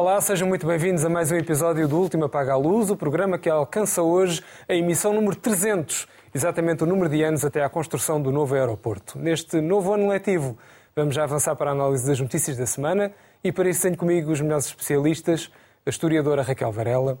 Olá, 0.00 0.18
sejam 0.18 0.48
muito 0.48 0.66
bem-vindos 0.66 1.04
a 1.04 1.10
mais 1.10 1.30
um 1.30 1.36
episódio 1.36 1.86
do 1.86 2.00
Último 2.00 2.24
Apaga 2.24 2.54
a 2.54 2.56
Luz, 2.56 2.88
o 2.88 2.96
programa 2.96 3.38
que 3.38 3.50
alcança 3.50 4.02
hoje 4.02 4.42
a 4.66 4.74
emissão 4.74 5.12
número 5.12 5.36
300, 5.36 6.08
exatamente 6.34 6.82
o 6.82 6.86
número 6.86 7.10
de 7.10 7.22
anos 7.22 7.44
até 7.44 7.62
à 7.62 7.68
construção 7.68 8.18
do 8.18 8.32
novo 8.32 8.54
aeroporto. 8.54 9.18
Neste 9.18 9.60
novo 9.60 9.92
ano 9.92 10.08
letivo, 10.08 10.56
vamos 10.96 11.14
já 11.14 11.24
avançar 11.24 11.54
para 11.54 11.68
a 11.68 11.74
análise 11.74 12.06
das 12.06 12.18
notícias 12.18 12.56
da 12.56 12.64
semana 12.64 13.12
e 13.44 13.52
para 13.52 13.68
isso 13.68 13.82
tenho 13.82 13.94
comigo 13.94 14.32
os 14.32 14.40
melhores 14.40 14.64
especialistas, 14.64 15.52
a 15.84 15.90
historiadora 15.90 16.40
Raquel 16.40 16.72
Varela, 16.72 17.18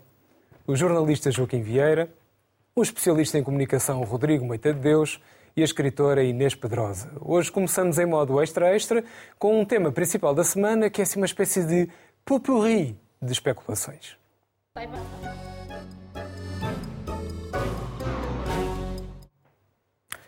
o 0.66 0.74
jornalista 0.74 1.30
Joaquim 1.30 1.60
Vieira, 1.60 2.08
o 2.74 2.82
especialista 2.82 3.36
em 3.36 3.42
comunicação 3.42 4.02
Rodrigo 4.04 4.46
Moita 4.46 4.72
de 4.72 4.80
Deus 4.80 5.20
e 5.54 5.60
a 5.60 5.64
escritora 5.64 6.22
Inês 6.22 6.54
Pedrosa. 6.54 7.10
Hoje 7.20 7.52
começamos 7.52 7.98
em 7.98 8.06
modo 8.06 8.40
extra-extra 8.40 9.04
com 9.38 9.60
um 9.60 9.66
tema 9.66 9.92
principal 9.92 10.34
da 10.34 10.44
semana 10.44 10.88
que 10.88 11.02
é 11.02 11.04
assim 11.04 11.20
uma 11.20 11.26
espécie 11.26 11.62
de 11.62 11.90
popurri 12.24 12.96
de 13.20 13.32
especulações. 13.32 14.16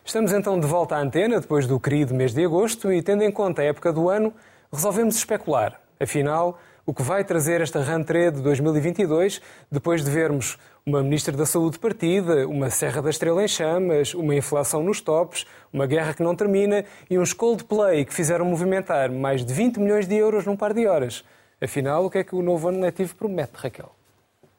Estamos 0.04 0.32
então 0.32 0.60
de 0.60 0.66
volta 0.66 0.96
à 0.96 1.00
antena 1.00 1.40
depois 1.40 1.66
do 1.66 1.80
querido 1.80 2.14
mês 2.14 2.34
de 2.34 2.44
agosto 2.44 2.92
e, 2.92 3.00
tendo 3.00 3.22
em 3.22 3.30
conta 3.30 3.62
a 3.62 3.64
época 3.64 3.92
do 3.92 4.10
ano, 4.10 4.34
resolvemos 4.70 5.16
especular. 5.16 5.80
Afinal, 5.98 6.58
o 6.84 6.92
que 6.92 7.02
vai 7.02 7.24
trazer 7.24 7.60
esta 7.60 7.80
rentrée 7.80 8.30
de 8.30 8.42
2022, 8.42 9.40
depois 9.70 10.04
de 10.04 10.10
vermos 10.10 10.58
uma 10.84 11.00
Ministra 11.00 11.36
da 11.36 11.46
Saúde 11.46 11.78
partida, 11.78 12.46
uma 12.48 12.68
Serra 12.68 13.00
da 13.00 13.08
Estrela 13.08 13.42
em 13.42 13.48
chamas, 13.48 14.14
uma 14.14 14.34
inflação 14.34 14.82
nos 14.82 15.00
tops, 15.00 15.46
uma 15.72 15.86
guerra 15.86 16.12
que 16.12 16.22
não 16.22 16.34
termina 16.34 16.84
e 17.08 17.18
uns 17.18 17.32
Coldplay 17.32 18.04
que 18.04 18.12
fizeram 18.12 18.44
movimentar 18.44 19.10
mais 19.10 19.44
de 19.44 19.54
20 19.54 19.78
milhões 19.78 20.08
de 20.08 20.16
euros 20.16 20.44
num 20.44 20.56
par 20.56 20.74
de 20.74 20.86
horas. 20.86 21.24
Afinal, 21.62 22.04
o 22.04 22.10
que 22.10 22.18
é 22.18 22.24
que 22.24 22.34
o 22.34 22.42
novo 22.42 22.68
ano 22.68 22.80
letivo 22.80 23.14
promete, 23.14 23.52
Raquel? 23.54 23.94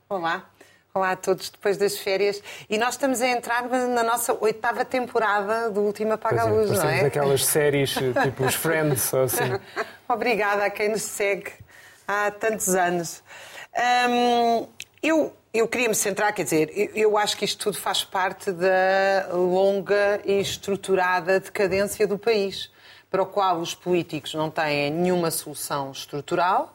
Olá. 0.08 0.46
Olá 0.94 1.12
a 1.12 1.16
todos 1.18 1.50
depois 1.50 1.76
das 1.76 1.98
férias. 1.98 2.42
E 2.70 2.78
nós 2.78 2.94
estamos 2.94 3.20
a 3.20 3.28
entrar 3.28 3.68
na 3.68 4.04
nossa 4.04 4.34
oitava 4.40 4.86
temporada 4.86 5.70
do 5.70 5.82
Último 5.82 6.14
Apaga 6.14 6.44
a 6.44 6.46
Luz, 6.46 6.70
não 6.70 6.90
é? 6.90 7.02
aquelas 7.02 7.46
séries 7.46 7.92
tipo 7.92 8.46
os 8.46 8.56
Friends 8.56 9.12
ou 9.12 9.24
assim. 9.24 9.60
Obrigada 10.08 10.64
a 10.64 10.70
quem 10.70 10.90
nos 10.90 11.02
segue 11.02 11.52
há 12.08 12.32
tantos 12.32 12.70
anos. 12.70 13.22
Hum, 14.08 14.68
eu, 15.02 15.36
eu 15.54 15.68
queria 15.68 15.90
me 15.90 15.96
centrar, 15.96 16.32
quer 16.34 16.44
dizer, 16.44 16.72
eu, 16.74 16.90
eu 16.96 17.18
acho 17.18 17.36
que 17.36 17.44
isto 17.44 17.62
tudo 17.66 17.78
faz 17.78 18.06
parte 18.06 18.50
da 18.50 19.28
longa 19.34 20.22
e 20.24 20.40
estruturada 20.40 21.42
decadência 21.42 22.08
do 22.08 22.18
país, 22.18 22.72
para 23.12 23.22
o 23.22 23.26
qual 23.26 23.58
os 23.58 23.76
políticos 23.76 24.34
não 24.36 24.50
têm 24.50 24.90
nenhuma 24.90 25.32
solução 25.32 25.92
estrutural 25.92 26.74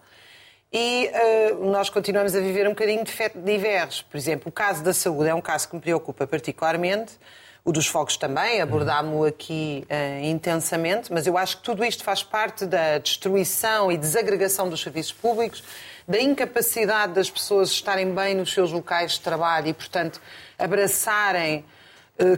e 0.73 1.11
uh, 1.11 1.71
nós 1.71 1.89
continuamos 1.89 2.35
a 2.35 2.41
viver 2.41 2.67
um 2.67 2.71
bocadinho 2.71 3.03
diversos. 3.45 4.03
Por 4.03 4.17
exemplo, 4.17 4.49
o 4.49 4.53
caso 4.53 4.83
da 4.83 4.93
saúde 4.93 5.29
é 5.29 5.35
um 5.35 5.41
caso 5.41 5.69
que 5.69 5.75
me 5.75 5.81
preocupa 5.81 6.27
particularmente. 6.27 7.19
O 7.65 7.73
dos 7.73 7.87
fogos 7.87 8.17
também, 8.17 8.61
abordámo-o 8.61 9.25
aqui 9.25 9.87
uh, 9.91 10.25
intensamente, 10.25 11.13
mas 11.13 11.27
eu 11.27 11.37
acho 11.37 11.59
que 11.59 11.63
tudo 11.63 11.85
isto 11.85 12.05
faz 12.05 12.23
parte 12.23 12.67
da 12.67 12.99
destruição 12.99 13.91
e 13.91 13.97
desagregação 13.97 14.69
dos 14.69 14.81
serviços 14.81 15.13
públicos, 15.13 15.63
da 16.07 16.21
incapacidade 16.21 17.13
das 17.13 17.31
pessoas 17.31 17.71
estarem 17.71 18.15
bem 18.15 18.35
nos 18.35 18.53
seus 18.53 18.73
locais 18.73 19.13
de 19.13 19.21
trabalho 19.21 19.69
e, 19.69 19.75
portanto, 19.75 20.21
abraçarem 20.59 21.65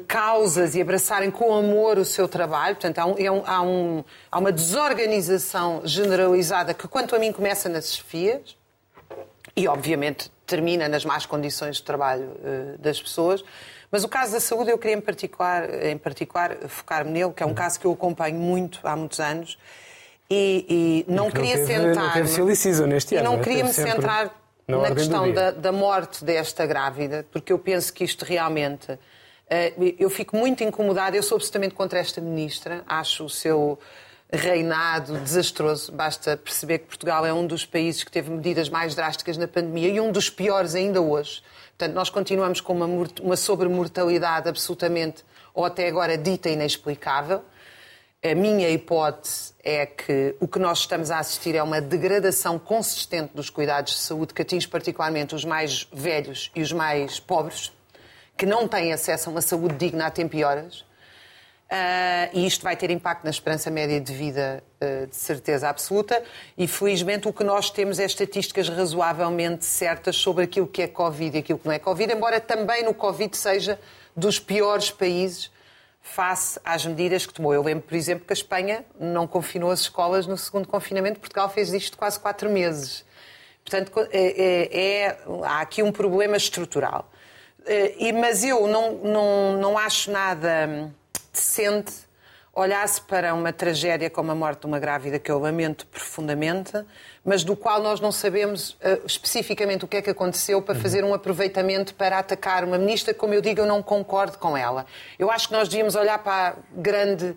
causas 0.06 0.74
e 0.74 0.80
abraçarem 0.80 1.30
com 1.30 1.54
amor 1.54 1.98
o 1.98 2.04
seu 2.04 2.28
trabalho. 2.28 2.76
Portanto, 2.76 2.98
há, 2.98 3.06
um, 3.06 3.14
é 3.18 3.30
um, 3.30 3.42
há, 3.46 3.62
um, 3.62 4.04
há, 4.30 4.38
uma 4.38 4.52
desorganização 4.52 5.82
generalizada 5.84 6.74
que, 6.74 6.86
quanto 6.86 7.16
a 7.16 7.18
mim, 7.18 7.32
começa 7.32 7.68
nas 7.68 7.94
chefias 7.94 8.56
e, 9.56 9.66
obviamente, 9.66 10.30
termina 10.46 10.88
nas 10.88 11.04
más 11.04 11.24
condições 11.24 11.76
de 11.76 11.82
trabalho 11.82 12.28
uh, 12.28 12.78
das 12.78 13.00
pessoas. 13.00 13.42
Mas 13.90 14.04
o 14.04 14.08
caso 14.08 14.32
da 14.32 14.40
saúde, 14.40 14.70
eu 14.70 14.78
queria 14.78 14.96
em 14.96 15.00
particular, 15.00 15.84
em 15.84 15.98
particular 15.98 16.56
focar-me 16.68 17.10
nele, 17.10 17.32
que 17.32 17.42
é 17.42 17.46
um 17.46 17.54
caso 17.54 17.80
que 17.80 17.86
eu 17.86 17.92
acompanho 17.92 18.38
muito 18.38 18.80
há 18.84 18.94
muitos 18.94 19.18
anos. 19.18 19.58
E, 20.30 21.04
e 21.08 21.12
não, 21.12 21.28
e 21.28 21.32
queria 21.32 21.66
sentar. 21.66 22.16
E 23.20 23.24
não 23.24 23.40
queria 23.40 23.64
me 23.64 23.72
centrar 23.72 24.30
na 24.68 24.94
questão 24.94 25.32
da, 25.32 25.50
da 25.50 25.72
morte 25.72 26.24
desta 26.24 26.64
grávida, 26.66 27.26
porque 27.32 27.52
eu 27.52 27.58
penso 27.58 27.92
que 27.92 28.04
isto 28.04 28.24
realmente 28.24 28.92
eh, 28.92 28.98
eu 29.98 30.08
fico 30.08 30.36
muito 30.36 30.62
incomodada, 30.62 31.16
eu 31.16 31.22
sou 31.22 31.36
absolutamente 31.36 31.74
contra 31.74 31.98
esta 31.98 32.20
ministra, 32.20 32.84
acho 32.86 33.24
o 33.24 33.30
seu 33.30 33.78
reinado 34.32 35.18
desastroso. 35.18 35.90
Basta 35.90 36.36
perceber 36.36 36.78
que 36.78 36.86
Portugal 36.86 37.26
é 37.26 37.32
um 37.32 37.46
dos 37.46 37.66
países 37.66 38.04
que 38.04 38.10
teve 38.10 38.30
medidas 38.30 38.68
mais 38.68 38.94
drásticas 38.94 39.36
na 39.36 39.48
pandemia 39.48 39.88
e 39.88 40.00
um 40.00 40.12
dos 40.12 40.30
piores 40.30 40.74
ainda 40.74 41.00
hoje. 41.00 41.42
Portanto, 41.76 41.94
nós 41.94 42.10
continuamos 42.10 42.60
com 42.60 42.74
uma, 42.74 43.08
uma 43.20 43.36
sobremortalidade 43.36 44.48
absolutamente, 44.48 45.24
ou 45.52 45.64
até 45.64 45.88
agora, 45.88 46.16
dita 46.16 46.48
inexplicável. 46.48 47.42
A 48.22 48.34
minha 48.34 48.68
hipótese 48.68 49.54
é 49.64 49.86
que 49.86 50.36
o 50.38 50.46
que 50.46 50.58
nós 50.58 50.80
estamos 50.80 51.10
a 51.10 51.18
assistir 51.18 51.56
é 51.56 51.62
uma 51.62 51.80
degradação 51.80 52.58
consistente 52.58 53.34
dos 53.34 53.48
cuidados 53.48 53.94
de 53.94 53.98
saúde 53.98 54.34
que 54.34 54.42
atinge 54.42 54.68
particularmente 54.68 55.34
os 55.34 55.44
mais 55.44 55.88
velhos 55.90 56.52
e 56.54 56.60
os 56.60 56.70
mais 56.70 57.18
pobres 57.18 57.72
que 58.40 58.46
não 58.46 58.66
têm 58.66 58.90
acesso 58.90 59.28
a 59.28 59.32
uma 59.32 59.42
saúde 59.42 59.74
digna 59.74 60.06
a 60.06 60.10
tempo 60.10 60.34
e 60.34 60.42
horas. 60.42 60.80
Uh, 60.80 62.32
e 62.32 62.46
isto 62.46 62.62
vai 62.62 62.74
ter 62.74 62.90
impacto 62.90 63.22
na 63.22 63.28
esperança 63.28 63.70
média 63.70 64.00
de 64.00 64.14
vida, 64.14 64.64
uh, 64.80 65.06
de 65.06 65.14
certeza 65.14 65.68
absoluta. 65.68 66.22
E 66.56 66.66
felizmente 66.66 67.28
o 67.28 67.34
que 67.34 67.44
nós 67.44 67.68
temos 67.68 67.98
é 67.98 68.06
estatísticas 68.06 68.70
razoavelmente 68.70 69.66
certas 69.66 70.16
sobre 70.16 70.44
aquilo 70.44 70.66
que 70.66 70.80
é 70.80 70.88
Covid 70.88 71.36
e 71.36 71.40
aquilo 71.40 71.58
que 71.58 71.66
não 71.66 71.74
é 71.74 71.78
Covid, 71.78 72.14
embora 72.14 72.40
também 72.40 72.82
no 72.82 72.94
Covid 72.94 73.36
seja 73.36 73.78
dos 74.16 74.40
piores 74.40 74.90
países 74.90 75.50
face 76.00 76.58
às 76.64 76.86
medidas 76.86 77.26
que 77.26 77.34
tomou. 77.34 77.52
Eu 77.52 77.62
lembro, 77.62 77.86
por 77.86 77.94
exemplo, 77.94 78.24
que 78.24 78.32
a 78.32 78.34
Espanha 78.34 78.86
não 78.98 79.26
confinou 79.26 79.70
as 79.70 79.80
escolas 79.80 80.26
no 80.26 80.38
segundo 80.38 80.66
confinamento, 80.66 81.20
Portugal 81.20 81.50
fez 81.50 81.74
isto 81.74 81.98
quase 81.98 82.18
quatro 82.18 82.48
meses. 82.48 83.04
Portanto, 83.62 83.92
é, 84.10 84.18
é, 84.18 85.02
é, 85.02 85.18
há 85.44 85.60
aqui 85.60 85.82
um 85.82 85.92
problema 85.92 86.38
estrutural. 86.38 87.06
Uh, 87.60 88.18
mas 88.18 88.42
eu 88.42 88.66
não, 88.66 88.92
não, 88.94 89.52
não 89.58 89.78
acho 89.78 90.10
nada 90.10 90.90
decente 91.32 91.92
olhar-se 92.52 93.00
para 93.00 93.32
uma 93.32 93.52
tragédia 93.52 94.10
como 94.10 94.32
a 94.32 94.34
morte 94.34 94.60
de 94.60 94.66
uma 94.66 94.78
grávida, 94.78 95.18
que 95.18 95.30
eu 95.30 95.38
lamento 95.38 95.86
profundamente, 95.86 96.72
mas 97.24 97.44
do 97.44 97.54
qual 97.54 97.80
nós 97.80 98.00
não 98.00 98.10
sabemos 98.10 98.70
uh, 98.70 99.06
especificamente 99.06 99.84
o 99.84 99.88
que 99.88 99.98
é 99.98 100.02
que 100.02 100.10
aconteceu 100.10 100.60
para 100.60 100.74
uhum. 100.74 100.80
fazer 100.80 101.04
um 101.04 101.14
aproveitamento 101.14 101.94
para 101.94 102.18
atacar 102.18 102.64
uma 102.64 102.76
ministra, 102.76 103.14
como 103.14 103.34
eu 103.34 103.40
digo, 103.40 103.60
eu 103.60 103.66
não 103.66 103.82
concordo 103.82 104.38
com 104.38 104.56
ela. 104.56 104.84
Eu 105.18 105.30
acho 105.30 105.48
que 105.48 105.54
nós 105.54 105.68
devíamos 105.68 105.94
olhar 105.94 106.18
para 106.18 106.48
a 106.48 106.54
grande, 106.74 107.36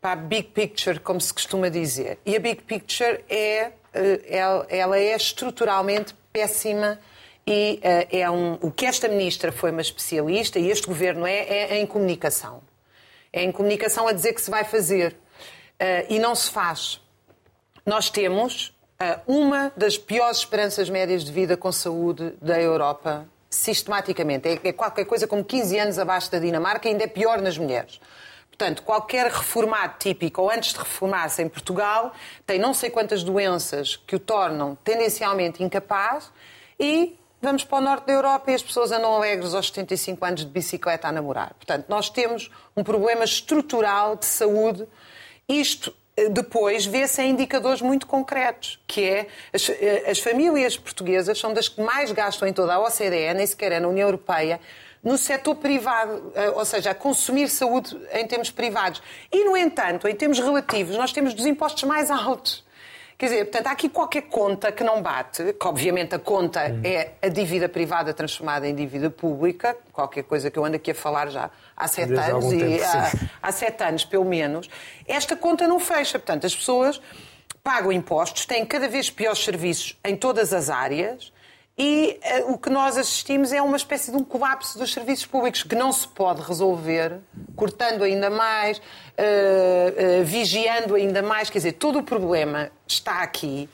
para 0.00 0.12
a 0.12 0.16
big 0.16 0.48
picture, 0.48 0.98
como 0.98 1.20
se 1.20 1.32
costuma 1.32 1.68
dizer. 1.68 2.18
E 2.26 2.34
a 2.34 2.40
big 2.40 2.62
picture 2.62 3.24
é, 3.30 3.70
uh, 3.94 4.66
ela 4.68 4.98
é 4.98 5.14
estruturalmente 5.14 6.14
péssima 6.32 6.98
e 7.46 7.80
uh, 7.82 8.16
é 8.16 8.30
um, 8.30 8.54
o 8.60 8.70
que 8.70 8.86
esta 8.86 9.08
ministra 9.08 9.52
foi 9.52 9.70
uma 9.70 9.82
especialista 9.82 10.58
e 10.58 10.70
este 10.70 10.86
governo 10.86 11.26
é, 11.26 11.38
é 11.38 11.78
em 11.78 11.86
comunicação. 11.86 12.62
É 13.32 13.42
em 13.42 13.52
comunicação 13.52 14.08
a 14.08 14.12
dizer 14.12 14.32
que 14.32 14.40
se 14.40 14.50
vai 14.50 14.64
fazer 14.64 15.12
uh, 15.12 16.06
e 16.08 16.18
não 16.18 16.34
se 16.34 16.50
faz. 16.50 17.00
Nós 17.84 18.08
temos 18.08 18.74
uh, 19.00 19.20
uma 19.26 19.72
das 19.76 19.98
piores 19.98 20.38
esperanças 20.38 20.88
médias 20.88 21.24
de 21.24 21.32
vida 21.32 21.56
com 21.56 21.70
saúde 21.70 22.32
da 22.40 22.60
Europa, 22.60 23.28
sistematicamente. 23.50 24.48
É, 24.48 24.68
é 24.68 24.72
qualquer 24.72 25.04
coisa 25.04 25.26
como 25.26 25.44
15 25.44 25.78
anos 25.78 25.98
abaixo 25.98 26.30
da 26.30 26.38
Dinamarca 26.38 26.88
ainda 26.88 27.04
é 27.04 27.08
pior 27.08 27.42
nas 27.42 27.58
mulheres. 27.58 28.00
Portanto, 28.48 28.84
qualquer 28.84 29.26
reformado 29.26 29.96
típico 29.98 30.40
ou 30.42 30.50
antes 30.50 30.72
de 30.72 30.78
reformar-se 30.78 31.42
em 31.42 31.48
Portugal 31.48 32.12
tem 32.46 32.58
não 32.58 32.72
sei 32.72 32.88
quantas 32.88 33.24
doenças 33.24 33.96
que 33.96 34.14
o 34.14 34.18
tornam 34.18 34.76
tendencialmente 34.76 35.62
incapaz 35.62 36.30
e 36.78 37.18
vamos 37.44 37.62
para 37.62 37.78
o 37.78 37.80
norte 37.80 38.06
da 38.06 38.12
Europa 38.14 38.50
e 38.50 38.54
as 38.54 38.62
pessoas 38.62 38.90
andam 38.90 39.14
alegres 39.14 39.54
aos 39.54 39.66
75 39.66 40.24
anos 40.24 40.40
de 40.40 40.50
bicicleta 40.50 41.06
a 41.06 41.12
namorar. 41.12 41.54
Portanto, 41.54 41.86
nós 41.88 42.08
temos 42.10 42.50
um 42.76 42.82
problema 42.82 43.22
estrutural 43.22 44.16
de 44.16 44.24
saúde. 44.24 44.88
Isto 45.48 45.94
eh, 46.16 46.28
depois 46.28 46.86
vê-se 46.86 47.20
em 47.22 47.30
indicadores 47.30 47.82
muito 47.82 48.06
concretos, 48.06 48.80
que 48.86 49.04
é 49.04 49.26
as, 49.52 49.68
eh, 49.68 50.10
as, 50.10 50.18
famílias 50.18 50.76
portuguesas 50.76 51.38
são 51.38 51.52
das 51.52 51.68
que 51.68 51.80
mais 51.82 52.10
gastam 52.10 52.48
em 52.48 52.52
toda 52.52 52.74
a 52.74 52.80
OCDE, 52.80 53.34
nem 53.34 53.46
sequer 53.46 53.72
é 53.72 53.80
na 53.80 53.88
União 53.88 54.08
Europeia, 54.08 54.58
no 55.02 55.18
setor 55.18 55.56
privado, 55.56 56.32
eh, 56.34 56.50
ou 56.50 56.64
seja, 56.64 56.92
a 56.92 56.94
consumir 56.94 57.48
saúde 57.48 57.94
em 58.12 58.26
termos 58.26 58.50
privados. 58.50 59.02
E, 59.30 59.44
no 59.44 59.54
entanto, 59.54 60.08
em 60.08 60.14
termos 60.14 60.38
relativos, 60.38 60.96
nós 60.96 61.12
temos 61.12 61.34
dos 61.34 61.44
impostos 61.44 61.84
mais 61.84 62.10
altos. 62.10 62.63
Quer 63.24 63.30
dizer, 63.30 63.44
portanto, 63.46 63.66
há 63.68 63.70
aqui 63.70 63.88
qualquer 63.88 64.22
conta 64.22 64.70
que 64.70 64.84
não 64.84 65.00
bate, 65.00 65.54
que 65.54 65.66
obviamente 65.66 66.14
a 66.14 66.18
conta 66.18 66.60
hum. 66.70 66.82
é 66.84 67.12
a 67.22 67.28
dívida 67.28 67.70
privada 67.70 68.12
transformada 68.12 68.68
em 68.68 68.74
dívida 68.74 69.08
pública, 69.08 69.74
qualquer 69.94 70.24
coisa 70.24 70.50
que 70.50 70.58
eu 70.58 70.64
ando 70.64 70.76
aqui 70.76 70.90
a 70.90 70.94
falar 70.94 71.30
já 71.30 71.50
há 71.74 71.88
sete 71.88 72.08
Desde 72.10 72.30
anos, 72.30 72.52
e 72.52 72.58
tempo, 72.58 72.84
há, 72.84 73.48
há, 73.48 73.50
sete 73.50 73.82
anos 73.82 74.04
pelo 74.04 74.26
menos, 74.26 74.68
esta 75.08 75.34
conta 75.34 75.66
não 75.66 75.80
fecha. 75.80 76.18
Portanto, 76.18 76.46
as 76.46 76.54
pessoas 76.54 77.00
pagam 77.62 77.90
impostos, 77.90 78.44
têm 78.44 78.66
cada 78.66 78.88
vez 78.88 79.08
piores 79.08 79.42
serviços 79.42 79.98
em 80.04 80.14
todas 80.14 80.52
as 80.52 80.68
áreas 80.68 81.32
e 81.76 82.20
uh, 82.46 82.52
o 82.52 82.58
que 82.58 82.70
nós 82.70 82.96
assistimos 82.96 83.52
é 83.52 83.60
uma 83.60 83.76
espécie 83.76 84.12
de 84.12 84.16
um 84.16 84.22
colapso 84.22 84.78
dos 84.78 84.92
serviços 84.92 85.26
públicos 85.26 85.64
que 85.64 85.74
não 85.74 85.92
se 85.92 86.06
pode 86.06 86.40
resolver, 86.40 87.18
cortando 87.56 88.04
ainda 88.04 88.30
mais, 88.30 88.78
uh, 88.78 88.82
uh, 90.20 90.24
vigiando 90.24 90.94
ainda 90.94 91.20
mais. 91.20 91.50
Quer 91.50 91.58
dizer, 91.58 91.72
todo 91.72 91.98
o 91.98 92.02
problema 92.02 92.70
está 92.86 93.22
aqui. 93.22 93.68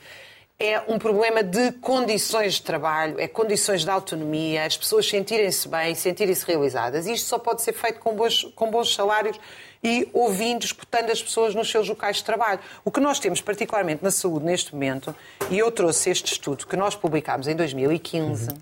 É 0.59 0.79
um 0.87 0.97
problema 0.97 1.43
de 1.43 1.71
condições 1.73 2.55
de 2.55 2.61
trabalho, 2.63 3.19
é 3.19 3.27
condições 3.27 3.83
de 3.83 3.89
autonomia, 3.89 4.65
as 4.65 4.77
pessoas 4.77 5.07
sentirem-se 5.07 5.67
bem, 5.67 5.93
sentirem-se 5.95 6.45
realizadas. 6.45 7.07
E 7.07 7.13
isto 7.13 7.27
só 7.27 7.39
pode 7.39 7.61
ser 7.61 7.73
feito 7.73 7.99
com 7.99 8.13
bons, 8.15 8.43
com 8.55 8.69
bons 8.69 8.93
salários 8.93 9.39
e 9.83 10.07
ouvindo, 10.13 10.63
escutando 10.63 11.11
as 11.11 11.21
pessoas 11.21 11.55
nos 11.55 11.69
seus 11.69 11.87
locais 11.87 12.17
de 12.17 12.23
trabalho. 12.23 12.59
O 12.85 12.91
que 12.91 12.99
nós 12.99 13.19
temos, 13.19 13.41
particularmente 13.41 14.03
na 14.03 14.11
saúde, 14.11 14.45
neste 14.45 14.73
momento, 14.73 15.15
e 15.49 15.57
eu 15.57 15.71
trouxe 15.71 16.09
este 16.09 16.33
estudo 16.33 16.67
que 16.67 16.75
nós 16.75 16.95
publicámos 16.95 17.47
em 17.47 17.55
2015. 17.55 18.49
Uhum. 18.49 18.57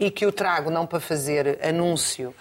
E 0.00 0.12
que 0.12 0.24
o 0.24 0.30
trago 0.30 0.70
não 0.70 0.86
para 0.86 1.00
fazer 1.00 1.58
anúncio, 1.60 2.32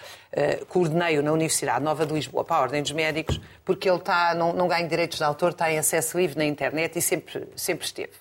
coordenei-o 0.69 1.23
na 1.23 1.31
Universidade 1.31 1.83
Nova 1.83 2.05
de 2.05 2.13
Lisboa 2.13 2.43
para 2.43 2.57
a 2.57 2.61
Ordem 2.61 2.83
dos 2.83 2.91
Médicos, 2.91 3.41
porque 3.65 3.89
ele 3.89 3.97
está, 3.97 4.35
não, 4.35 4.53
não 4.53 4.67
ganha 4.67 4.87
direitos 4.87 5.17
de 5.17 5.23
autor, 5.23 5.51
está 5.51 5.71
em 5.71 5.79
acesso 5.79 6.19
livre 6.19 6.37
na 6.37 6.45
internet 6.45 6.99
e 6.99 7.01
sempre, 7.01 7.47
sempre 7.55 7.85
esteve. 7.85 8.13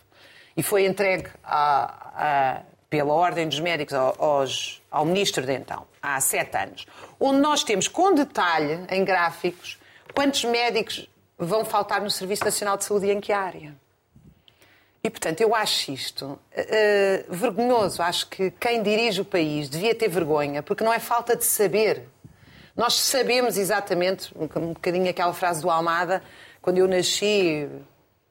E 0.56 0.62
foi 0.62 0.87
entregue 0.87 1.28
a, 1.44 1.94
a, 2.16 2.62
pela 2.88 3.12
Ordem 3.12 3.46
dos 3.46 3.60
Médicos 3.60 3.92
aos, 3.92 4.82
ao 4.90 5.04
Ministro 5.04 5.44
de 5.44 5.52
então, 5.52 5.87
há 6.00 6.19
sete 6.19 6.56
anos, 6.56 6.87
onde 7.20 7.40
nós 7.40 7.62
temos 7.62 7.88
com 7.88 8.14
detalhe, 8.14 8.87
em 8.90 9.04
gráficos, 9.04 9.78
Quantos 10.16 10.44
médicos 10.44 11.06
vão 11.36 11.62
faltar 11.62 12.00
no 12.00 12.10
Serviço 12.10 12.42
Nacional 12.42 12.78
de 12.78 12.84
Saúde 12.84 13.04
e 13.04 13.10
em 13.10 13.20
que 13.20 13.34
área? 13.34 13.76
E, 15.04 15.10
portanto, 15.10 15.42
eu 15.42 15.54
acho 15.54 15.92
isto 15.92 16.24
uh, 16.24 16.38
vergonhoso. 17.28 18.00
Acho 18.00 18.26
que 18.28 18.50
quem 18.52 18.82
dirige 18.82 19.20
o 19.20 19.26
país 19.26 19.68
devia 19.68 19.94
ter 19.94 20.08
vergonha, 20.08 20.62
porque 20.62 20.82
não 20.82 20.90
é 20.90 20.98
falta 20.98 21.36
de 21.36 21.44
saber. 21.44 22.08
Nós 22.74 22.94
sabemos 22.94 23.58
exatamente, 23.58 24.32
um 24.34 24.72
bocadinho 24.72 25.10
aquela 25.10 25.34
frase 25.34 25.60
do 25.60 25.68
Almada, 25.68 26.22
quando 26.62 26.78
eu 26.78 26.88
nasci, 26.88 27.68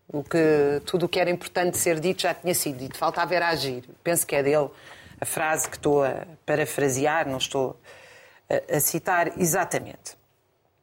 o 0.08 0.24
que, 0.24 0.82
tudo 0.88 1.06
o 1.06 1.10
que 1.10 1.20
era 1.20 1.30
importante 1.30 1.78
ser 1.78 2.00
dito 2.00 2.24
já 2.24 2.34
tinha 2.34 2.56
sido 2.56 2.80
dito, 2.80 2.98
faltava 2.98 3.36
era 3.36 3.50
agir. 3.50 3.88
Penso 4.04 4.26
que 4.26 4.36
é 4.36 4.42
dele 4.42 4.72
a 5.22 5.26
frase 5.26 5.70
que 5.70 5.78
estou 5.78 6.04
a 6.04 6.26
parafrasear, 6.48 7.30
não 7.30 7.38
estou 7.38 7.80
a, 8.50 8.76
a 8.76 8.80
citar 8.80 9.40
exatamente. 9.40 10.25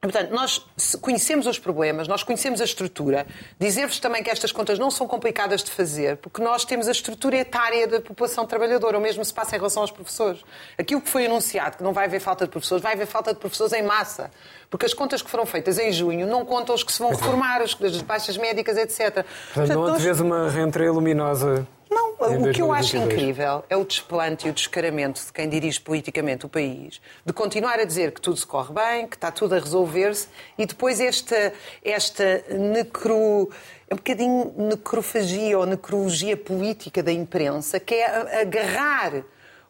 Portanto, 0.03 0.33
nós 0.33 0.67
conhecemos 1.01 1.47
os 1.47 1.61
problemas, 1.61 2.09
nós 2.09 2.25
conhecemos 2.25 2.61
a 2.61 2.65
estrutura. 2.65 3.25
Dizer-vos 3.57 4.01
também 4.01 4.21
que 4.21 4.31
estas 4.31 4.51
contas 4.51 4.77
não 4.77 4.91
são 4.91 5.07
complicadas 5.07 5.63
de 5.63 5.71
fazer, 5.71 6.17
porque 6.17 6.43
nós 6.43 6.65
temos 6.65 6.89
a 6.89 6.91
estrutura 6.91 7.37
etária 7.37 7.87
da 7.87 8.01
população 8.01 8.45
trabalhadora, 8.45 8.99
o 8.99 9.01
mesmo 9.01 9.25
se 9.25 9.33
passa 9.33 9.55
em 9.55 9.61
relação 9.61 9.81
aos 9.81 9.93
professores. 9.93 10.41
Aquilo 10.77 11.01
que 11.01 11.09
foi 11.09 11.27
anunciado, 11.27 11.77
que 11.77 11.85
não 11.85 11.93
vai 11.93 12.07
haver 12.07 12.19
falta 12.19 12.47
de 12.47 12.51
professores, 12.51 12.83
vai 12.83 12.95
haver 12.95 13.07
falta 13.07 13.33
de 13.33 13.39
professores 13.39 13.73
em 13.75 13.83
massa. 13.85 14.33
Porque 14.69 14.87
as 14.87 14.93
contas 14.93 15.23
que 15.23 15.31
foram 15.31 15.47
feitas 15.47 15.79
em 15.79 15.93
junho 15.93 16.27
não 16.27 16.45
contam 16.45 16.75
os 16.75 16.83
que 16.83 16.93
se 16.93 16.99
vão 16.99 17.11
reformar, 17.11 17.63
as 17.63 17.73
baixas 18.03 18.37
médicas, 18.37 18.77
etc. 18.77 18.99
Portanto, 18.99 19.27
Portanto 19.55 19.79
não 19.79 19.87
nós... 19.87 20.21
uma 20.21 20.51
reentrée 20.51 20.91
luminosa 20.91 21.65
não, 21.93 22.13
o 22.43 22.53
que 22.53 22.63
eu 22.63 22.73
acho 22.73 22.97
incrível 22.97 23.65
é 23.69 23.77
o 23.77 23.85
desplante 23.85 24.47
e 24.47 24.51
o 24.51 24.53
descaramento 24.53 25.25
de 25.25 25.33
quem 25.33 25.49
dirige 25.49 25.81
politicamente 25.81 26.47
o 26.47 26.49
país, 26.49 27.01
de 27.25 27.33
continuar 27.33 27.79
a 27.79 27.85
dizer 27.85 28.13
que 28.13 28.21
tudo 28.21 28.37
se 28.37 28.47
corre 28.47 28.73
bem, 28.73 29.07
que 29.07 29.17
está 29.17 29.31
tudo 29.31 29.55
a 29.55 29.59
resolver-se, 29.59 30.29
e 30.59 30.67
depois 30.67 31.01
esta, 31.01 31.53
esta 31.85 32.45
necro. 32.51 33.51
É 33.89 33.95
um 33.95 33.99
bocadinho 33.99 34.55
necrofagia 34.57 35.59
ou 35.59 35.67
necrologia 35.67 36.35
política 36.35 37.03
da 37.03 37.13
imprensa, 37.13 37.79
que 37.79 37.95
é 37.95 38.41
agarrar 38.41 39.23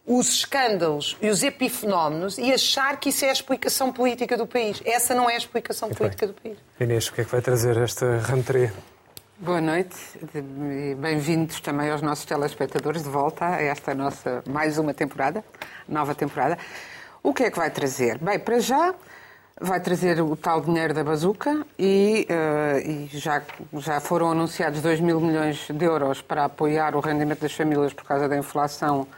os 0.06 0.28
escândalos 0.28 1.16
e 1.20 1.28
os 1.28 1.42
epifenómenos 1.42 2.38
e 2.38 2.52
achar 2.52 2.98
que 2.98 3.08
isso 3.08 3.24
é 3.24 3.30
a 3.30 3.32
explicação 3.32 3.92
política 3.92 4.36
do 4.36 4.46
país. 4.46 4.80
Essa 4.84 5.14
não 5.14 5.28
é 5.28 5.34
a 5.34 5.38
explicação 5.38 5.90
política 5.90 6.26
do 6.26 6.34
país. 6.34 6.58
Inês, 6.78 7.08
o 7.08 7.12
que 7.12 7.20
é 7.20 7.24
que 7.24 7.30
vai 7.30 7.40
trazer 7.40 7.76
esta 7.76 8.18
rentrée? 8.18 8.72
Boa 9.44 9.60
noite 9.60 9.96
e 10.36 10.94
bem-vindos 10.94 11.58
também 11.58 11.90
aos 11.90 12.00
nossos 12.00 12.24
telespectadores 12.24 13.02
de 13.02 13.08
volta 13.08 13.44
a 13.44 13.60
esta 13.60 13.92
nossa 13.92 14.40
mais 14.48 14.78
uma 14.78 14.94
temporada, 14.94 15.44
nova 15.88 16.14
temporada. 16.14 16.56
O 17.24 17.34
que 17.34 17.42
é 17.42 17.50
que 17.50 17.58
vai 17.58 17.68
trazer? 17.68 18.18
Bem, 18.18 18.38
para 18.38 18.60
já 18.60 18.94
vai 19.60 19.80
trazer 19.80 20.20
o 20.20 20.36
tal 20.36 20.60
dinheiro 20.60 20.94
da 20.94 21.02
bazuca 21.02 21.66
e, 21.76 22.24
uh, 22.30 22.88
e 22.88 23.08
já, 23.18 23.42
já 23.78 23.98
foram 23.98 24.30
anunciados 24.30 24.80
2 24.80 25.00
mil 25.00 25.20
milhões 25.20 25.66
de 25.68 25.84
euros 25.84 26.22
para 26.22 26.44
apoiar 26.44 26.94
o 26.94 27.00
rendimento 27.00 27.40
das 27.40 27.52
famílias 27.52 27.92
por 27.92 28.04
causa 28.04 28.28
da 28.28 28.36
inflação 28.36 29.08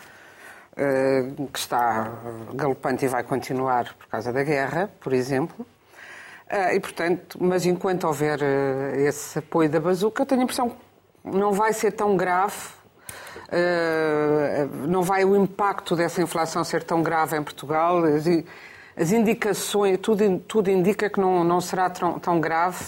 uh, 0.73 1.49
que 1.49 1.59
está 1.59 2.11
galopante 2.55 3.05
e 3.05 3.09
vai 3.09 3.25
continuar 3.25 3.93
por 3.93 4.07
causa 4.07 4.33
da 4.33 4.43
guerra, 4.43 4.91
por 5.01 5.13
exemplo. 5.13 5.67
Uh, 6.51 6.75
e, 6.75 6.81
portanto, 6.81 7.39
mas 7.41 7.65
enquanto 7.65 8.05
houver 8.05 8.39
uh, 8.41 8.97
esse 8.97 9.39
apoio 9.39 9.69
da 9.69 9.81
bazuca, 9.81 10.23
eu 10.23 10.27
tenho 10.27 10.43
a 10.43 10.45
impressão 10.45 10.69
que 10.69 10.77
não 11.25 11.53
vai 11.53 11.73
ser 11.73 11.93
tão 11.93 12.17
grave, 12.17 12.69
uh, 13.49 14.87
não 14.87 15.03
vai 15.03 15.25
o 15.25 15.35
impacto 15.35 15.97
dessa 15.97 16.21
inflação 16.21 16.63
ser 16.63 16.83
tão 16.83 17.03
grave 17.03 17.37
em 17.37 17.43
Portugal. 17.43 18.03
As, 18.97 19.11
indicações, 19.11 19.99
tudo, 20.01 20.39
tudo 20.41 20.71
indica 20.71 21.09
que 21.09 21.19
não, 21.19 21.43
não 21.43 21.61
será 21.61 21.89
tão, 21.89 22.19
tão 22.19 22.41
grave 22.41 22.85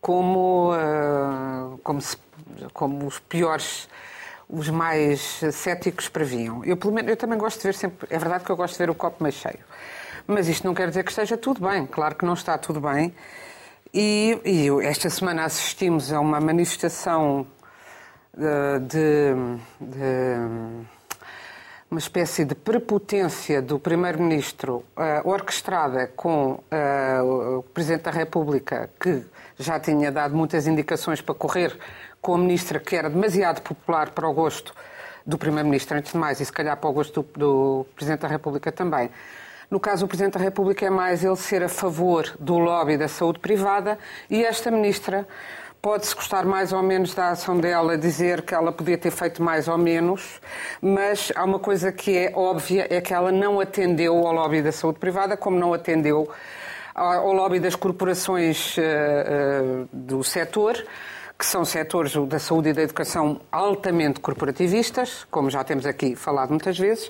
como, 0.00 0.70
como, 1.82 2.00
se, 2.00 2.16
como 2.72 3.06
os 3.06 3.18
piores 3.18 3.88
os 4.48 4.70
mais 4.70 5.20
céticos 5.52 6.08
previam. 6.08 6.64
Eu, 6.64 6.78
pelo 6.78 6.94
menos, 6.94 7.10
eu 7.10 7.16
também 7.16 7.36
gosto 7.38 7.58
de 7.58 7.64
ver 7.64 7.74
sempre. 7.74 8.08
É 8.08 8.18
verdade 8.18 8.42
que 8.42 8.50
eu 8.50 8.56
gosto 8.56 8.72
de 8.72 8.78
ver 8.78 8.88
o 8.88 8.94
copo 8.94 9.22
meio 9.22 9.34
cheio. 9.34 9.58
Mas 10.30 10.46
isto 10.46 10.66
não 10.66 10.74
quer 10.74 10.88
dizer 10.88 11.04
que 11.04 11.10
esteja 11.10 11.38
tudo 11.38 11.66
bem. 11.66 11.86
Claro 11.86 12.14
que 12.14 12.26
não 12.26 12.34
está 12.34 12.58
tudo 12.58 12.82
bem. 12.82 13.14
E, 13.94 14.38
e 14.44 14.86
esta 14.86 15.08
semana 15.08 15.44
assistimos 15.44 16.12
a 16.12 16.20
uma 16.20 16.38
manifestação 16.38 17.46
de, 18.36 18.78
de, 18.86 19.34
de 19.80 20.86
uma 21.90 21.98
espécie 21.98 22.44
de 22.44 22.54
prepotência 22.54 23.62
do 23.62 23.78
Primeiro-Ministro 23.78 24.84
uh, 24.94 25.26
orquestrada 25.26 26.08
com 26.08 26.60
uh, 26.60 27.58
o 27.60 27.62
Presidente 27.62 28.02
da 28.02 28.10
República, 28.10 28.90
que 29.00 29.24
já 29.58 29.80
tinha 29.80 30.12
dado 30.12 30.36
muitas 30.36 30.66
indicações 30.66 31.22
para 31.22 31.34
correr 31.34 31.74
com 32.20 32.34
a 32.34 32.38
Ministra, 32.38 32.78
que 32.78 32.94
era 32.94 33.08
demasiado 33.08 33.62
popular 33.62 34.10
para 34.10 34.28
o 34.28 34.34
gosto 34.34 34.74
do 35.26 35.38
Primeiro-Ministro, 35.38 35.96
antes 35.96 36.12
de 36.12 36.18
mais, 36.18 36.38
e 36.38 36.44
se 36.44 36.52
calhar 36.52 36.76
para 36.76 36.90
o 36.90 36.92
gosto 36.92 37.22
do, 37.22 37.28
do 37.38 37.86
Presidente 37.96 38.20
da 38.20 38.28
República 38.28 38.70
também. 38.70 39.10
No 39.70 39.78
caso 39.78 40.06
do 40.06 40.08
Presidente 40.08 40.38
da 40.38 40.44
República 40.44 40.86
é 40.86 40.90
mais 40.90 41.22
ele 41.22 41.36
ser 41.36 41.62
a 41.62 41.68
favor 41.68 42.34
do 42.40 42.56
lobby 42.56 42.96
da 42.96 43.06
saúde 43.06 43.38
privada 43.38 43.98
e 44.30 44.42
esta 44.42 44.70
Ministra 44.70 45.28
pode-se 45.82 46.14
gostar 46.14 46.46
mais 46.46 46.72
ou 46.72 46.82
menos 46.82 47.14
da 47.14 47.30
ação 47.32 47.60
dela, 47.60 47.98
dizer 47.98 48.40
que 48.42 48.54
ela 48.54 48.72
podia 48.72 48.96
ter 48.96 49.10
feito 49.10 49.42
mais 49.42 49.68
ou 49.68 49.76
menos, 49.76 50.40
mas 50.80 51.30
há 51.36 51.44
uma 51.44 51.58
coisa 51.58 51.92
que 51.92 52.16
é 52.16 52.32
óbvia, 52.34 52.86
é 52.88 52.98
que 53.02 53.12
ela 53.12 53.30
não 53.30 53.60
atendeu 53.60 54.26
ao 54.26 54.32
lobby 54.32 54.62
da 54.62 54.72
saúde 54.72 54.98
privada, 54.98 55.36
como 55.36 55.58
não 55.58 55.74
atendeu 55.74 56.30
ao 56.94 57.32
lobby 57.34 57.60
das 57.60 57.76
corporações 57.76 58.74
uh, 58.78 58.80
uh, 58.80 59.88
do 59.92 60.24
setor, 60.24 60.82
que 61.38 61.46
são 61.46 61.64
setores 61.64 62.14
da 62.26 62.40
saúde 62.40 62.70
e 62.70 62.72
da 62.72 62.82
educação 62.82 63.40
altamente 63.52 64.18
corporativistas, 64.18 65.24
como 65.30 65.48
já 65.48 65.62
temos 65.62 65.86
aqui 65.86 66.16
falado 66.16 66.50
muitas 66.50 66.76
vezes, 66.76 67.08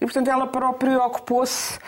e 0.00 0.04
portanto 0.04 0.28
ela 0.28 0.46
própria 0.46 1.02
ocupou-se 1.02 1.78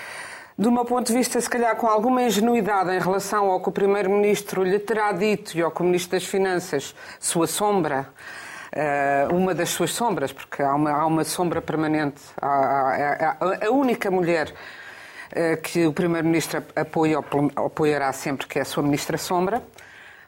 de 0.58 0.66
um 0.66 0.84
ponto 0.84 1.06
de 1.06 1.12
vista, 1.12 1.40
se 1.40 1.48
calhar, 1.48 1.76
com 1.76 1.86
alguma 1.86 2.22
ingenuidade 2.22 2.90
em 2.90 2.98
relação 2.98 3.50
ao 3.50 3.60
que 3.60 3.68
o 3.68 3.72
Primeiro-Ministro 3.72 4.64
lhe 4.64 4.78
terá 4.78 5.12
dito 5.12 5.56
e 5.56 5.62
ao 5.62 5.70
que 5.70 5.82
o 5.82 5.84
Ministro 5.84 6.18
das 6.18 6.26
Finanças, 6.26 6.94
sua 7.20 7.46
sombra, 7.46 8.08
eh, 8.72 9.28
uma 9.30 9.54
das 9.54 9.68
suas 9.68 9.92
sombras, 9.92 10.32
porque 10.32 10.62
há 10.62 10.74
uma, 10.74 10.90
há 10.90 11.06
uma 11.06 11.24
sombra 11.24 11.60
permanente, 11.60 12.22
a, 12.40 13.36
a, 13.38 13.66
a 13.66 13.70
única 13.70 14.10
mulher 14.10 14.52
eh, 15.30 15.56
que 15.56 15.86
o 15.86 15.92
Primeiro-Ministro 15.92 16.64
apoia, 16.74 17.18
apoiará 17.54 18.10
sempre, 18.12 18.46
que 18.46 18.58
é 18.58 18.62
a 18.62 18.64
sua 18.64 18.82
Ministra 18.82 19.18
Sombra, 19.18 19.62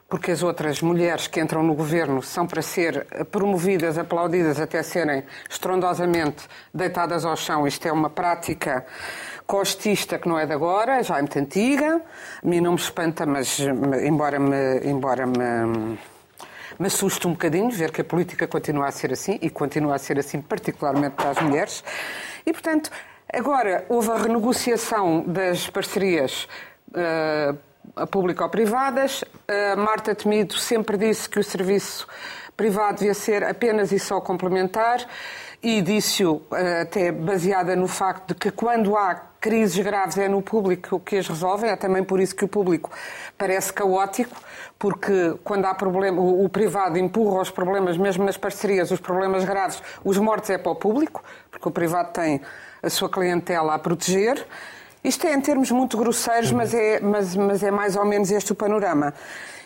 porque 0.09 0.31
as 0.31 0.41
outras 0.41 0.81
mulheres 0.81 1.27
que 1.27 1.39
entram 1.39 1.61
no 1.61 1.75
governo 1.75 2.21
são 2.23 2.47
para 2.47 2.63
ser 2.63 3.05
promovidas, 3.29 3.97
aplaudidas, 3.97 4.59
até 4.59 4.81
serem 4.81 5.23
estrondosamente 5.47 6.47
deitadas 6.73 7.23
ao 7.23 7.35
chão. 7.35 7.67
Isto 7.67 7.87
é 7.87 7.91
uma 7.91 8.09
prática 8.09 8.85
costista 9.45 10.17
que 10.17 10.27
não 10.27 10.37
é 10.37 10.47
de 10.47 10.53
agora, 10.53 11.03
já 11.03 11.17
é 11.17 11.21
muito 11.21 11.37
antiga. 11.37 12.01
A 12.43 12.47
mim 12.47 12.59
não 12.59 12.71
me 12.71 12.79
espanta, 12.79 13.25
mas 13.25 13.59
embora 13.59 14.39
me, 14.39 14.79
embora 14.83 15.27
me, 15.27 15.97
me 16.79 16.87
assuste 16.87 17.27
um 17.27 17.31
bocadinho 17.31 17.69
ver 17.69 17.91
que 17.91 18.01
a 18.01 18.03
política 18.03 18.47
continua 18.47 18.87
a 18.87 18.91
ser 18.91 19.13
assim, 19.13 19.37
e 19.41 19.49
continua 19.49 19.95
a 19.95 19.99
ser 19.99 20.17
assim 20.17 20.41
particularmente 20.41 21.15
para 21.15 21.29
as 21.29 21.39
mulheres. 21.39 21.83
E, 22.45 22.51
portanto, 22.51 22.89
agora 23.31 23.85
houve 23.89 24.09
a 24.09 24.17
renegociação 24.17 25.23
das 25.27 25.69
parcerias 25.69 26.47
uh, 26.89 27.68
público-privadas. 28.09 29.23
Marta 29.77 30.13
Temido 30.15 30.55
sempre 30.55 30.97
disse 30.97 31.29
que 31.29 31.39
o 31.39 31.43
serviço 31.43 32.07
privado 32.55 32.99
devia 32.99 33.13
ser 33.13 33.43
apenas 33.43 33.91
e 33.91 33.99
só 33.99 34.19
complementar 34.19 35.05
e 35.61 35.81
disse-o 35.81 36.41
eh, 36.53 36.81
até 36.81 37.11
baseada 37.11 37.75
no 37.75 37.87
facto 37.87 38.29
de 38.29 38.35
que 38.35 38.49
quando 38.49 38.95
há 38.95 39.15
crises 39.41 39.83
graves 39.83 40.17
é 40.17 40.27
no 40.27 40.41
público 40.41 40.99
que 40.99 41.17
as 41.17 41.27
resolvem, 41.27 41.69
é 41.69 41.75
também 41.75 42.03
por 42.03 42.19
isso 42.19 42.35
que 42.35 42.45
o 42.45 42.47
público 42.47 42.89
parece 43.37 43.71
caótico, 43.73 44.35
porque 44.77 45.35
quando 45.43 45.65
há 45.65 45.73
problema, 45.73 46.21
o 46.21 46.47
privado 46.47 46.97
empurra 46.97 47.41
os 47.41 47.51
problemas, 47.51 47.97
mesmo 47.97 48.25
nas 48.25 48.37
parcerias, 48.37 48.91
os 48.91 48.99
problemas 48.99 49.43
graves, 49.43 49.81
os 50.03 50.17
mortos 50.17 50.49
é 50.49 50.57
para 50.57 50.71
o 50.71 50.75
público, 50.75 51.23
porque 51.51 51.67
o 51.67 51.71
privado 51.71 52.13
tem 52.13 52.41
a 52.81 52.89
sua 52.89 53.09
clientela 53.09 53.73
a 53.73 53.79
proteger. 53.79 54.45
Isto 55.03 55.27
é 55.27 55.33
em 55.33 55.39
termos 55.41 55.71
muito 55.71 55.97
grosseiros, 55.97 56.51
mas 56.51 56.73
é, 56.73 56.99
mas, 56.99 57.35
mas 57.35 57.63
é 57.63 57.71
mais 57.71 57.95
ou 57.95 58.05
menos 58.05 58.31
este 58.31 58.51
o 58.51 58.55
panorama. 58.55 59.13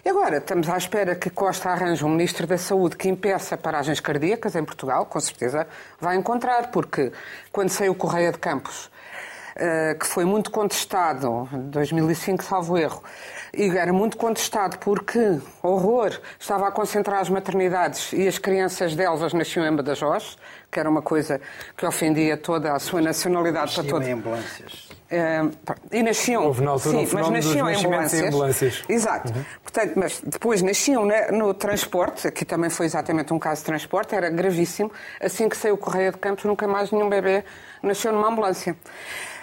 E 0.06 0.10
agora, 0.10 0.38
estamos 0.38 0.70
à 0.70 0.78
espera 0.78 1.16
que 1.16 1.30
Costa 1.30 1.70
arranje 1.70 2.04
um 2.06 2.10
Ministro 2.10 2.46
da 2.46 2.58
Saúde 2.58 2.96
que 2.98 3.08
impeça 3.08 3.58
paragens 3.58 4.00
cardíacas 4.00 4.56
em 4.56 4.64
Portugal, 4.64 5.06
com 5.06 5.20
certeza 5.20 5.66
vai 6.00 6.18
encontrar, 6.18 6.72
porque 6.72 7.12
quando 7.52 7.70
saiu 7.70 7.96
Correia 7.96 8.32
de 8.32 8.38
Campos, 8.38 8.92
eh, 9.56 9.96
que 10.00 10.06
foi 10.06 10.26
muito 10.26 10.52
contestado, 10.52 11.48
em 11.54 11.70
2005, 11.70 12.44
salvo 12.44 12.78
erro, 12.78 13.04
e 13.54 13.70
era 13.78 13.94
muito 13.94 14.18
contestado 14.18 14.78
porque, 14.80 15.40
horror, 15.62 16.20
estava 16.40 16.68
a 16.68 16.72
concentrar 16.72 17.22
as 17.22 17.30
maternidades 17.30 18.12
e 18.14 18.28
as 18.28 18.38
crianças 18.38 18.96
de 18.96 19.04
Elvas 19.04 19.32
nasciam 19.32 19.66
em 19.66 19.76
Badajoz, 19.76 20.38
que 20.72 20.80
era 20.80 20.90
uma 20.90 21.02
coisa 21.02 21.40
que 21.78 21.86
ofendia 21.86 22.36
toda 22.36 22.74
a 22.74 22.80
sua 22.80 23.00
nacionalidade 23.00 23.78
nasciam 23.78 23.86
para 23.86 23.94
todos. 23.94 24.08
em 24.08 24.12
ambulâncias. 24.14 24.93
Uh, 25.12 25.76
e 25.92 26.02
nasciam. 26.02 26.46
Houve 26.46 26.64
na 26.64 26.72
altura 26.72 26.98
sim, 26.98 27.06
um 27.06 27.10
mas 27.14 27.30
nasciam 27.30 27.70
em 27.70 27.76
ambulâncias. 27.76 28.22
em 28.22 28.28
ambulâncias. 28.28 28.84
Exato. 28.90 29.34
Uhum. 29.34 29.46
Portanto, 29.62 29.94
mas 29.96 30.22
depois 30.26 30.62
nasciam 30.62 31.08
no 31.32 31.54
transporte, 31.54 32.28
aqui 32.28 32.46
também 32.46 32.70
foi 32.70 32.86
exatamente 32.86 33.34
um 33.34 33.40
caso 33.40 33.62
de 33.62 33.66
transporte, 33.66 34.16
era 34.16 34.30
gravíssimo. 34.30 34.92
Assim 35.22 35.48
que 35.48 35.56
saiu 35.56 35.76
o 35.76 35.78
Correia 35.78 36.12
de 36.12 36.18
Campos, 36.18 36.46
nunca 36.46 36.68
mais 36.68 36.92
nenhum 36.92 37.10
bebê 37.10 37.44
nasceu 37.82 38.12
numa 38.12 38.28
ambulância. 38.28 38.76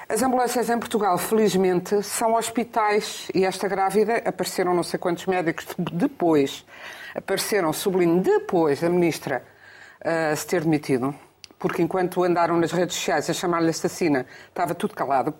As 0.08 0.22
ambulâncias 0.22 0.68
em 0.68 0.76
Portugal, 0.76 1.16
felizmente, 1.18 2.02
são 2.02 2.34
hospitais 2.34 3.28
e 3.32 3.44
esta 3.44 3.68
grávida 3.68 4.16
apareceram 4.24 4.74
não 4.74 4.82
sei 4.82 4.98
quantos 4.98 5.24
médicos 5.26 5.68
depois, 5.78 6.66
apareceram, 7.14 7.72
sublinho, 7.72 8.20
depois 8.20 8.80
da 8.80 8.88
ministra 8.88 9.44
uh, 10.00 10.34
se 10.34 10.44
ter 10.48 10.62
demitido, 10.62 11.14
porque 11.60 11.80
enquanto 11.80 12.24
andaram 12.24 12.56
nas 12.56 12.72
redes 12.72 12.96
sociais 12.96 13.30
a 13.30 13.32
chamar-lhe 13.32 13.70
assassina, 13.70 14.26
estava 14.48 14.74
tudo 14.74 14.94
calado. 14.94 15.32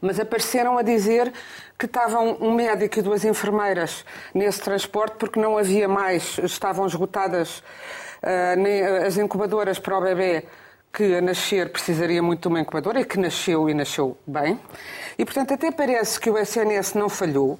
Mas 0.00 0.20
apareceram 0.20 0.78
a 0.78 0.82
dizer 0.82 1.32
que 1.78 1.86
estavam 1.86 2.36
um 2.40 2.54
médico 2.54 2.98
e 2.98 3.02
duas 3.02 3.24
enfermeiras 3.24 4.04
nesse 4.32 4.60
transporte 4.60 5.16
porque 5.18 5.40
não 5.40 5.58
havia 5.58 5.88
mais, 5.88 6.38
estavam 6.38 6.86
esgotadas 6.86 7.58
uh, 8.22 9.06
as 9.06 9.16
incubadoras 9.16 9.78
para 9.78 9.98
o 9.98 10.00
bebê 10.00 10.44
que 10.92 11.16
a 11.16 11.20
nascer 11.20 11.70
precisaria 11.70 12.22
muito 12.22 12.42
de 12.42 12.48
uma 12.48 12.60
incubadora 12.60 13.00
e 13.00 13.04
que 13.04 13.18
nasceu 13.18 13.68
e 13.68 13.74
nasceu 13.74 14.16
bem. 14.24 14.60
E, 15.18 15.24
portanto, 15.24 15.52
até 15.52 15.72
parece 15.72 16.20
que 16.20 16.30
o 16.30 16.38
SNS 16.38 16.94
não 16.94 17.08
falhou, 17.08 17.58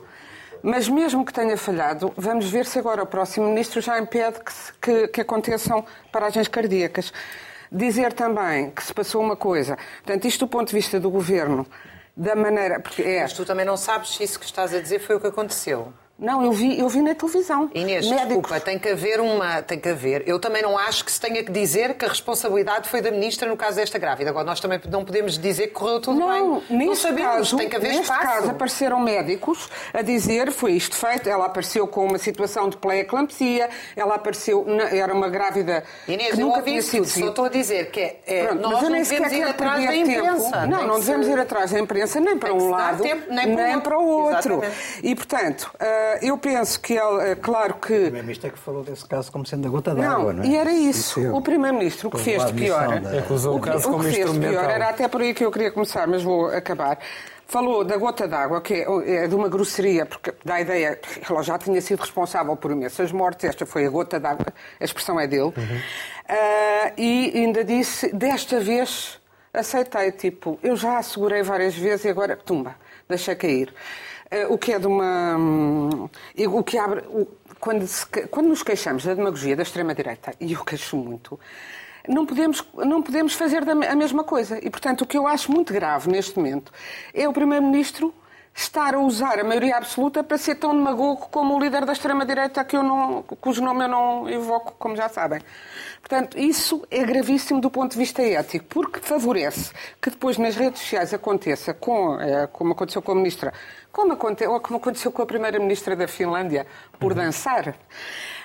mas 0.62 0.88
mesmo 0.88 1.25
que 1.25 1.33
tenha 1.33 1.59
falhado, 1.59 2.12
vamos 2.16 2.49
ver 2.49 2.64
se 2.64 2.78
agora 2.78 3.02
o 3.02 3.06
próximo 3.06 3.49
ministro 3.49 3.80
já 3.80 3.99
impede 3.99 4.38
que, 4.38 4.52
que, 4.80 5.09
que 5.09 5.21
aconteçam 5.21 5.85
paragens 6.12 6.47
cardíacas. 6.47 7.12
Dizer 7.71 8.12
também 8.12 8.71
que 8.71 8.85
se 8.85 8.94
passou 8.94 9.21
uma 9.21 9.35
coisa, 9.35 9.76
portanto, 10.04 10.26
isto 10.26 10.47
do 10.47 10.49
ponto 10.49 10.68
de 10.68 10.75
vista 10.75 11.00
do 11.00 11.11
governo, 11.11 11.66
da 12.16 12.35
maneira. 12.35 12.80
Porque 12.80 13.02
é... 13.02 13.23
Mas 13.23 13.33
tu 13.33 13.44
também 13.44 13.64
não 13.64 13.76
sabes 13.76 14.11
se 14.11 14.23
isso 14.25 14.38
que 14.38 14.44
estás 14.44 14.75
a 14.75 14.80
dizer 14.80 15.00
foi 15.00 15.16
o 15.16 15.21
que 15.21 15.26
aconteceu. 15.26 15.92
Não, 16.16 16.44
eu 16.44 16.52
vi, 16.52 16.78
eu 16.78 16.88
vi 16.88 17.02
na 17.02 17.12
televisão. 17.12 17.68
Inês, 17.75 18.09
Médicos. 18.09 18.28
desculpa, 18.28 18.61
tem 18.61 18.78
que 18.78 18.88
haver 18.88 19.21
uma. 19.21 19.61
Tem 19.62 19.80
que 19.80 19.88
haver. 19.88 20.23
Eu 20.28 20.38
também 20.38 20.62
não 20.62 20.78
acho 20.78 21.04
que 21.04 21.11
se 21.11 21.21
tenha 21.21 21.42
que 21.42 21.50
dizer 21.50 21.94
que 21.94 22.04
a 22.04 22.09
responsabilidade 22.09 22.88
foi 22.88 23.02
da 23.02 23.11
ministra 23.11 23.49
no 23.49 23.56
caso 23.56 23.76
desta 23.76 23.99
grávida. 23.99 24.30
Agora, 24.30 24.47
nós 24.47 24.61
também 24.61 24.80
não 24.88 25.04
podemos 25.04 25.37
dizer 25.37 25.68
que 25.68 25.73
correu 25.73 26.00
tudo 26.00 26.21
não, 26.21 26.28
bem. 26.30 26.78
Neste 26.78 26.87
não 26.87 26.94
sabemos, 26.94 27.37
caso, 27.37 27.56
tem 27.56 27.68
que 27.68 27.76
haver 27.76 27.88
neste 27.88 28.02
espaço. 28.02 28.23
caso 28.23 28.50
apareceram 28.50 29.00
médicos 29.00 29.68
a 29.92 30.02
dizer 30.02 30.52
foi 30.52 30.73
isto 30.73 30.94
feito. 30.94 31.28
Ela 31.28 31.47
apareceu 31.47 31.87
com 31.88 32.06
uma 32.06 32.18
situação 32.18 32.68
de 32.68 32.76
pré-eclampsia, 32.76 33.68
ela 33.97 34.14
apareceu. 34.14 34.64
Era 34.92 35.12
uma 35.12 35.28
grávida. 35.28 35.83
Inês, 36.06 36.37
que 36.37 36.40
nunca 36.40 36.62
tinha 36.62 36.80
sido. 36.80 37.06
Só 37.06 37.28
estou 37.28 37.47
a 37.47 37.49
dizer 37.49 37.90
que 37.90 38.00
é. 38.00 38.21
é 38.25 38.44
Pronto, 38.44 38.62
nós 38.62 38.73
mas 38.75 38.83
eu 38.85 38.90
nem 38.90 39.04
sequer 39.04 39.30
quero 39.30 39.54
perder 39.54 40.04
tempo. 40.04 40.50
Não, 40.71 40.87
não 40.87 41.00
devemos 41.00 41.26
ir 41.26 41.40
atrás 41.40 41.73
da 41.73 41.80
imprensa 41.80 42.21
nem 42.21 42.38
para 42.38 42.54
um 42.54 42.71
lado, 42.71 43.02
tempo, 43.02 43.33
nem, 43.33 43.47
nem 43.47 43.80
para 43.80 43.99
o 43.99 44.06
outro. 44.06 44.54
Exatamente. 44.54 45.00
E, 45.02 45.14
portanto, 45.16 45.75
eh, 45.80 46.03
eu 46.23 46.38
penso 46.38 46.80
que 46.80 46.94
ele, 46.94 47.30
é 47.30 47.34
claro 47.34 47.75
que. 47.75 47.92
O 47.92 48.00
Primeiro-Ministro 48.02 48.49
é 48.49 48.50
que 48.50 48.58
falou 48.58 48.82
desse 48.82 49.06
caso 49.06 49.30
como 49.30 49.46
sendo 49.46 49.66
a 49.68 49.70
gota 49.70 49.94
d'água, 49.94 50.32
não, 50.32 50.42
não 50.42 50.44
é? 50.44 50.46
E 50.46 50.56
era 50.56 50.73
isso. 50.73 51.20
isso 51.20 51.37
o 51.37 51.40
Primeiro-Ministro, 51.40 52.08
o 52.08 52.11
que 52.11 52.18
fez 52.18 52.44
de 52.46 52.52
pior. 52.52 53.00
Da... 53.00 53.16
É 53.16 53.23
que 53.23 53.32
usou 53.32 53.56
o, 53.56 53.61
caso 53.61 53.88
o 53.88 53.92
como 53.92 54.04
que 54.04 54.12
fez 54.12 54.32
de 54.32 54.38
pior 54.38 54.70
era 54.70 54.88
até 54.88 55.08
por 55.08 55.20
aí 55.20 55.34
que 55.34 55.44
eu 55.44 55.50
queria 55.50 55.70
começar, 55.70 56.06
mas 56.06 56.23
vou 56.23 56.46
acabar. 56.46 56.99
Falou 57.46 57.84
da 57.84 57.96
gota 57.96 58.26
d'água, 58.26 58.61
que 58.61 58.75
é, 58.75 59.25
é 59.25 59.28
de 59.28 59.34
uma 59.34 59.49
grosseria, 59.49 60.06
porque 60.06 60.32
dá 60.44 60.54
a 60.54 60.61
ideia, 60.62 60.99
ela 61.28 61.42
já 61.42 61.58
tinha 61.58 61.80
sido 61.80 62.00
responsável 62.00 62.56
por 62.56 62.70
imensas 62.70 63.12
mortes, 63.12 63.44
esta 63.44 63.66
foi 63.66 63.84
a 63.87 63.90
gota 63.90 64.18
d'água, 64.18 64.46
a 64.80 64.84
expressão 64.84 65.20
é 65.20 65.26
dele. 65.26 65.42
Uhum. 65.42 65.52
Uh, 65.52 66.92
e 66.96 67.32
ainda 67.34 67.62
disse, 67.62 68.12
desta 68.14 68.61
vez 68.61 69.20
aceitei, 69.52 70.11
tipo, 70.12 70.58
eu 70.62 70.75
já 70.75 70.99
assegurei 70.99 71.42
várias 71.42 71.75
vezes 71.75 72.06
e 72.06 72.08
agora, 72.08 72.37
tumba, 72.37 72.75
deixei 73.08 73.34
cair. 73.34 73.73
Eh, 74.31 74.47
o 74.47 74.59
que 74.59 74.73
é 74.73 74.78
de 74.78 74.87
uma. 74.87 75.37
Hum, 75.37 76.09
o 76.49 76.62
que 76.62 76.78
abre. 76.78 77.02
Quando, 77.61 77.87
se, 77.87 78.07
quando 78.07 78.49
nos 78.49 78.62
queixamos 78.62 79.04
da 79.04 79.14
demagogia 79.14 79.57
da 79.57 79.62
extrema-direita, 79.62 80.35
e 80.40 80.52
eu 80.52 80.64
queixo 80.64 80.97
muito, 80.97 81.38
não 82.07 82.26
podemos, 82.26 82.62
não 82.75 83.02
podemos 83.02 83.35
fazer 83.35 83.69
a 83.69 83.95
mesma 83.95 84.25
coisa. 84.25 84.59
E, 84.64 84.71
portanto, 84.71 85.02
o 85.02 85.07
que 85.07 85.16
eu 85.16 85.26
acho 85.26 85.50
muito 85.50 85.73
grave 85.73 86.11
neste 86.11 86.37
momento 86.37 86.73
é 87.12 87.28
o 87.28 87.33
Primeiro-Ministro 87.33 88.14
estar 88.54 88.94
a 88.94 89.00
usar 89.00 89.40
a 89.40 89.44
maioria 89.44 89.76
absoluta 89.76 90.23
para 90.23 90.38
ser 90.38 90.54
tão 90.54 90.73
demagogo 90.73 91.28
como 91.30 91.56
o 91.56 91.61
líder 91.61 91.84
da 91.84 91.92
extrema-direita 91.92 92.64
que 92.64 92.76
eu 92.76 92.84
não, 92.84 93.23
cujo 93.23 93.61
nome 93.62 93.84
eu 93.84 93.88
não 93.88 94.28
evoco, 94.28 94.75
como 94.78 94.94
já 94.94 95.08
sabem. 95.08 95.40
Portanto, 96.00 96.38
isso 96.38 96.87
é 96.90 97.02
gravíssimo 97.02 97.61
do 97.61 97.68
ponto 97.68 97.92
de 97.92 97.99
vista 97.99 98.23
ético, 98.23 98.66
porque 98.68 99.00
favorece 99.00 99.73
que 100.00 100.11
depois 100.11 100.38
nas 100.38 100.54
redes 100.54 100.80
sociais 100.82 101.12
aconteça, 101.12 101.75
com, 101.75 102.20
é, 102.20 102.46
como 102.46 102.73
aconteceu 102.73 103.02
com 103.02 103.12
a 103.12 103.14
ministra, 103.16 103.52
como, 103.90 104.12
aconte, 104.12 104.46
ou 104.46 104.61
como 104.61 104.76
aconteceu 104.76 105.11
com 105.11 105.23
a 105.23 105.26
primeira-ministra 105.26 105.96
da 105.96 106.06
Finlândia, 106.06 106.66
por 106.99 107.11
uhum. 107.11 107.18
dançar. 107.18 107.75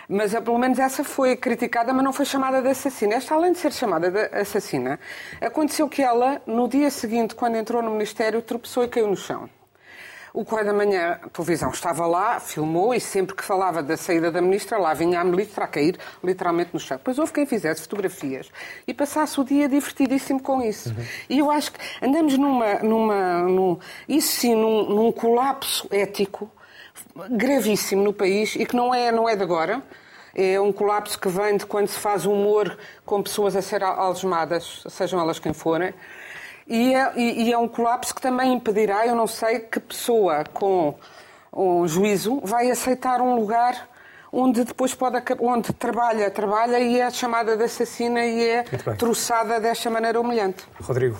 Mas 0.07 0.33
pelo 0.33 0.57
menos 0.57 0.79
essa 0.79 1.03
foi 1.03 1.35
criticada, 1.35 1.93
mas 1.93 2.03
não 2.03 2.11
foi 2.11 2.25
chamada 2.25 2.63
de 2.63 2.69
assassina. 2.69 3.13
Esta, 3.13 3.35
além 3.35 3.51
de 3.51 3.59
ser 3.59 3.71
chamada 3.71 4.09
de 4.09 4.25
assassina, 4.35 4.99
aconteceu 5.39 5.87
que 5.87 6.01
ela, 6.01 6.41
no 6.47 6.67
dia 6.67 6.89
seguinte, 6.89 7.35
quando 7.35 7.57
entrou 7.57 7.83
no 7.83 7.91
Ministério, 7.91 8.41
tropeçou 8.41 8.83
e 8.85 8.87
caiu 8.87 9.07
no 9.07 9.15
chão. 9.15 9.47
O 10.39 10.45
Correio 10.45 10.67
da 10.67 10.73
Manhã, 10.73 11.19
a 11.21 11.27
televisão, 11.27 11.69
estava 11.69 12.07
lá, 12.07 12.39
filmou 12.39 12.95
e 12.95 12.99
sempre 13.01 13.35
que 13.35 13.43
falava 13.43 13.83
da 13.83 13.97
saída 13.97 14.31
da 14.31 14.41
ministra, 14.41 14.77
lá 14.77 14.93
vinha 14.93 15.19
a 15.19 15.23
ministra 15.25 15.65
a 15.65 15.67
cair 15.67 15.97
literalmente 16.23 16.69
no 16.71 16.79
chão. 16.79 16.95
Depois 16.95 17.19
houve 17.19 17.33
quem 17.33 17.45
fizesse 17.45 17.81
fotografias 17.81 18.49
e 18.87 18.93
passasse 18.93 19.37
o 19.41 19.43
dia 19.43 19.67
divertidíssimo 19.67 20.41
com 20.41 20.61
isso. 20.61 20.91
Uhum. 20.91 21.05
E 21.29 21.39
eu 21.39 21.51
acho 21.51 21.73
que 21.73 21.79
andamos 22.01 22.37
numa. 22.37 22.75
numa 22.75 23.39
num, 23.39 23.77
isso 24.07 24.39
sim, 24.39 24.55
num, 24.55 24.87
num 24.87 25.11
colapso 25.11 25.89
ético 25.91 26.49
gravíssimo 27.31 28.01
no 28.01 28.13
país 28.13 28.55
e 28.55 28.65
que 28.65 28.77
não 28.77 28.95
é, 28.95 29.11
não 29.11 29.27
é 29.27 29.35
de 29.35 29.43
agora. 29.43 29.83
É 30.33 30.57
um 30.57 30.71
colapso 30.71 31.19
que 31.19 31.27
vem 31.27 31.57
de 31.57 31.65
quando 31.65 31.89
se 31.89 31.99
faz 31.99 32.25
humor 32.25 32.77
com 33.05 33.21
pessoas 33.21 33.57
a 33.57 33.61
ser 33.61 33.83
algemadas, 33.83 34.83
sejam 34.87 35.19
elas 35.19 35.37
quem 35.37 35.51
forem. 35.51 35.93
E 36.69 36.93
é, 36.93 37.13
e 37.17 37.51
é 37.51 37.57
um 37.57 37.67
colapso 37.67 38.13
que 38.13 38.21
também 38.21 38.53
impedirá, 38.53 39.07
eu 39.07 39.15
não 39.15 39.25
sei 39.25 39.59
que 39.59 39.79
pessoa 39.79 40.43
com 40.53 40.93
um 41.51 41.87
juízo 41.87 42.39
vai 42.43 42.69
aceitar 42.69 43.21
um 43.21 43.35
lugar 43.35 43.89
onde 44.31 44.63
depois 44.63 44.93
pode 44.93 45.17
onde 45.39 45.73
trabalha, 45.73 46.29
trabalha 46.29 46.79
e 46.79 46.99
é 46.99 47.09
chamada 47.09 47.57
de 47.57 47.63
assassina 47.63 48.23
e 48.23 48.47
é 48.47 48.63
troçada 48.97 49.59
desta 49.59 49.89
maneira 49.89 50.21
humilhante. 50.21 50.63
Rodrigo, 50.79 51.17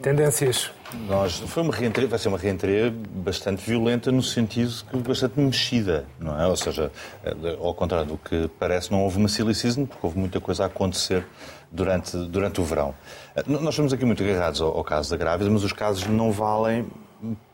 tendências. 0.00 0.70
Nós, 1.08 1.38
foi 1.38 1.62
uma 1.62 1.74
reentria, 1.74 2.06
vai 2.06 2.18
ser 2.18 2.28
uma 2.28 2.38
reentria 2.38 2.94
bastante 3.10 3.62
violenta 3.68 4.12
no 4.12 4.22
sentido 4.22 4.72
que 4.90 4.96
bastante 4.98 5.40
mexida, 5.40 6.06
não 6.18 6.38
é? 6.40 6.46
Ou 6.46 6.56
seja, 6.56 6.92
eh, 7.24 7.56
ao 7.58 7.74
contrário 7.74 8.06
do 8.06 8.18
que 8.18 8.48
parece, 8.58 8.92
não 8.92 9.02
houve 9.02 9.16
uma 9.16 9.28
season, 9.28 9.86
porque 9.86 10.06
houve 10.06 10.18
muita 10.18 10.40
coisa 10.40 10.64
a 10.64 10.66
acontecer 10.66 11.24
durante, 11.72 12.16
durante 12.28 12.60
o 12.60 12.64
verão. 12.64 12.94
Eh, 13.34 13.42
nós 13.46 13.70
estamos 13.70 13.92
aqui 13.92 14.04
muito 14.04 14.22
agarrados 14.22 14.60
ao, 14.60 14.76
ao 14.76 14.84
caso 14.84 15.10
da 15.10 15.16
grávida, 15.16 15.50
mas 15.50 15.64
os 15.64 15.72
casos 15.72 16.06
não 16.06 16.30
valem 16.30 16.86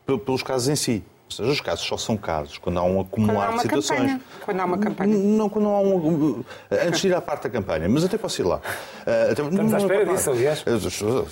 pelos 0.05 0.43
casos 0.43 0.67
em 0.67 0.75
si. 0.75 1.03
Ou 1.29 1.35
seja, 1.35 1.51
os 1.51 1.61
casos 1.61 1.85
só 1.85 1.95
são 1.95 2.17
casos 2.17 2.57
quando 2.57 2.79
há 2.79 2.83
um 2.83 3.01
acumular 3.01 3.53
de 3.53 3.61
situações. 3.61 3.99
Campanha. 3.99 4.21
Quando 4.43 4.59
há 4.59 4.65
uma 4.65 4.77
campanha. 4.77 5.17
Não, 5.17 5.47
quando 5.49 5.67
há 5.69 5.79
um. 5.79 6.43
Antes 6.71 7.01
de 7.01 7.07
ir 7.07 7.13
à 7.13 7.21
parte 7.21 7.43
da 7.43 7.49
campanha, 7.51 7.87
mas 7.87 8.03
até 8.03 8.17
posso 8.17 8.41
ir 8.41 8.45
lá. 8.45 8.59
Eh, 9.05 9.29
até, 9.31 9.43
Estamos 9.43 9.71
não, 9.71 9.75
à 9.75 9.81
espera 9.81 10.05
disso, 10.05 10.31
aliás. 10.31 10.63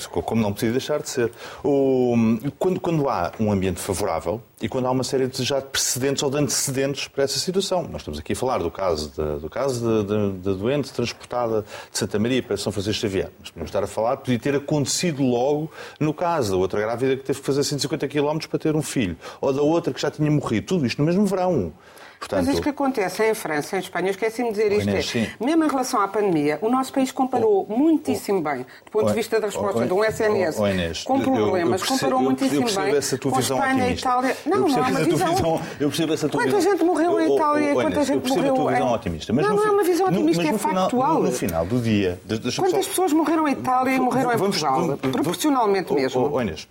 Como 0.07 0.41
não 0.41 0.53
podia 0.53 0.71
deixar 0.71 1.01
de 1.01 1.09
ser. 1.09 1.31
O, 1.63 2.15
quando, 2.59 2.79
quando 2.79 3.09
há 3.09 3.31
um 3.39 3.51
ambiente 3.51 3.79
favorável 3.79 4.41
e 4.61 4.67
quando 4.67 4.87
há 4.87 4.91
uma 4.91 5.03
série 5.03 5.27
de 5.27 5.43
já 5.43 5.61
precedentes 5.61 6.23
ou 6.23 6.31
de 6.31 6.37
antecedentes 6.37 7.07
para 7.07 7.23
essa 7.23 7.37
situação. 7.37 7.83
Nós 7.83 8.01
estamos 8.01 8.19
aqui 8.19 8.33
a 8.33 8.35
falar 8.35 8.57
do 8.59 8.71
caso 8.71 9.11
da, 9.15 9.35
do 9.37 9.49
caso 9.49 10.03
da 10.03 10.53
doente 10.53 10.91
transportada 10.91 11.63
de 11.91 11.97
Santa 11.97 12.17
Maria 12.17 12.41
para 12.41 12.57
São 12.57 12.71
Francisco 12.71 13.01
Xavier. 13.01 13.29
Mas 13.39 13.51
podemos 13.51 13.69
estar 13.69 13.83
a 13.83 13.87
falar, 13.87 14.17
podia 14.17 14.39
ter 14.39 14.55
acontecido 14.55 15.21
logo 15.21 15.71
no 15.99 16.13
caso 16.13 16.51
da 16.51 16.57
outra 16.57 16.79
grávida 16.81 17.15
que 17.17 17.23
teve 17.23 17.39
que 17.39 17.45
fazer 17.45 17.63
150 17.63 18.07
km 18.07 18.39
para 18.49 18.57
ter 18.57 18.75
um 18.75 18.81
filho. 18.81 19.15
Ou 19.39 19.53
da 19.53 19.61
outra 19.61 19.86
outra 19.87 19.93
que 19.93 20.01
já 20.01 20.11
tinha 20.11 20.29
morrido. 20.29 20.67
Tudo 20.67 20.85
isto 20.85 20.99
no 20.99 21.05
mesmo 21.05 21.25
verão. 21.25 21.71
Portanto, 22.19 22.45
Mas 22.45 22.53
isto 22.53 22.63
que 22.63 22.69
acontece 22.69 23.23
em 23.23 23.33
França, 23.33 23.77
em 23.77 23.79
Espanha, 23.79 24.09
esqueci-me 24.09 24.51
de 24.51 24.55
dizer 24.55 24.71
isto. 24.71 24.89
Inês, 24.89 25.15
é, 25.15 25.43
mesmo 25.43 25.63
em 25.63 25.67
relação 25.67 26.01
à 26.01 26.07
pandemia, 26.07 26.57
o 26.61 26.69
nosso 26.69 26.91
país 26.91 27.11
comparou 27.11 27.67
oh, 27.69 27.77
muitíssimo 27.77 28.39
oh, 28.39 28.41
bem, 28.41 28.65
do 28.85 28.91
ponto 28.91 29.07
de 29.07 29.13
vista 29.13 29.39
da 29.39 29.47
resposta 29.47 29.83
oh, 29.83 29.85
de 29.85 29.93
um 29.93 30.03
SNS, 30.03 30.59
oh, 30.59 30.67
Inês, 30.67 31.03
com 31.03 31.21
problemas, 31.21 31.81
eu, 31.81 31.87
eu 31.87 31.91
comparou 31.93 32.21
muitíssimo 32.21 32.65
bem 32.65 33.29
com 33.31 33.39
Espanha 33.39 33.89
e 33.89 33.93
Itália. 33.93 34.37
Não, 34.45 34.67
não 34.67 34.77
é 34.77 34.81
uma 34.81 34.99
visão... 35.03 35.35
visão... 35.35 35.61
Eu 35.79 35.89
percebo 35.89 36.13
essa 36.13 36.29
tua 36.29 36.41
quanta 36.41 36.57
visão... 36.57 36.71
gente 36.71 36.83
morreu 36.83 37.19
em 37.19 37.35
Itália 37.35 37.71
e 37.71 37.73
quanta 37.73 38.03
gente 38.03 38.29
morreu... 38.29 38.45
Eu 38.45 38.53
percebo 38.53 38.53
a 38.53 38.55
tua 38.55 38.71
visão 38.71 38.93
otimista. 38.93 39.33
Mas 39.33 39.47
não, 39.47 39.55
não 39.55 39.65
é 39.65 39.71
uma 39.71 39.83
visão 39.83 40.07
otimista, 40.07 40.43
é 40.43 40.57
factual. 40.57 41.21
No 41.21 41.31
final 41.31 41.65
do 41.65 41.79
dia... 41.79 42.19
Quantas 42.57 42.87
pessoas 42.87 43.13
morreram 43.13 43.47
em 43.47 43.51
Itália 43.51 43.95
e 43.95 43.99
morreram 43.99 44.33
em 44.33 44.37
Portugal? 44.37 44.97
Proporcionalmente 44.97 45.93
mesmo. 45.93 46.41
Inês, 46.41 46.67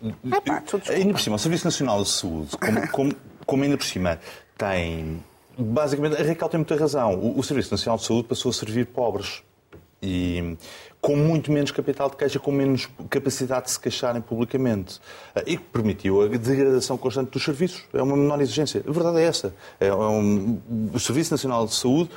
ainda 0.88 1.12
por 1.12 1.21
cima, 1.21 1.37
o 1.37 1.38
Serviço 1.38 1.65
Nacional 1.65 2.03
de 2.03 2.09
Saúde, 2.09 2.50
como 3.47 3.62
ainda 3.62 3.76
por 3.76 3.87
cima 3.87 4.19
tem. 4.57 5.23
Basicamente, 5.59 6.21
a 6.21 6.25
Raquel 6.25 6.49
tem 6.49 6.59
muita 6.59 6.77
razão. 6.77 7.15
O, 7.15 7.39
o, 7.39 7.43
Serviço 7.43 7.71
Nacional 7.71 7.97
de 7.99 8.05
Saúde 8.05 8.29
passou 8.29 8.51
a 8.51 8.53
servir 8.53 8.87
pobres. 8.87 9.43
E 10.03 10.57
com 11.01 11.17
muito 11.17 11.51
menos 11.51 11.71
capital 11.71 12.11
de 12.11 12.17
queixa, 12.17 12.39
com 12.39 12.53
menos 12.53 12.89
capacidade 13.09 13.67
de 13.67 13.71
se 13.71 13.81
queixarem 13.81 14.21
publicamente. 14.21 15.01
E 15.47 15.57
que 15.57 15.63
permitiu 15.65 16.21
a 16.21 16.29
degradação 16.29 16.99
constante 16.99 17.31
dos 17.31 17.43
serviços. 17.43 17.85
É 17.95 18.03
uma 18.03 18.17
menor 18.17 18.41
exigência. 18.43 18.85
A 18.87 18.93
verdade 18.93 19.19
é 19.19 19.23
essa. 19.23 19.55
É 19.81 19.93
um, 19.95 20.61
o 20.93 21.01
Serviço 21.01 21.33
Nacional 21.33 21.65
de 21.67 21.75
Saúde, 21.75 22.11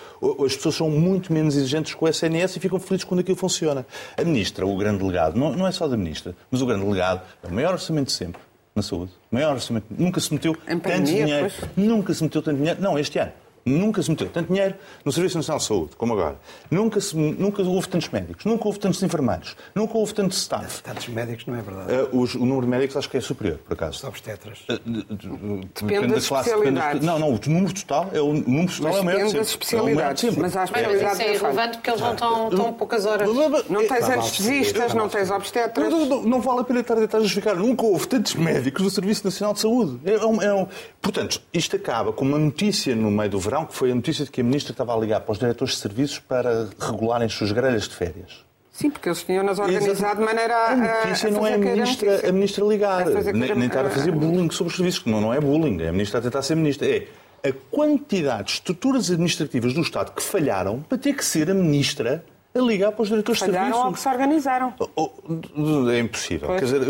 as 0.46 0.55
pessoas 0.55 0.75
são 0.75 0.89
muito 0.89 1.31
menos 1.31 1.55
exigentes 1.55 1.93
com 1.93 2.05
o 2.05 2.10
SNS 2.10 2.58
e 2.58 2.60
ficam 2.60 2.79
felizes 2.79 3.05
quando 3.05 3.22
aquilo 3.22 3.38
funciona. 3.38 3.86
A 4.17 4.24
Ministra, 4.24 4.65
o 4.65 4.75
grande 4.75 5.00
delegado, 5.00 5.39
não, 5.39 5.65
é 5.65 5.72
só 5.72 5.88
da 5.88 5.96
Ministra, 5.96 6.36
mas 6.51 6.62
o 6.62 6.65
grande 6.65 6.84
delegado 6.84 7.22
é 7.41 7.48
o 7.48 7.53
maior 7.53 7.74
orçamento 7.74 8.08
de 8.08 8.13
sempre 8.13 8.49
na 8.79 8.83
saúde. 8.83 9.12
Maior 9.31 9.53
orçamento. 9.53 9.86
Nunca 9.91 10.19
se 10.19 10.33
meteu 10.33 10.55
em 10.67 10.79
tanto 10.79 11.03
dinheiro. 11.03 11.51
Pois. 11.59 11.71
Nunca 11.75 12.13
se 12.13 12.24
meteu 12.24 12.41
tanto 12.41 12.57
dinheiro. 12.57 12.81
Não, 12.81 12.98
este 12.98 13.19
ano. 13.19 13.31
Nunca 13.69 14.01
se 14.01 14.09
meteu 14.09 14.29
tanto 14.29 14.51
dinheiro 14.51 14.75
no 15.03 15.11
Serviço 15.11 15.38
Nacional 15.38 15.59
de 15.59 15.65
Saúde 15.65 15.95
como 15.97 16.13
agora. 16.13 16.38
Nunca, 16.69 16.99
se, 16.99 17.15
nunca 17.15 17.61
houve 17.61 17.88
tantos 17.88 18.09
médicos, 18.09 18.45
nunca 18.45 18.67
houve 18.67 18.79
tantos 18.79 19.01
enfermeiros, 19.03 19.55
nunca 19.75 19.97
houve 19.97 20.13
tantos 20.13 20.38
staff. 20.38 20.81
Tantos 20.83 21.07
médicos 21.07 21.45
não 21.45 21.55
é 21.55 21.61
verdade. 21.61 21.93
Uh, 21.93 22.21
os, 22.21 22.35
o 22.35 22.39
número 22.39 22.61
de 22.61 22.67
médicos 22.67 22.97
acho 22.97 23.09
que 23.09 23.17
é 23.17 23.21
superior, 23.21 23.59
por 23.59 23.73
acaso. 23.73 23.97
Os 23.97 24.03
obstetras. 24.03 24.59
Uh, 24.69 24.79
depende, 24.85 25.67
depende 25.81 26.13
das 26.15 26.27
classe. 26.27 26.49
Depende, 26.49 27.05
não, 27.05 27.19
não, 27.19 27.33
o 27.33 27.39
número 27.47 27.73
total 27.73 28.09
é 28.13 28.21
o, 28.21 28.33
número 28.33 28.73
total 28.73 28.97
é 28.97 29.01
o 29.01 29.05
maior 29.05 29.17
depende 29.17 29.38
das 29.38 29.47
especialidades. 29.49 30.23
É 30.23 30.31
mas 30.39 30.57
há 30.57 30.63
especialidades 30.63 31.03
mas 31.03 31.13
isso 31.13 31.21
é 31.21 31.33
irrelevante 31.35 31.77
porque 31.77 31.89
eles 31.89 32.01
não 32.01 32.13
estão 32.13 32.49
tão 32.49 32.73
poucas 32.73 33.05
horas. 33.05 33.29
Não 33.69 33.88
tens 33.88 34.09
anestesistas, 34.09 34.93
não 34.93 35.09
tens 35.09 35.31
obstetras. 35.31 35.91
Não, 35.91 36.05
não, 36.05 36.23
não 36.23 36.41
vale 36.41 36.61
a 36.61 36.63
pena 36.63 36.79
estar 36.79 36.93
a 36.95 36.97
tentar 36.97 37.19
justificar. 37.19 37.55
Nunca 37.55 37.85
houve 37.85 38.07
tantos 38.07 38.35
médicos 38.35 38.83
no 38.83 38.89
Serviço 38.89 39.25
Nacional 39.25 39.53
de 39.53 39.59
Saúde. 39.59 39.99
É 40.05 40.25
um, 40.25 40.41
é 40.41 40.53
um... 40.53 40.67
Portanto, 41.01 41.41
isto 41.53 41.75
acaba 41.75 42.11
com 42.11 42.25
uma 42.25 42.38
notícia 42.38 42.95
no 42.95 43.11
meio 43.11 43.29
do 43.29 43.39
verão, 43.39 43.58
que 43.65 43.75
foi 43.75 43.91
a 43.91 43.95
notícia 43.95 44.25
de 44.25 44.31
que 44.31 44.41
a 44.41 44.43
Ministra 44.43 44.71
estava 44.71 44.95
a 44.95 44.97
ligar 44.97 45.21
para 45.21 45.31
os 45.31 45.39
diretores 45.39 45.75
de 45.75 45.79
serviços 45.79 46.19
para 46.19 46.69
regularem 46.79 47.25
as 47.25 47.33
suas 47.33 47.51
grelhas 47.51 47.87
de 47.87 47.95
férias. 47.95 48.45
Sim, 48.71 48.89
porque 48.89 49.09
eles 49.09 49.21
tinham-nas 49.23 49.59
organizado 49.59 50.19
de 50.19 50.25
maneira 50.25 50.55
a. 50.55 50.71
A 50.71 51.05
notícia 51.05 51.29
não 51.29 51.45
é 51.45 51.55
a 51.55 51.57
ministra, 51.57 52.29
a 52.29 52.31
ministra 52.31 52.65
ligar, 52.65 53.05
nem, 53.33 53.65
estar 53.65 53.85
a 53.85 53.89
fazer 53.89 54.11
bullying 54.11 54.49
sobre 54.51 54.71
os 54.71 54.77
serviços, 54.77 55.03
que 55.03 55.09
não, 55.09 55.33
é 55.33 55.39
bullying, 55.41 55.81
é 55.81 55.89
a 55.89 55.91
ministra 55.91 56.19
a 56.19 56.21
tentar 56.21 56.41
ser 56.41 56.55
ministra. 56.55 56.87
É 56.87 57.07
a 57.43 57.51
quantidade 57.69 58.45
de 58.45 58.51
estruturas 58.53 59.11
administrativas 59.11 59.73
do 59.73 59.81
Estado 59.81 60.13
que 60.13 60.22
falharam 60.22 60.81
para 60.81 60.98
ter 60.98 61.13
que 61.13 61.25
ser 61.25 61.50
a 61.50 61.53
ministra 61.53 62.24
a 62.55 62.59
ligar 62.59 62.91
para 62.93 63.03
os 63.03 63.09
diretores 63.09 63.39
Falharam 63.39 63.65
de 63.65 63.72
serviço. 63.72 63.87
ou 63.87 63.93
que 63.93 64.00
se 64.00 64.09
organizaram. 64.09 64.74
Oh, 64.79 65.11
oh, 65.57 65.89
é 65.89 66.00
impossível. 66.00 66.48
Quer 66.50 66.61
dizer, 66.61 66.81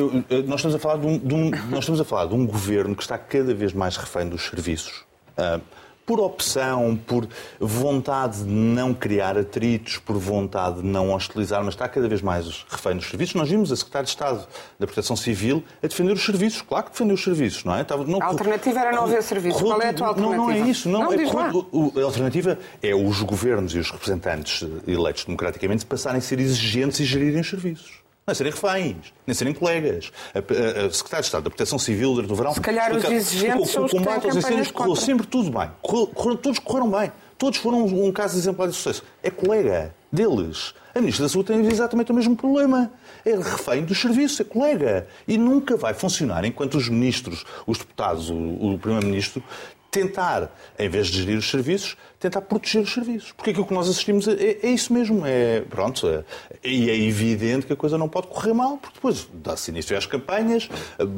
nós 0.46 0.60
estamos, 0.60 0.76
a 0.76 0.80
falar 0.80 0.98
de 0.98 1.08
um, 1.08 1.18
de 1.18 1.34
um, 1.34 1.50
nós 1.70 1.80
estamos 1.80 2.00
a 2.00 2.06
falar 2.06 2.28
de 2.28 2.36
um 2.36 2.46
governo 2.46 2.96
que 2.96 3.02
está 3.02 3.18
cada 3.18 3.54
vez 3.54 3.74
mais 3.74 3.98
refém 3.98 4.30
dos 4.30 4.46
serviços. 4.46 5.04
Uh, 5.38 5.62
por 6.10 6.20
opção, 6.20 7.00
por 7.06 7.28
vontade 7.60 8.40
de 8.40 8.50
não 8.50 8.96
criar 8.96 9.38
atritos, 9.38 10.00
por 10.00 10.18
vontade 10.18 10.82
de 10.82 10.88
não 10.88 11.14
hostilizar, 11.14 11.64
mas 11.64 11.76
está 11.76 11.88
cada 11.88 12.08
vez 12.08 12.20
mais 12.20 12.66
refém 12.68 12.96
dos 12.96 13.08
serviços. 13.08 13.36
Nós 13.36 13.48
vimos 13.48 13.72
a 13.72 13.76
Secretária 13.76 14.06
de 14.06 14.10
Estado 14.10 14.48
da 14.80 14.88
Proteção 14.88 15.16
Civil 15.16 15.64
a 15.84 15.86
defender 15.86 16.14
os 16.14 16.26
serviços. 16.26 16.64
Claro 16.64 16.86
que 16.86 16.94
defendeu 16.94 17.14
os 17.14 17.24
serviços, 17.24 17.64
não 17.64 17.76
é? 17.76 17.82
Estava, 17.84 18.04
não, 18.06 18.20
a 18.20 18.26
alternativa 18.26 18.80
era 18.80 18.92
não 18.92 19.04
haver 19.04 19.22
serviços. 19.22 19.62
Qual 19.62 19.80
é 19.80 19.90
a 19.90 19.94
tua 19.94 20.08
alternativa? 20.08 20.36
Não, 20.36 20.48
não 20.48 20.52
é 20.52 20.68
isso. 20.68 20.90
Não, 20.90 21.04
não 21.04 21.14
é, 21.14 22.02
a 22.02 22.06
alternativa 22.06 22.58
é 22.82 22.96
os 22.96 23.22
governos 23.22 23.76
e 23.76 23.78
os 23.78 23.92
representantes 23.92 24.68
eleitos 24.88 25.26
democraticamente 25.26 25.86
passarem 25.86 26.18
a 26.18 26.22
ser 26.22 26.40
exigentes 26.40 27.00
e 27.02 27.06
gerirem 27.06 27.42
os 27.42 27.48
serviços 27.48 28.09
nem 28.30 28.36
serem 28.36 28.52
reféns, 28.52 29.14
nem 29.26 29.34
serem 29.34 29.54
colegas. 29.54 30.12
A, 30.34 30.40
a, 30.40 30.86
a 30.88 30.92
Secretária 30.92 31.22
de 31.22 31.26
Estado 31.26 31.44
da 31.44 31.50
Proteção 31.50 31.80
Civil 31.80 32.22
do 32.22 32.36
verão... 32.36 32.54
Se 32.54 32.62
calhar 32.62 32.96
os 32.96 33.04
exigentes 33.04 33.76
o, 33.76 33.86
o 33.86 33.90
combate 33.90 34.26
aos 34.26 34.36
incêndios 34.36 34.72
correu 34.72 34.96
sempre 34.96 35.28
tudo 35.28 35.52
bem. 35.52 35.70
Correu, 35.82 36.38
todos 36.38 36.60
correram 36.60 36.90
bem. 36.90 37.12
Todos 37.38 37.58
foram 37.60 37.86
um, 37.86 38.08
um 38.08 38.12
caso 38.12 38.38
exemplar 38.38 38.68
de 38.68 38.76
sucesso. 38.76 39.04
É 39.24 39.30
colega 39.30 39.96
deles. 40.12 40.74
A 40.94 41.00
Ministra 41.00 41.26
da 41.26 41.30
Saúde 41.30 41.48
tem 41.48 41.66
exatamente 41.68 42.12
o 42.12 42.16
mesmo 42.16 42.36
problema. 42.36 42.92
É 43.26 43.36
refém 43.36 43.86
dos 43.86 44.00
serviços, 44.00 44.40
é 44.42 44.44
colega. 44.44 45.08
E 45.28 45.38
nunca 45.38 45.78
vai 45.78 45.94
funcionar 45.94 46.44
enquanto 46.44 46.76
os 46.76 46.90
ministros, 46.90 47.46
os 47.66 47.78
deputados, 47.78 48.30
o, 48.30 48.36
o 48.36 48.80
Primeiro-Ministro 48.80 49.42
tentar, 49.90 50.56
em 50.78 50.90
vez 50.90 51.08
de 51.08 51.20
gerir 51.20 51.38
os 51.38 51.50
serviços, 51.50 51.96
tentar 52.20 52.42
proteger 52.42 52.82
os 52.82 52.94
serviços. 52.94 53.32
Porque 53.32 53.52
aquilo 53.52 53.66
que 53.66 53.74
nós 53.74 53.88
assistimos 53.88 54.28
é, 54.28 54.58
é 54.62 54.70
isso 54.70 54.92
mesmo. 54.92 55.26
É, 55.26 55.62
pronto, 55.62 56.08
é, 56.08 56.24
e 56.64 56.90
é 56.90 56.98
evidente 56.98 57.66
que 57.66 57.74
a 57.74 57.76
coisa 57.76 57.98
não 57.98 58.10
pode 58.10 58.28
correr 58.28 58.54
mal, 58.54 58.78
porque 58.78 58.96
depois 58.96 59.28
dá-se 59.34 59.72
início 59.72 59.98
às 59.98 60.06
campanhas, 60.06 60.70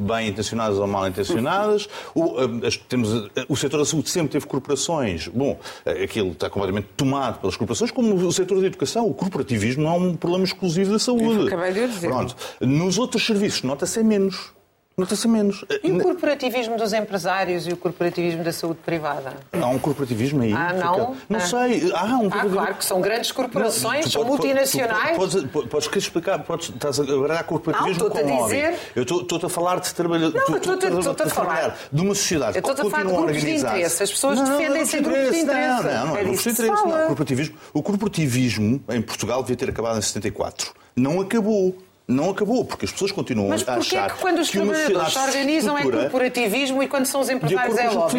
bem 0.06 0.28
intencionadas 0.28 0.78
ou 0.78 0.86
mal 0.86 1.08
intencionadas. 1.08 1.88
O, 2.14 2.36
as, 2.64 2.76
temos, 2.76 3.30
o 3.48 3.56
setor 3.56 3.78
da 3.78 3.84
saúde 3.84 4.10
sempre 4.10 4.32
teve 4.32 4.46
corporações. 4.46 5.26
Bom, 5.28 5.58
aquilo 5.84 6.32
está 6.32 6.48
completamente 6.48 6.88
tomado 6.96 7.40
pelas 7.40 7.56
corporações, 7.56 7.90
como 7.90 8.14
o 8.14 8.32
setor 8.32 8.60
da 8.60 8.66
educação. 8.66 9.06
O 9.06 9.14
corporativismo 9.14 9.82
não 9.82 9.94
é 9.94 9.98
um 9.98 10.16
problema 10.16 10.44
exclusivo 10.44 10.92
da 10.92 10.98
saúde. 10.98 11.48
acabei 11.48 11.72
de 11.72 11.88
dizer. 11.88 12.08
Pronto. 12.08 12.36
Nos 12.60 12.98
outros 12.98 13.26
serviços 13.26 13.62
nota-se 13.62 14.02
menos. 14.02 14.52
Nota-se 14.96 15.26
menos. 15.26 15.64
E 15.82 15.90
o 15.90 16.00
corporativismo 16.00 16.76
dos 16.76 16.92
empresários 16.92 17.66
e 17.66 17.72
o 17.72 17.76
corporativismo 17.76 18.44
da 18.44 18.52
saúde 18.52 18.80
privada? 18.84 19.34
Há 19.52 19.66
um 19.66 19.78
corporativismo 19.78 20.42
aí? 20.42 20.52
Ah, 20.52 20.72
não? 20.72 21.16
Não 21.28 21.38
ah. 21.38 21.40
sei. 21.40 21.90
Há 21.94 22.04
um 22.18 22.28
ah, 22.30 22.46
claro 22.50 22.74
que 22.74 22.84
são 22.84 23.00
grandes 23.00 23.32
corporações, 23.32 24.04
não, 24.04 24.12
são 24.12 24.24
multinacionais. 24.24 25.16
podes, 25.16 25.44
podes, 25.70 25.88
querer 25.88 25.98
explicar, 25.98 26.38
podes, 26.40 26.68
estás 26.68 27.00
a 27.00 27.04
baralhar 27.04 27.44
corporativismo 27.44 28.04
não, 28.04 28.10
com 28.10 28.18
a 28.18 28.22
dizer... 28.22 28.78
Eu 28.94 29.02
estou-te 29.02 29.46
a 29.46 29.48
falar 29.48 29.80
de 29.80 29.94
trabalhadores. 29.94 30.48
Não, 30.48 30.56
estou-te 30.56 31.22
a 31.22 31.28
falar 31.28 31.78
de 31.90 32.00
uma 32.00 32.14
sociedade 32.14 32.60
que 32.60 32.62
continua 32.62 33.12
a 33.12 33.20
organizar. 33.20 33.76
De 33.76 33.84
As 33.84 33.98
pessoas 33.98 34.40
defendem-se 34.40 34.98
em 34.98 35.02
grupos 35.02 35.30
de 35.30 35.38
interesse. 35.38 35.82
Não, 35.84 36.06
não, 36.06 36.16
é 36.16 36.24
grupos 36.24 36.42
de 36.42 36.50
interesse. 36.50 36.84
Não, 36.84 37.06
corporativismo. 37.06 37.56
O 37.72 37.82
corporativismo 37.82 38.84
em 38.90 39.02
Portugal 39.02 39.42
devia 39.42 39.56
ter 39.56 39.70
acabado 39.70 39.98
em 39.98 40.02
74. 40.02 40.72
Não 40.94 41.20
acabou 41.20 41.76
não 42.06 42.30
acabou, 42.30 42.64
porque 42.64 42.84
as 42.84 42.92
pessoas 42.92 43.12
continuam 43.12 43.48
Mas 43.48 43.66
a 43.68 43.74
achar 43.74 44.06
é 44.06 44.12
que 44.12 44.20
quando 44.20 44.38
os 44.38 44.50
que 44.50 44.58
trabalhadores 44.58 45.12
se 45.12 45.18
organizam 45.18 45.78
é 45.78 45.82
corporativismo 45.82 46.82
e 46.82 46.88
quando 46.88 47.06
são 47.06 47.20
os 47.20 47.30
empresários 47.30 47.78
é 47.78 47.88
lobby? 47.88 48.18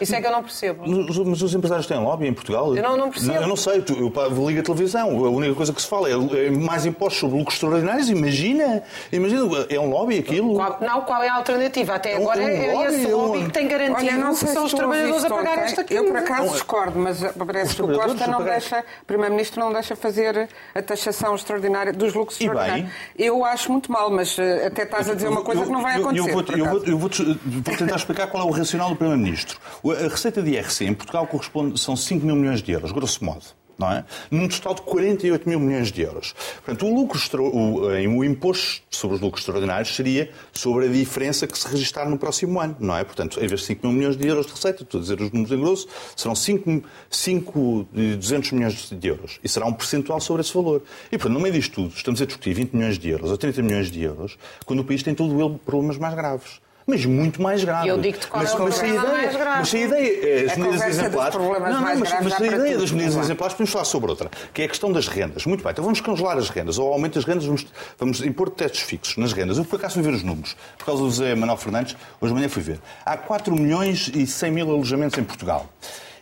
Isso 0.00 0.14
é 0.14 0.20
que 0.20 0.26
eu 0.26 0.30
não 0.30 0.42
percebo. 0.42 0.84
Mas 1.26 1.42
os 1.42 1.54
empresários 1.54 1.86
têm 1.86 1.98
lobby 1.98 2.28
em 2.28 2.32
Portugal? 2.32 2.74
Eu 2.76 2.82
não, 2.82 2.96
não 2.96 3.10
percebo. 3.10 3.34
Não, 3.34 3.42
eu 3.42 3.48
não 3.48 3.56
sei, 3.56 3.82
tu, 3.82 3.92
eu 3.94 4.48
ligo 4.48 4.60
a 4.60 4.62
televisão, 4.62 5.08
a 5.24 5.28
única 5.28 5.54
coisa 5.54 5.72
que 5.72 5.82
se 5.82 5.88
fala 5.88 6.08
é, 6.08 6.46
é 6.46 6.50
mais 6.50 6.86
impostos 6.86 7.20
sobre 7.20 7.38
lucros 7.38 7.56
extraordinários, 7.56 8.08
imagina, 8.08 8.82
imagina, 9.12 9.66
é 9.68 9.80
um 9.80 9.90
lobby 9.90 10.18
aquilo. 10.18 10.54
Qual, 10.54 10.78
não, 10.80 11.00
qual 11.02 11.22
é 11.22 11.28
a 11.28 11.34
alternativa? 11.34 11.94
Até 11.94 12.16
agora 12.16 12.40
um, 12.40 12.44
um 12.44 12.48
é, 12.48 12.72
lobby, 12.72 12.94
esse 12.94 13.06
lobby 13.12 13.38
um... 13.38 13.44
que 13.46 13.52
tem 13.52 13.68
garantido 13.68 14.06
Olha, 14.06 14.16
não 14.16 14.34
que 14.34 14.46
são 14.46 14.64
os 14.64 14.72
trabalhadores 14.72 15.24
a 15.24 15.28
pagar 15.28 15.58
esta 15.58 15.84
crise. 15.84 16.02
Eu 16.02 16.08
por 16.08 16.16
acaso 16.16 16.52
discordo, 16.52 16.98
mas 16.98 17.20
parece 17.20 17.74
que 17.74 17.82
o 17.82 17.92
Costa 17.92 18.26
não 18.26 18.42
deixa, 18.42 18.80
o 19.02 19.06
Primeiro-Ministro 19.06 19.60
não 19.60 19.72
deixa 19.72 19.96
fazer 19.96 20.48
a 20.74 20.82
taxação 20.82 21.34
extraordinária 21.34 21.92
dos 21.92 22.14
lucros 22.14 22.40
extraordinários. 22.40 22.90
Eu 23.24 23.44
acho 23.44 23.72
muito 23.72 23.90
mal 23.90 24.10
mas 24.10 24.38
eh, 24.38 24.66
até 24.66 24.82
estás 24.82 25.08
a 25.08 25.14
dizer 25.14 25.28
uma 25.28 25.42
coisa 25.42 25.64
que 25.64 25.70
não 25.70 25.82
vai 25.82 25.96
acontecer. 25.96 26.30
Eu, 26.30 26.32
vou, 26.32 26.42
eu, 26.42 26.66
vou, 26.66 26.84
eu 26.84 26.98
vou, 26.98 27.10
vou, 27.44 27.76
tentar 27.76 27.96
explicar 27.96 28.26
qual 28.26 28.42
é 28.42 28.46
o 28.46 28.50
racional 28.50 28.90
do 28.90 28.96
Primeiro-Ministro. 28.96 29.58
A 29.84 30.08
receita 30.08 30.42
de 30.42 30.50
IRC 30.50 30.84
em 30.84 30.94
Portugal 30.94 31.26
corresponde, 31.26 31.78
são 31.80 31.96
5 31.96 32.24
mil 32.24 32.36
milhões 32.36 32.62
de 32.62 32.72
euros, 32.72 32.92
grosso 32.92 33.24
modo. 33.24 33.44
Não 33.78 33.90
é? 33.90 34.04
Num 34.30 34.48
total 34.48 34.74
de 34.74 34.82
48 34.82 35.48
mil 35.48 35.60
milhões 35.60 35.90
de 35.90 36.02
euros. 36.02 36.34
Portanto, 36.64 36.86
o, 36.86 36.94
lucro, 36.94 37.20
o, 37.42 37.90
eh, 37.92 38.06
o 38.06 38.24
imposto 38.24 38.82
sobre 38.90 39.16
os 39.16 39.22
lucros 39.22 39.42
extraordinários 39.42 39.94
seria 39.94 40.30
sobre 40.52 40.86
a 40.86 40.88
diferença 40.88 41.46
que 41.46 41.58
se 41.58 41.66
registrar 41.68 42.08
no 42.08 42.18
próximo 42.18 42.60
ano, 42.60 42.76
não 42.78 42.96
é? 42.96 43.04
Portanto, 43.04 43.38
em 43.42 43.46
vez 43.46 43.60
de 43.60 43.66
5 43.66 43.86
mil 43.86 43.96
milhões 43.96 44.16
de 44.16 44.26
euros 44.26 44.46
de 44.46 44.52
receita, 44.52 44.82
estou 44.82 44.98
a 44.98 45.02
dizer 45.02 45.20
os 45.20 45.30
números 45.30 45.52
em 45.52 45.60
grosso, 45.60 45.88
serão 46.16 46.34
5, 46.34 46.82
5 47.10 47.88
200 47.92 48.52
milhões 48.52 48.90
de 48.90 49.08
euros. 49.08 49.38
E 49.42 49.48
será 49.48 49.66
um 49.66 49.72
percentual 49.72 50.20
sobre 50.20 50.42
esse 50.42 50.54
valor. 50.54 50.82
E, 51.06 51.18
portanto, 51.18 51.34
no 51.34 51.40
meio 51.40 51.54
disto 51.54 51.74
tudo, 51.74 51.94
estamos 51.94 52.20
a 52.22 52.26
discutir 52.26 52.54
20 52.54 52.72
milhões 52.72 52.98
de 52.98 53.08
euros 53.08 53.30
ou 53.30 53.36
30 53.36 53.62
milhões 53.62 53.90
de 53.90 54.02
euros, 54.02 54.38
quando 54.64 54.80
o 54.80 54.84
país 54.84 55.02
tem 55.02 55.14
todo 55.14 55.40
ele 55.40 55.58
problemas 55.64 55.98
mais 55.98 56.14
graves 56.14 56.63
mas 56.86 57.04
muito 57.06 57.40
mais 57.40 57.64
grave. 57.64 57.88
Eu 57.88 57.98
digo-te 57.98 58.26
qual 58.26 58.42
mas, 58.42 58.52
é 58.52 58.56
o 58.56 58.62
mas 58.62 58.78
problema 58.78 59.04
ideia, 59.04 59.12
mais 59.12 59.36
grave. 59.36 59.58
Mas 59.58 59.74
a 59.74 59.78
ideia, 59.78 60.52
as 60.52 60.56
medidas 60.56 60.86
exemplares... 60.86 61.34
Não, 61.34 61.60
não, 61.60 61.80
mas, 61.80 61.98
mas 61.98 62.32
a 62.40 62.46
ideia 62.46 62.78
das 62.78 62.90
medidas 62.90 63.16
exemplares, 63.16 63.54
podemos 63.54 63.72
falar 63.72 63.84
sobre 63.84 64.10
outra, 64.10 64.30
que 64.52 64.62
é 64.62 64.64
a 64.66 64.68
questão 64.68 64.92
das 64.92 65.08
rendas. 65.08 65.46
Muito 65.46 65.62
bem, 65.62 65.72
então 65.72 65.84
vamos 65.84 66.00
congelar 66.00 66.36
as 66.36 66.48
rendas, 66.48 66.78
ou 66.78 66.92
aumento 66.92 67.14
das 67.14 67.24
rendas, 67.24 67.44
vamos, 67.46 67.66
vamos 67.98 68.20
impor 68.20 68.50
testes 68.50 68.82
fixos 68.82 69.16
nas 69.16 69.32
rendas. 69.32 69.58
Eu, 69.58 69.64
por 69.64 69.76
acaso, 69.76 69.94
fui 69.94 70.02
ver 70.02 70.14
os 70.14 70.22
números, 70.22 70.56
por 70.78 70.84
causa 70.84 71.02
do 71.02 71.08
José 71.08 71.34
Manuel 71.34 71.56
Fernandes, 71.56 71.96
hoje 72.20 72.32
de 72.32 72.38
manhã 72.38 72.48
fui 72.48 72.62
ver. 72.62 72.80
Há 73.04 73.16
4 73.16 73.54
milhões 73.54 74.10
e 74.14 74.26
100 74.26 74.50
mil 74.50 74.70
alojamentos 74.70 75.18
em 75.18 75.24
Portugal. 75.24 75.66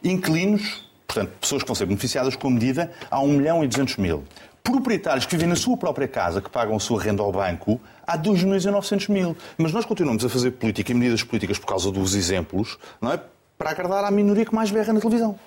Inquilinos, 0.04 0.88
portanto, 1.06 1.32
pessoas 1.40 1.62
que 1.62 1.68
vão 1.68 1.74
ser 1.74 1.86
beneficiadas 1.86 2.36
com 2.36 2.48
a 2.48 2.50
medida, 2.50 2.92
há 3.10 3.20
1 3.20 3.28
milhão 3.28 3.64
e 3.64 3.68
200 3.68 3.96
mil 3.96 4.24
proprietários 4.62 5.26
que 5.26 5.32
vivem 5.32 5.48
na 5.48 5.56
sua 5.56 5.76
própria 5.76 6.06
casa, 6.06 6.40
que 6.40 6.48
pagam 6.48 6.76
a 6.76 6.80
sua 6.80 7.02
renda 7.02 7.22
ao 7.22 7.32
banco, 7.32 7.80
há 8.06 8.16
2 8.16 8.44
milhões 8.44 8.64
e 8.64 8.70
900 8.70 9.08
mil. 9.08 9.36
Mas 9.56 9.72
nós 9.72 9.84
continuamos 9.84 10.24
a 10.24 10.28
fazer 10.28 10.52
política 10.52 10.92
e 10.92 10.94
medidas 10.94 11.22
políticas 11.22 11.58
por 11.58 11.66
causa 11.66 11.90
dos 11.90 12.14
exemplos, 12.14 12.78
não 13.00 13.12
é? 13.12 13.20
Para 13.58 13.70
agradar 13.70 14.04
à 14.04 14.10
minoria 14.10 14.44
que 14.44 14.54
mais 14.54 14.70
berra 14.70 14.92
na 14.92 15.00
televisão. 15.00 15.38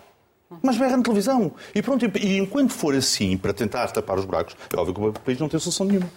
Mais 0.62 0.78
berra 0.78 0.96
na 0.98 1.04
televisão. 1.04 1.52
E 1.74 1.82
pronto, 1.82 2.06
e 2.18 2.38
enquanto 2.38 2.72
for 2.72 2.96
assim, 2.96 3.36
para 3.38 3.54
tentar 3.54 3.88
tapar 3.88 4.18
os 4.18 4.26
buracos, 4.26 4.56
é 4.74 4.80
óbvio 4.80 4.94
que 4.94 5.20
o 5.20 5.24
país 5.24 5.40
não 5.40 5.50
tem 5.50 5.60
solução 5.60 5.86
nenhuma. 5.86 6.10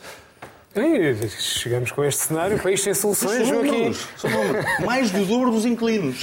E 0.77 1.29
chegamos 1.29 1.91
com 1.91 2.05
este 2.05 2.21
cenário, 2.27 2.57
o 2.57 2.61
país 2.63 2.83
sem 2.83 2.95
soluções, 2.95 3.49
são 3.49 3.65
números, 3.65 4.07
são 4.17 4.31
números. 4.31 4.65
Mais 4.85 5.11
do 5.11 5.25
dobro 5.25 5.51
dos 5.51 5.65
inquilinos. 5.65 6.21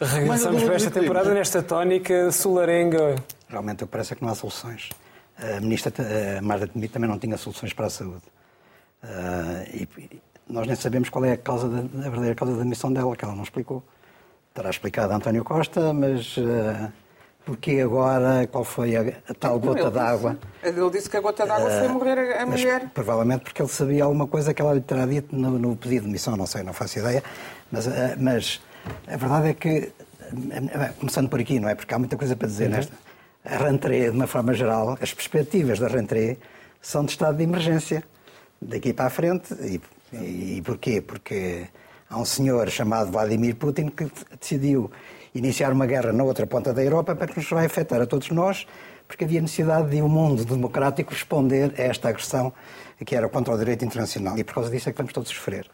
Regressamos 0.00 0.62
para 0.62 0.74
esta 0.74 0.90
temporada 0.90 1.34
nesta 1.34 1.62
tónica 1.62 2.30
solarenga. 2.30 3.16
Realmente, 3.48 3.84
parece 3.84 4.14
que 4.14 4.22
não 4.22 4.30
há 4.30 4.34
soluções. 4.34 4.88
A 5.36 5.60
ministra 5.60 5.92
Marta 6.40 6.66
Temido 6.68 6.92
também 6.92 7.10
não 7.10 7.18
tinha 7.18 7.36
soluções 7.36 7.72
para 7.74 7.86
a 7.86 7.90
saúde. 7.90 8.22
Uh, 9.02 9.64
e 9.72 10.20
nós 10.48 10.66
nem 10.66 10.76
sabemos 10.76 11.08
qual 11.08 11.24
é 11.24 11.32
a, 11.32 11.36
causa 11.36 11.68
da, 11.68 11.78
a 11.78 12.02
verdadeira 12.02 12.34
causa 12.34 12.54
da 12.54 12.62
demissão 12.62 12.92
dela, 12.92 13.16
que 13.16 13.24
ela 13.24 13.34
não 13.34 13.42
explicou. 13.42 13.82
Terá 14.54 14.70
explicado 14.70 15.12
a 15.12 15.16
António 15.16 15.44
Costa, 15.44 15.92
mas 15.92 16.36
uh, 16.36 16.92
porquê 17.44 17.80
agora, 17.80 18.46
qual 18.46 18.64
foi 18.64 18.96
a, 18.96 19.02
a 19.28 19.34
tal 19.34 19.58
gota 19.60 19.90
d'água? 19.90 20.38
Ele 20.62 20.90
disse 20.90 21.08
que 21.08 21.16
a 21.16 21.20
gota 21.20 21.46
d'água 21.46 21.68
uh, 21.68 21.78
foi 21.78 21.88
morrer 21.88 22.18
a, 22.18 22.42
a 22.42 22.46
mulher. 22.46 22.90
Provavelmente 22.92 23.44
porque 23.44 23.62
ele 23.62 23.68
sabia 23.68 24.04
alguma 24.04 24.26
coisa 24.26 24.52
que 24.52 24.60
ela 24.60 24.74
lhe 24.74 24.80
terá 24.80 25.06
dito 25.06 25.34
no, 25.36 25.58
no 25.58 25.76
pedido 25.76 26.02
de 26.02 26.06
demissão, 26.08 26.36
não 26.36 26.46
sei, 26.46 26.62
não 26.62 26.72
faço 26.72 26.98
ideia. 26.98 27.22
Mas, 27.70 27.86
uh, 27.86 27.90
mas 28.18 28.60
a 29.06 29.16
verdade 29.16 29.48
é 29.48 29.54
que, 29.54 29.92
começando 30.98 31.28
por 31.28 31.38
aqui, 31.38 31.60
não 31.60 31.68
é? 31.68 31.74
Porque 31.74 31.94
há 31.94 31.98
muita 31.98 32.16
coisa 32.16 32.34
para 32.34 32.48
dizer 32.48 32.64
uhum. 32.64 32.76
nesta 32.76 33.08
a 33.44 33.56
rentrée, 33.56 34.10
de 34.10 34.16
uma 34.16 34.26
forma 34.26 34.52
geral, 34.52 34.98
as 35.00 35.14
perspectivas 35.14 35.78
da 35.78 35.88
rentrée 35.88 36.38
são 36.82 37.04
de 37.04 37.12
estado 37.12 37.38
de 37.38 37.44
emergência 37.44 38.04
daqui 38.60 38.92
para 38.92 39.06
a 39.06 39.10
frente. 39.10 39.54
E, 39.54 39.80
e, 40.12 40.62
porquê? 40.62 41.00
Porque 41.00 41.66
há 42.08 42.18
um 42.18 42.24
senhor 42.24 42.68
chamado 42.70 43.10
Vladimir 43.10 43.56
Putin 43.56 43.88
que 43.88 44.10
decidiu 44.38 44.90
iniciar 45.34 45.72
uma 45.72 45.86
guerra 45.86 46.12
na 46.12 46.24
outra 46.24 46.46
ponta 46.46 46.72
da 46.72 46.82
Europa 46.82 47.14
para 47.14 47.26
que 47.26 47.36
nos 47.36 47.48
vai 47.48 47.66
afetar 47.66 48.00
a 48.00 48.06
todos 48.06 48.30
nós, 48.30 48.66
porque 49.06 49.24
havia 49.24 49.40
necessidade 49.40 49.90
de 49.90 50.02
um 50.02 50.08
mundo 50.08 50.44
democrático 50.44 51.12
responder 51.12 51.74
a 51.78 51.82
esta 51.82 52.08
agressão 52.08 52.52
que 53.04 53.14
era 53.14 53.28
contra 53.28 53.54
o 53.54 53.58
direito 53.58 53.84
internacional. 53.84 54.36
E 54.38 54.44
por 54.44 54.54
causa 54.54 54.70
disso 54.70 54.88
é 54.88 54.92
que 54.92 54.98
vamos 54.98 55.12
todos 55.12 55.30
sofrer. 55.30 55.66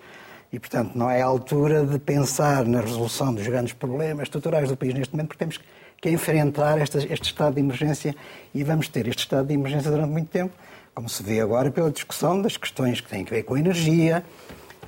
E, 0.52 0.58
portanto, 0.58 0.92
não 0.94 1.10
é 1.10 1.20
a 1.20 1.26
altura 1.26 1.84
de 1.84 1.98
pensar 1.98 2.64
na 2.64 2.80
resolução 2.80 3.34
dos 3.34 3.46
grandes 3.46 3.72
problemas 3.72 4.24
estruturais 4.24 4.68
do 4.68 4.76
país 4.76 4.94
neste 4.94 5.12
momento, 5.12 5.28
porque 5.28 5.38
temos 5.38 5.58
que 6.00 6.10
enfrentar 6.10 6.80
este, 6.80 6.98
este 6.98 7.24
estado 7.24 7.54
de 7.54 7.60
emergência 7.60 8.14
e 8.54 8.62
vamos 8.62 8.88
ter 8.88 9.08
este 9.08 9.20
estado 9.20 9.48
de 9.48 9.54
emergência 9.54 9.90
durante 9.90 10.10
muito 10.10 10.28
tempo, 10.28 10.54
como 10.94 11.08
se 11.08 11.22
vê 11.22 11.40
agora 11.40 11.70
pela 11.70 11.90
discussão 11.90 12.40
das 12.40 12.56
questões 12.56 13.00
que 13.00 13.08
têm 13.08 13.22
a 13.26 13.30
ver 13.30 13.42
com 13.42 13.54
a 13.54 13.58
energia. 13.58 14.24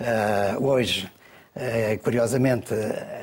Uh, 0.00 0.64
hoje, 0.64 1.10
uh, 1.56 2.02
curiosamente, 2.02 2.72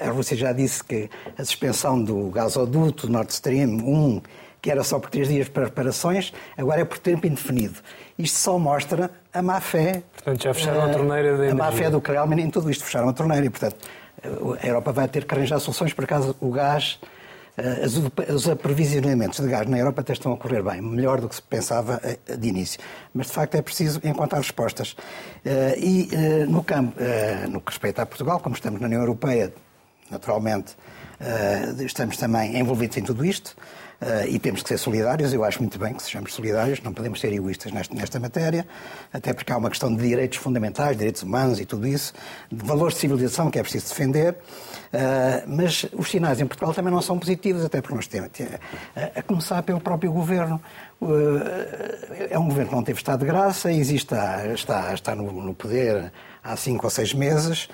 a 0.01 0.09
Rússia 0.11 0.35
já 0.35 0.51
disse 0.51 0.83
que 0.83 1.09
a 1.37 1.45
suspensão 1.45 2.03
do 2.03 2.29
gasoduto 2.29 3.09
Nord 3.09 3.31
Stream 3.31 3.77
1, 3.77 4.21
que 4.61 4.69
era 4.69 4.83
só 4.83 4.99
por 4.99 5.09
três 5.09 5.29
dias 5.29 5.47
para 5.47 5.65
reparações, 5.65 6.33
agora 6.57 6.81
é 6.81 6.85
por 6.85 6.97
tempo 6.97 7.25
indefinido. 7.25 7.75
Isto 8.19 8.37
só 8.37 8.59
mostra 8.59 9.09
a 9.33 9.41
má 9.41 9.61
fé. 9.61 10.03
Portanto, 10.15 10.43
já 10.43 10.53
fecharam 10.53 10.81
uh, 10.81 10.89
a 10.89 10.93
torneira 10.93 11.37
da 11.37 11.45
energia. 11.45 11.53
A 11.53 11.55
má 11.55 11.71
fé 11.71 11.89
do 11.89 12.01
Kremlin 12.01 12.41
em 12.41 12.49
tudo 12.49 12.69
isto. 12.69 12.83
Fecharam 12.83 13.07
a 13.07 13.13
torneira 13.13 13.45
e, 13.45 13.49
portanto, 13.49 13.77
a 14.61 14.67
Europa 14.67 14.91
vai 14.91 15.07
ter 15.07 15.25
que 15.25 15.33
arranjar 15.33 15.59
soluções 15.59 15.93
para 15.93 16.05
caso 16.05 16.35
o 16.41 16.49
gás 16.51 16.99
os 18.33 18.49
aprovisionamentos 18.49 19.39
de 19.39 19.47
gás 19.47 19.67
na 19.67 19.77
Europa 19.77 20.01
até 20.01 20.13
estão 20.13 20.33
a 20.33 20.37
correr 20.37 20.63
bem, 20.63 20.81
melhor 20.81 21.21
do 21.21 21.29
que 21.29 21.35
se 21.35 21.41
pensava 21.41 22.01
eh, 22.03 22.35
de 22.35 22.47
início. 22.47 22.79
Mas, 23.13 23.27
de 23.27 23.33
facto, 23.33 23.55
é 23.55 23.61
preciso 23.61 24.01
encontrar 24.03 24.39
respostas. 24.39 24.95
Eh, 25.45 25.75
e 25.77 26.09
no 26.47 26.63
campo, 26.63 26.95
no 27.49 27.61
que 27.61 27.71
respeita 27.71 28.01
a 28.01 28.05
Portugal, 28.05 28.39
como 28.39 28.55
estamos 28.55 28.79
na 28.79 28.87
União 28.87 29.01
Europeia, 29.01 29.53
naturalmente, 30.09 30.75
estamos 31.85 32.17
também 32.17 32.57
envolvidos 32.57 32.97
em 32.97 33.03
tudo 33.03 33.23
isto. 33.23 33.55
Uh, 34.03 34.27
e 34.27 34.37
temos 34.37 34.61
que 34.61 34.67
ser 34.67 34.77
solidários. 34.77 35.33
Eu 35.33 35.45
acho 35.45 35.59
muito 35.59 35.79
bem 35.79 35.93
que 35.93 36.03
sejamos 36.03 36.33
solidários, 36.33 36.81
não 36.81 36.93
podemos 36.93 37.21
ser 37.21 37.31
egoístas 37.31 37.71
nesta, 37.71 37.95
nesta 37.95 38.19
matéria, 38.19 38.67
até 39.13 39.33
porque 39.33 39.49
há 39.53 39.55
uma 39.55 39.69
questão 39.69 39.95
de 39.95 40.05
direitos 40.05 40.39
fundamentais, 40.39 40.97
direitos 40.97 41.23
humanos 41.23 41.57
e 41.57 41.65
tudo 41.65 41.87
isso, 41.87 42.11
de 42.51 42.65
valores 42.65 42.95
de 42.95 42.99
civilização 42.99 43.49
que 43.49 43.57
é 43.57 43.61
preciso 43.61 43.87
defender. 43.87 44.33
Uh, 44.33 45.47
mas 45.47 45.85
os 45.93 46.11
sinais 46.11 46.41
em 46.41 46.45
Portugal 46.45 46.73
também 46.73 46.91
não 46.91 47.01
são 47.01 47.17
positivos, 47.17 47.63
até 47.63 47.81
porque 47.81 47.95
nós 47.95 48.05
temos, 48.05 48.29
a, 48.93 49.19
a 49.19 49.23
começar 49.23 49.63
pelo 49.63 49.79
próprio 49.79 50.11
governo. 50.11 50.61
Uh, 50.99 51.39
é 52.29 52.37
um 52.37 52.49
governo 52.49 52.71
que 52.71 52.75
não 52.75 52.83
teve 52.83 52.99
estado 52.99 53.21
de 53.21 53.25
graça, 53.25 53.71
existe, 53.71 54.13
está, 54.53 54.93
está 54.93 55.15
no, 55.15 55.31
no 55.31 55.53
poder 55.53 56.11
há 56.43 56.57
cinco 56.57 56.87
ou 56.87 56.89
seis 56.89 57.13
meses. 57.13 57.69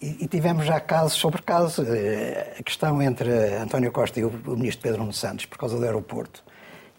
E, 0.00 0.26
tivemos 0.26 0.66
já 0.66 0.80
casos 0.80 1.12
sobre 1.14 1.42
casos. 1.42 1.86
Eh, 1.88 2.56
a 2.58 2.62
questão 2.62 3.00
entre 3.00 3.30
António 3.56 3.92
Costa 3.92 4.18
e 4.18 4.24
o, 4.24 4.32
ministro 4.56 4.82
Pedro 4.82 5.00
Nuno 5.00 5.12
Santos, 5.12 5.46
por 5.46 5.58
causa 5.58 5.76
do 5.76 5.84
aeroporto, 5.84 6.42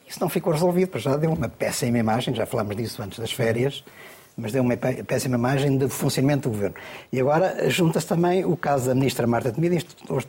isso 0.07 0.19
não 0.21 0.29
ficou 0.29 0.53
resolvido, 0.53 0.89
pois 0.89 1.03
já 1.03 1.17
deu 1.17 1.31
uma 1.31 1.49
péssima 1.49 1.97
imagem, 1.97 2.33
já 2.33 2.45
falámos 2.45 2.75
disso 2.75 3.01
antes 3.01 3.19
das 3.19 3.31
férias, 3.31 3.83
mas 4.37 4.51
deu 4.51 4.61
uma 4.63 4.75
péssima 4.77 5.35
imagem 5.35 5.77
do 5.77 5.89
funcionamento 5.89 6.49
do 6.49 6.53
governo. 6.53 6.75
E 7.11 7.19
agora 7.19 7.69
junta-se 7.69 8.07
também 8.07 8.45
o 8.45 8.55
caso 8.55 8.87
da 8.87 8.95
ministra 8.95 9.27
Marta 9.27 9.51
Temido, 9.51 9.75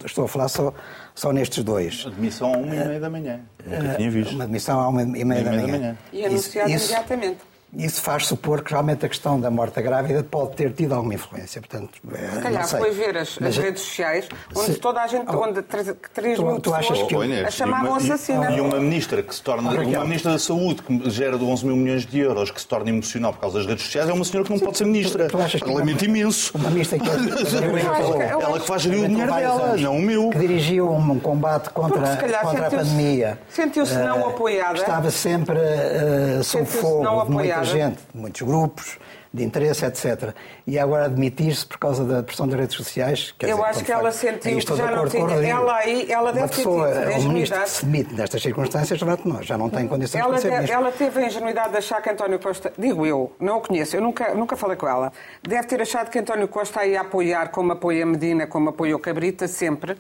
estou 0.05 0.25
a 0.25 0.29
falar 0.29 0.49
só, 0.49 0.73
só 1.15 1.33
nestes 1.33 1.63
dois. 1.63 2.05
Admissão 2.07 2.55
à 2.55 2.57
uma 2.57 2.75
e 2.75 2.87
meia 2.87 3.01
da 3.01 3.11
manhã. 3.11 3.41
Nunca 3.65 3.95
tinha 3.95 4.11
visto. 4.11 4.35
Uma 4.35 4.45
admissão 4.45 4.81
à 4.81 4.89
uma 4.89 5.03
e 5.03 5.25
meia, 5.25 5.45
da, 5.45 5.51
manhã. 5.51 5.67
da 5.67 5.73
manhã. 5.73 5.99
E 6.13 6.25
anunciado 6.25 6.71
imediatamente. 6.71 7.54
Isso 7.77 8.01
faz 8.01 8.27
supor 8.27 8.63
que 8.63 8.71
realmente 8.71 9.05
a 9.05 9.09
questão 9.09 9.41
da 9.41 9.51
morte 9.51 9.81
grávida 9.83 10.23
pode 10.23 10.57
ter 10.57 10.73
tido 10.73 10.95
alguma 10.95 11.15
influência. 11.15 11.61
Portanto, 11.61 11.99
é, 12.13 12.37
Se 12.37 12.41
calhar 12.41 12.69
foi 12.69 12.91
ver 12.91 13.17
as, 13.17 13.39
as 13.41 13.57
redes 13.57 13.83
sociais 13.83 14.29
onde 14.55 14.73
se, 14.73 14.79
toda 14.79 15.03
a 15.03 15.07
gente, 15.07 15.25
oh, 15.29 15.43
onde 15.43 15.63
3 15.63 16.39
mil 16.39 16.61
tu, 16.61 16.73
pessoas 16.73 17.03
que, 17.03 17.17
a 17.17 17.51
chamavam 17.51 17.95
assassina. 17.97 18.51
E 18.51 18.61
uma 18.61 18.79
ministra 18.79 19.23
que 19.23 19.35
se 19.35 19.43
torna, 19.43 19.71
oh, 19.71 19.83
uma 19.83 20.05
ministra 20.05 20.33
da 20.33 20.39
Saúde 20.39 20.83
que 20.83 21.11
gera 21.11 21.39
de 21.39 21.45
11 21.45 21.67
mil 21.67 21.77
milhões 21.77 22.07
de 22.07 22.19
euros, 22.19 22.51
que 22.51 22.61
se 22.61 22.67
torna 22.67 22.91
emocional 22.91 23.33
por 23.33 23.41
causa 23.41 23.59
das 23.59 23.67
redes 23.67 23.85
sociais, 23.85 24.09
é 24.09 24.13
uma 24.13 24.25
senhora 24.25 24.45
que 24.45 24.51
não 24.51 24.59
Sim, 24.59 24.65
pode 24.65 24.79
ser 24.79 24.87
ministra. 24.87 25.27
Tu, 25.27 25.37
tu 25.37 25.43
achas 25.43 25.63
que 25.63 25.75
Lamento 25.75 26.05
imenso. 26.05 26.57
Uma 26.57 26.71
ministra 26.71 26.99
que... 26.99 27.09
É 27.09 28.29
ela 28.41 28.61
que 28.61 28.67
faz 28.67 28.83
gerir 28.83 29.05
o 29.05 29.09
dinheiro 29.09 29.35
dela, 29.35 29.77
não 29.77 29.97
o 29.97 30.03
meu. 30.03 30.31
Que 30.31 30.39
dirigiu 30.39 30.91
um 30.91 31.19
combate 31.19 31.71
contra, 31.71 32.17
contra 32.17 32.67
a 32.67 32.71
pandemia. 32.71 33.39
Sentiu-se 33.49 33.95
não 33.95 34.21
eh, 34.21 34.31
apoiada. 34.31 34.79
Estava 34.79 35.11
sempre 35.11 35.59
uh, 35.59 36.45
sob 36.45 36.65
fogo 36.67 37.25
de 37.25 37.33
muita 37.65 37.79
gente, 37.79 37.99
muitos 38.15 38.43
grupos 38.43 38.99
de 39.35 39.43
interesse, 39.43 39.85
etc. 39.85 40.33
E 40.65 40.79
agora 40.79 41.07
admitir-se 41.07 41.67
por 41.67 41.77
causa 41.77 42.05
da 42.05 42.23
pressão 42.23 42.47
das 42.47 42.57
redes 42.57 42.77
sociais. 42.77 43.35
Eu 43.41 43.49
dizer, 43.49 43.65
acho 43.65 43.85
que 43.85 43.91
ela 43.91 44.13
sentiu 44.13 44.59
que 44.59 44.77
já 44.77 44.91
não 44.93 45.09
tinha. 45.09 45.35
Ela 45.45 45.75
aí, 45.75 46.07
ela 46.09 46.33
deve 46.33 46.49
ter 46.49 46.57
tido. 46.59 46.71
O 46.71 47.23
ministro 47.29 47.61
que 47.61 47.69
se 47.69 47.85
demite 47.85 48.15
nestas 48.15 48.41
circunstâncias, 48.41 49.01
nós 49.25 49.45
já 49.45 49.59
não 49.59 49.69
tem 49.69 49.89
condições 49.89 50.23
ela 50.23 50.37
de 50.37 50.41
ser 50.41 50.51
deve, 50.51 50.71
Ela 50.71 50.93
teve 50.93 51.19
a 51.19 51.27
ingenuidade 51.27 51.73
de 51.73 51.79
achar 51.79 52.01
que 52.01 52.11
António 52.11 52.39
Costa, 52.39 52.73
digo 52.79 53.05
eu, 53.05 53.33
não 53.41 53.59
o 53.59 53.61
conheço, 53.61 53.97
eu 53.97 54.01
nunca, 54.01 54.33
nunca 54.35 54.57
falei 54.57 54.77
com 54.77 54.87
ela, 54.87 55.13
deve 55.43 55.67
ter 55.67 55.83
achado 55.83 56.11
que 56.11 56.19
António 56.21 56.47
Costa 56.47 56.87
ia 56.87 57.01
apoiar, 57.01 57.49
como 57.49 57.73
apoia 57.73 58.07
Medina, 58.07 58.47
como 58.47 58.69
apoiou 58.71 59.01
Cabrita, 59.01 59.49
sempre, 59.49 59.97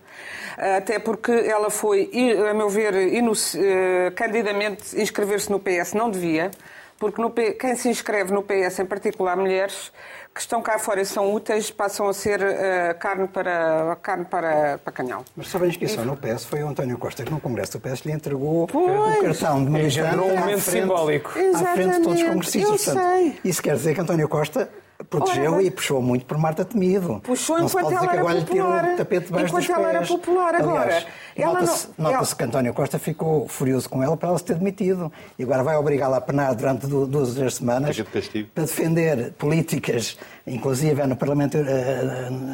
até 0.56 1.00
porque 1.00 1.32
ela 1.32 1.70
foi, 1.70 2.08
a 2.48 2.54
meu 2.54 2.68
ver, 2.68 2.94
eh, 2.94 4.12
candidamente 4.14 4.96
inscrever-se 5.00 5.50
no 5.50 5.58
PS 5.58 5.94
não 5.94 6.08
devia 6.08 6.52
porque 6.98 7.20
no, 7.20 7.30
quem 7.30 7.76
se 7.76 7.88
inscreve 7.88 8.32
no 8.32 8.42
PS, 8.42 8.80
em 8.80 8.86
particular 8.86 9.36
mulheres, 9.36 9.92
que 10.34 10.40
estão 10.40 10.60
cá 10.60 10.78
fora 10.78 11.00
e 11.00 11.06
são 11.06 11.32
úteis 11.32 11.70
passam 11.70 12.08
a 12.08 12.12
ser 12.12 12.40
uh, 12.40 12.98
carne, 12.98 13.28
para, 13.28 13.96
carne 14.02 14.24
para, 14.24 14.78
para 14.78 14.92
canhão. 14.92 15.24
Mas 15.36 15.48
sabem 15.48 15.70
que 15.70 15.84
isso 15.84 16.00
no 16.04 16.16
PS 16.16 16.44
foi 16.44 16.62
o 16.62 16.68
António 16.68 16.98
Costa 16.98 17.22
que 17.22 17.30
no 17.30 17.40
Congresso 17.40 17.78
do 17.78 17.80
PS 17.80 18.00
lhe 18.00 18.12
entregou 18.12 18.66
pois. 18.66 19.18
o 19.18 19.22
cartão 19.22 19.64
de 19.64 19.70
militante 19.70 20.16
um 20.16 20.36
momento 20.36 20.60
simbólico. 20.60 21.30
à 21.30 21.72
frente 21.74 21.98
de 21.98 22.02
todos 22.02 22.20
os 22.20 22.28
congressistas. 22.28 22.86
Eu 22.88 22.94
Portanto. 22.94 23.40
Isso 23.44 23.62
quer 23.62 23.76
dizer 23.76 23.94
que 23.94 24.00
António 24.00 24.28
Costa 24.28 24.68
protegeu 25.08 25.54
Ora, 25.54 25.62
e 25.62 25.70
puxou 25.70 26.02
muito 26.02 26.24
por 26.24 26.38
Marta 26.38 26.64
Temido. 26.64 27.20
Puxou 27.22 27.58
não 27.58 27.66
enquanto 27.66 27.92
ela 27.92 28.12
era 28.12 28.34
popular. 28.34 28.84
O 28.84 28.96
tapete 28.96 29.32
enquanto 29.32 29.72
ela 29.72 29.88
era 29.88 30.06
popular. 30.06 30.54
Agora, 30.56 31.04
nota-se 31.36 31.88
não... 31.98 32.12
nota 32.12 32.36
que 32.36 32.44
António 32.44 32.74
Costa 32.74 32.98
ficou 32.98 33.48
furioso 33.48 33.88
com 33.88 34.02
ela 34.02 34.16
para 34.16 34.30
ela 34.30 34.38
se 34.38 34.44
ter 34.44 34.56
demitido. 34.56 35.12
E 35.38 35.42
agora 35.42 35.62
vai 35.62 35.76
obrigá-la 35.76 36.18
a 36.18 36.20
penar 36.20 36.54
durante 36.54 36.86
duas 36.86 37.30
ou 37.30 37.34
três 37.34 37.54
semanas 37.54 37.96
de 37.96 38.04
para 38.44 38.64
defender 38.64 39.32
políticas, 39.32 40.16
inclusive 40.46 41.06
no 41.06 41.16
Parlamento, 41.16 41.56
eh, 41.56 41.60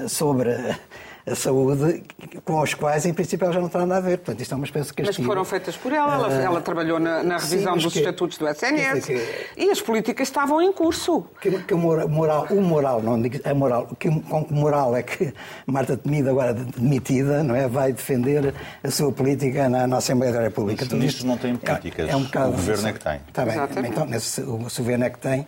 eh, 0.05 0.09
sobre 0.09 0.55
a 1.27 1.35
saúde, 1.35 2.03
com 2.45 2.61
os 2.61 2.75
quais, 2.75 3.05
em 3.05 3.13
princípio, 3.13 3.45
ela 3.45 3.53
já 3.53 3.61
não 3.61 3.69
tem 3.69 3.81
nada 3.83 3.97
a 3.97 4.01
ver. 4.01 4.19
Portanto, 4.19 4.41
isto 4.41 4.53
é 4.53 4.57
uma 4.57 4.65
espécie 4.65 4.89
de 4.89 4.95
castigo. 4.95 5.09
Mas 5.09 5.17
que 5.17 5.25
foram 5.25 5.45
feitas 5.45 5.77
por 5.77 5.93
ela. 5.93 6.15
Ela, 6.15 6.29
uh, 6.29 6.33
ela 6.33 6.61
trabalhou 6.61 6.99
na, 6.99 7.23
na 7.23 7.37
revisão 7.37 7.75
sim, 7.75 7.83
dos 7.85 7.93
que, 7.93 7.99
estatutos 7.99 8.39
do 8.39 8.49
SNS 8.49 9.05
que, 9.05 9.47
e 9.57 9.71
as 9.71 9.81
políticas 9.81 10.29
estavam 10.29 10.61
em 10.63 10.73
curso. 10.73 11.27
Que, 11.41 11.51
que 11.63 11.75
moral, 11.75 12.47
o 12.51 12.63
moral, 12.63 13.03
não 13.03 13.21
digo 13.21 13.39
a 13.45 13.55
moral, 13.55 13.89
que, 13.99 14.11
com 14.23 14.45
que 14.45 14.53
moral 14.53 14.97
é 14.97 15.03
que 15.03 15.33
Marta 15.67 15.97
Temido, 15.97 16.31
agora 16.31 16.55
demitida, 16.55 17.43
não 17.43 17.55
é, 17.55 17.69
vai 17.69 17.93
defender 17.93 18.55
a 18.83 18.91
sua 18.91 19.13
política 19.13 19.69
na, 19.69 19.87
na 19.87 19.99
Assembleia 19.99 20.33
da 20.33 20.41
República. 20.41 20.85
Os 20.85 20.93
ministros 20.93 21.25
não 21.25 21.37
têm 21.37 21.57
políticas. 21.57 22.09
É, 22.09 22.13
é 22.13 22.17
um 22.17 22.25
bocado, 22.25 22.49
o 22.49 22.53
governo 22.53 22.89
é 22.89 22.93
que 22.93 23.01
tem. 23.01 23.21
Está 23.29 23.45
bem. 23.45 23.55
Exatamente. 23.55 23.93
Então, 23.93 24.07
nesse, 24.07 24.41
o, 24.41 24.71
se 24.71 24.81
o 24.81 24.83
governo 24.83 25.05
é 25.05 25.11
que 25.11 25.19
tem, 25.19 25.41
uh, 25.41 25.47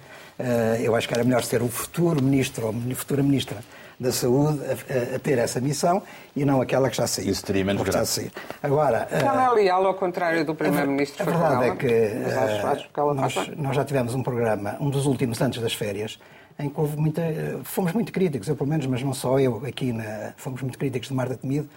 eu 0.81 0.95
acho 0.95 1.09
que 1.09 1.15
era 1.15 1.25
melhor 1.25 1.43
ser 1.43 1.63
o 1.63 1.69
futuro 1.69 2.23
ministro 2.23 2.67
ou 2.67 2.75
futura 2.95 3.23
ministra 3.23 3.59
da 4.03 4.13
saúde 4.13 4.61
a, 4.65 5.17
a, 5.17 5.19
ter 5.19 5.39
essa 5.39 5.61
missão 5.61 6.03
e 6.35 6.45
não 6.45 6.61
aquela 6.61 6.91
que 6.91 6.97
já 6.97 7.07
saiu. 7.07 7.31
Isso 7.31 7.45
teria 7.45 7.65
menos 7.65 7.83
grave. 7.83 8.31
Agora, 8.63 9.09
ela 9.11 9.47
é 9.47 9.55
leal 9.55 9.87
ao 9.87 9.95
contrário 9.95 10.45
do 10.45 10.55
Primeiro-Ministro. 10.55 11.23
A, 11.23 11.35
a 11.35 11.39
verdade 11.39 11.65
é 11.65 11.77
que, 11.77 12.35
acho, 12.35 12.67
acho 12.67 12.89
que 12.89 13.01
nós, 13.01 13.57
nós, 13.57 13.77
já 13.77 13.85
tivemos 13.85 14.15
um 14.15 14.23
programa, 14.23 14.77
um 14.81 14.91
dos 14.91 15.07
últimos 15.07 15.41
antes 15.41 15.63
das 15.63 15.75
férias, 15.75 16.19
em 16.59 16.69
que 16.69 16.81
houve 16.81 16.97
muita, 16.97 17.23
fomos 17.65 17.93
muito 17.93 18.13
críticos, 18.13 18.49
eu 18.49 18.57
pelo 18.57 18.69
menos, 18.69 18.87
mas 18.87 19.03
não 19.03 19.15
só 19.15 19.39
eu 19.39 19.63
aqui, 19.67 19.93
na, 19.93 20.33
fomos 20.37 20.61
muito 20.63 20.79
críticos 20.79 21.09
de 21.09 21.15
Marta 21.15 21.37
Temido, 21.37 21.69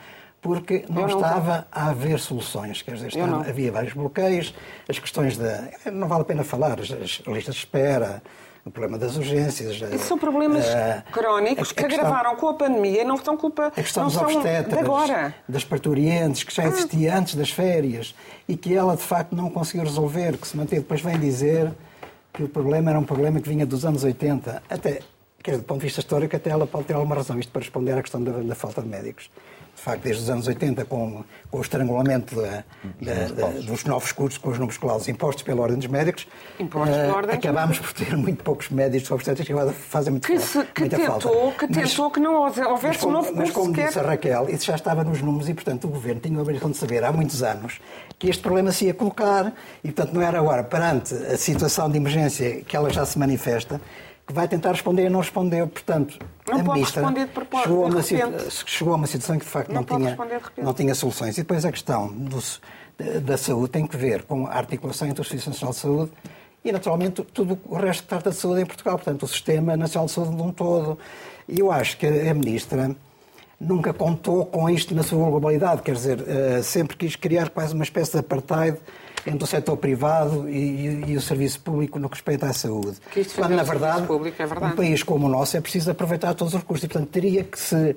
porque 0.42 0.86
não, 0.88 1.08
não 1.08 1.18
estava 1.18 1.68
a 1.72 1.90
haver 1.90 2.20
soluções. 2.20 2.82
Quer 2.82 2.96
dizer, 2.96 3.08
estava, 3.08 3.50
havia 3.50 3.72
vários 3.72 3.94
bloqueios, 3.94 4.54
as 4.88 5.00
questões 5.00 5.38
da. 5.38 5.70
Não 5.92 6.08
vale 6.08 6.22
a 6.22 6.26
pena 6.26 6.44
falar, 6.44 6.80
as, 6.80 6.92
as 6.92 7.22
listas 7.26 7.56
de 7.56 7.62
espera, 7.62 8.22
o 8.66 8.72
problema 8.72 8.98
das 8.98 9.16
urgências. 9.16 9.76
Isso 9.94 10.06
são 10.06 10.18
problemas 10.18 10.66
uh, 10.66 11.04
crónicos 11.12 11.72
que 11.72 11.84
questão, 11.84 12.04
agravaram 12.04 12.36
com 12.36 12.50
a 12.50 12.54
pandemia 12.56 13.04
e 13.04 13.06
não 13.06 13.16
estão 13.16 13.38
culpa 13.38 13.68
a 13.68 13.72
questão 13.72 14.04
não 14.04 14.10
dos 14.10 14.20
são 14.20 14.42
de 14.42 14.80
agora. 14.80 15.36
Das 15.48 15.64
parturientes, 15.64 16.44
que 16.44 16.54
já 16.54 16.64
ah. 16.64 16.68
existia 16.68 17.14
ah. 17.14 17.20
antes 17.20 17.36
das 17.36 17.52
férias 17.52 18.16
e 18.50 18.58
que 18.58 18.74
ela 18.74 18.96
de 18.96 19.04
facto 19.04 19.36
não 19.36 19.52
conseguiu 19.52 19.84
resolver, 19.84 20.36
que 20.38 20.48
se 20.48 20.58
manteve. 20.58 20.82
Depois 20.82 21.00
vem 21.00 21.20
dizer 21.20 21.72
que 22.34 22.42
o 22.42 22.50
problema 22.50 22.90
era 22.90 23.00
um 23.00 23.04
problema 23.04 23.40
que 23.40 23.48
vinha 23.48 23.68
dos 23.68 23.86
anos 23.86 24.04
80. 24.04 24.64
Até, 24.68 25.00
quer 25.44 25.52
dizer, 25.52 25.58
do 25.62 25.66
ponto 25.66 25.82
de 25.82 25.86
vista 25.86 26.00
histórico, 26.00 26.36
até 26.36 26.50
ela 26.50 26.66
pode 26.66 26.86
ter 26.86 26.94
alguma 26.96 27.16
razão, 27.16 27.40
isto 27.40 27.52
para 27.52 27.62
responder 27.62 27.94
à 27.94 28.02
questão 28.02 28.24
da, 28.24 28.32
da 28.32 28.56
falta 28.56 28.82
de 28.82 28.88
médicos 28.88 29.30
facto, 29.86 30.04
desde 30.04 30.24
os 30.24 30.30
anos 30.30 30.48
80, 30.48 30.84
com, 30.86 31.24
com 31.50 31.58
o 31.58 31.62
estrangulamento 31.62 32.36
da, 32.36 32.64
da, 33.02 33.28
da, 33.28 33.48
dos 33.62 33.86
novos 33.86 34.12
cursos 34.12 34.38
com 34.38 34.50
os 34.50 34.58
números 34.58 34.78
clausos 34.78 35.08
impostos 35.08 35.44
pela 35.44 35.62
Ordem 35.62 35.78
dos 35.78 35.88
Médicos, 35.88 36.28
uh, 36.60 37.32
acabámos 37.32 37.80
por 37.80 37.94
ter 37.94 38.18
muito 38.18 38.44
poucos 38.44 38.70
médicos 38.70 39.10
obstetras 39.12 39.46
que 39.46 39.54
agora 39.54 39.72
fazem 39.72 40.12
muito, 40.12 40.28
que 40.28 40.40
se, 40.40 40.64
que 40.66 40.82
muita 40.82 40.98
tentou, 40.98 41.22
falta. 41.22 41.60
Que 41.60 41.68
tentou 41.68 42.06
mas, 42.06 42.14
que 42.14 42.20
não 42.20 42.36
houvesse 42.72 43.00
como, 43.00 43.12
um 43.12 43.14
novo 43.14 43.28
curso 43.28 43.42
Mas 43.42 43.52
como 43.52 43.68
sequer... 43.68 43.88
disse 43.88 44.00
a 44.00 44.04
Raquel, 44.04 44.50
isso 44.50 44.66
já 44.66 44.76
estava 44.76 45.04
nos 45.04 45.22
números 45.22 45.48
e, 45.48 45.54
portanto, 45.54 45.86
o 45.86 45.90
Governo 45.90 46.20
tinha 46.20 46.38
a 46.38 46.42
obrigação 46.42 46.72
de 46.72 46.78
saber 46.78 47.04
há 47.04 47.12
muitos 47.12 47.44
anos 47.44 47.80
que 48.18 48.30
este 48.30 48.42
problema 48.42 48.72
se 48.72 48.86
ia 48.86 48.94
colocar 48.94 49.54
e, 49.84 49.92
portanto, 49.92 50.14
não 50.14 50.22
era 50.22 50.40
agora, 50.40 50.64
perante 50.64 51.14
a 51.14 51.38
situação 51.38 51.90
de 51.90 51.98
emergência 51.98 52.62
que 52.64 52.76
ela 52.76 52.90
já 52.90 53.06
se 53.06 53.20
manifesta, 53.20 53.80
que 54.26 54.34
vai 54.34 54.48
tentar 54.48 54.72
responder 54.72 55.06
e 55.06 55.10
não 55.10 55.20
respondeu. 55.20 55.68
Portanto, 55.68 56.18
não 56.48 56.60
a 56.60 56.64
ministra 56.64 57.04
chegou, 57.64 57.86
a 57.86 57.88
uma, 57.88 58.02
chegou 58.50 58.94
a 58.94 58.98
uma 58.98 59.08
situação 59.08 59.38
que, 59.38 59.46
de 59.46 59.52
facto, 59.52 59.70
não, 59.70 59.82
não 59.82 59.84
tinha, 59.84 60.18
não 60.58 60.74
tinha 60.74 60.96
soluções. 60.96 61.38
E 61.38 61.42
depois 61.42 61.64
a 61.66 61.72
questão 61.72 62.08
do, 62.08 62.40
da 63.22 63.38
saúde 63.38 63.70
tem 63.70 63.86
que 63.86 63.96
ver 63.96 64.24
com 64.24 64.48
a 64.48 64.54
articulação 64.54 65.08
entre 65.08 65.22
o 65.22 65.24
Serviço 65.26 65.50
Nacional 65.50 65.74
de 65.74 65.80
Saúde 65.80 66.12
e, 66.64 66.72
naturalmente, 66.72 67.24
tudo 67.24 67.60
o 67.66 67.76
resto 67.76 68.04
que 68.04 68.10
trata 68.10 68.32
de 68.32 68.38
saúde 68.38 68.62
em 68.62 68.66
Portugal. 68.66 68.96
Portanto, 68.96 69.24
o 69.24 69.28
Sistema 69.28 69.78
Nacional 69.78 70.08
de 70.08 70.12
Saúde 70.12 70.36
de 70.36 70.42
um 70.42 70.52
todo. 70.52 70.98
E 71.48 71.60
eu 71.60 71.72
acho 71.72 71.98
que 71.98 72.08
a 72.08 72.34
ministra 72.34 72.96
nunca 73.60 73.94
contou 73.94 74.46
com 74.46 74.68
isto 74.70 74.96
na 74.96 75.04
sua 75.04 75.30
globalidade. 75.30 75.84
Quer 75.84 75.94
dizer, 75.94 76.24
eh, 76.28 76.62
sempre 76.64 76.98
quis 76.98 77.16
criar 77.16 77.50
quase 77.50 77.74
uma 77.74 77.84
espécie 77.84 78.14
de 78.14 78.18
apartheid 78.18 78.80
entre 79.26 79.44
o 79.44 79.48
setor 79.48 79.78
privado 79.78 80.48
e, 80.50 81.04
e, 81.08 81.18
o 81.18 81.22
serviço 81.22 81.60
público 81.60 81.98
no 81.98 82.08
que 82.10 82.16
respeita 82.16 82.48
à 82.48 82.54
saúde. 82.54 82.98
Quando, 83.36 83.56
na 83.56 83.64
verdade, 83.64 84.06
público, 84.06 84.42
é 84.42 84.46
verdade, 84.46 84.74
um 84.74 84.76
país 84.76 85.02
como 85.02 85.26
o 85.26 85.30
nosso 85.30 85.58
é 85.58 85.62
preciso 85.62 85.92
aproveitar 85.92 86.34
todos 86.34 86.54
os 86.54 86.60
recursos 86.60 86.84
e, 86.84 86.88
portanto, 86.88 87.10
teria 87.10 87.44
que 87.44 87.60
se 87.60 87.96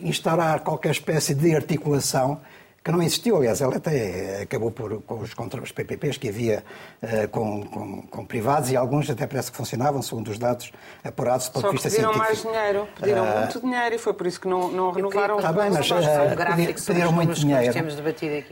instaurar 0.00 0.60
qualquer 0.60 0.92
espécie 0.92 1.34
de 1.34 1.54
articulação 1.54 2.40
que 2.82 2.92
não 2.92 3.02
existiu. 3.02 3.36
Aliás, 3.36 3.60
ela 3.60 3.76
até 3.76 4.42
acabou 4.42 4.70
por, 4.70 5.02
com 5.02 5.20
os, 5.20 5.34
contra 5.34 5.62
os 5.62 5.72
PPPs 5.72 6.16
que 6.16 6.28
havia 6.28 6.64
uh, 7.02 7.28
com, 7.28 7.62
com, 7.64 8.02
com, 8.02 8.24
privados 8.24 8.70
e 8.70 8.76
alguns 8.76 9.10
até 9.10 9.26
parece 9.26 9.50
que 9.50 9.56
funcionavam, 9.56 10.00
segundo 10.00 10.28
os 10.28 10.38
dados 10.38 10.72
apurados 11.04 11.48
do 11.48 11.52
ponto 11.52 11.66
de 11.66 11.72
vista 11.72 11.90
pediram 11.90 12.12
científico. 12.12 12.48
mais 12.48 12.56
dinheiro, 12.56 12.88
pediram 12.98 13.24
uh, 13.24 13.38
muito 13.40 13.60
dinheiro 13.60 13.94
e 13.94 13.98
foi 13.98 14.14
por 14.14 14.26
isso 14.26 14.40
que 14.40 14.48
não, 14.48 14.70
não 14.70 14.90
renovaram 14.90 15.36
Está 15.36 15.52
bem, 15.52 15.70
mas 15.70 15.90
uh, 15.90 16.86
pediram 16.86 17.12
muito 17.12 17.34
dinheiro. 17.34 17.74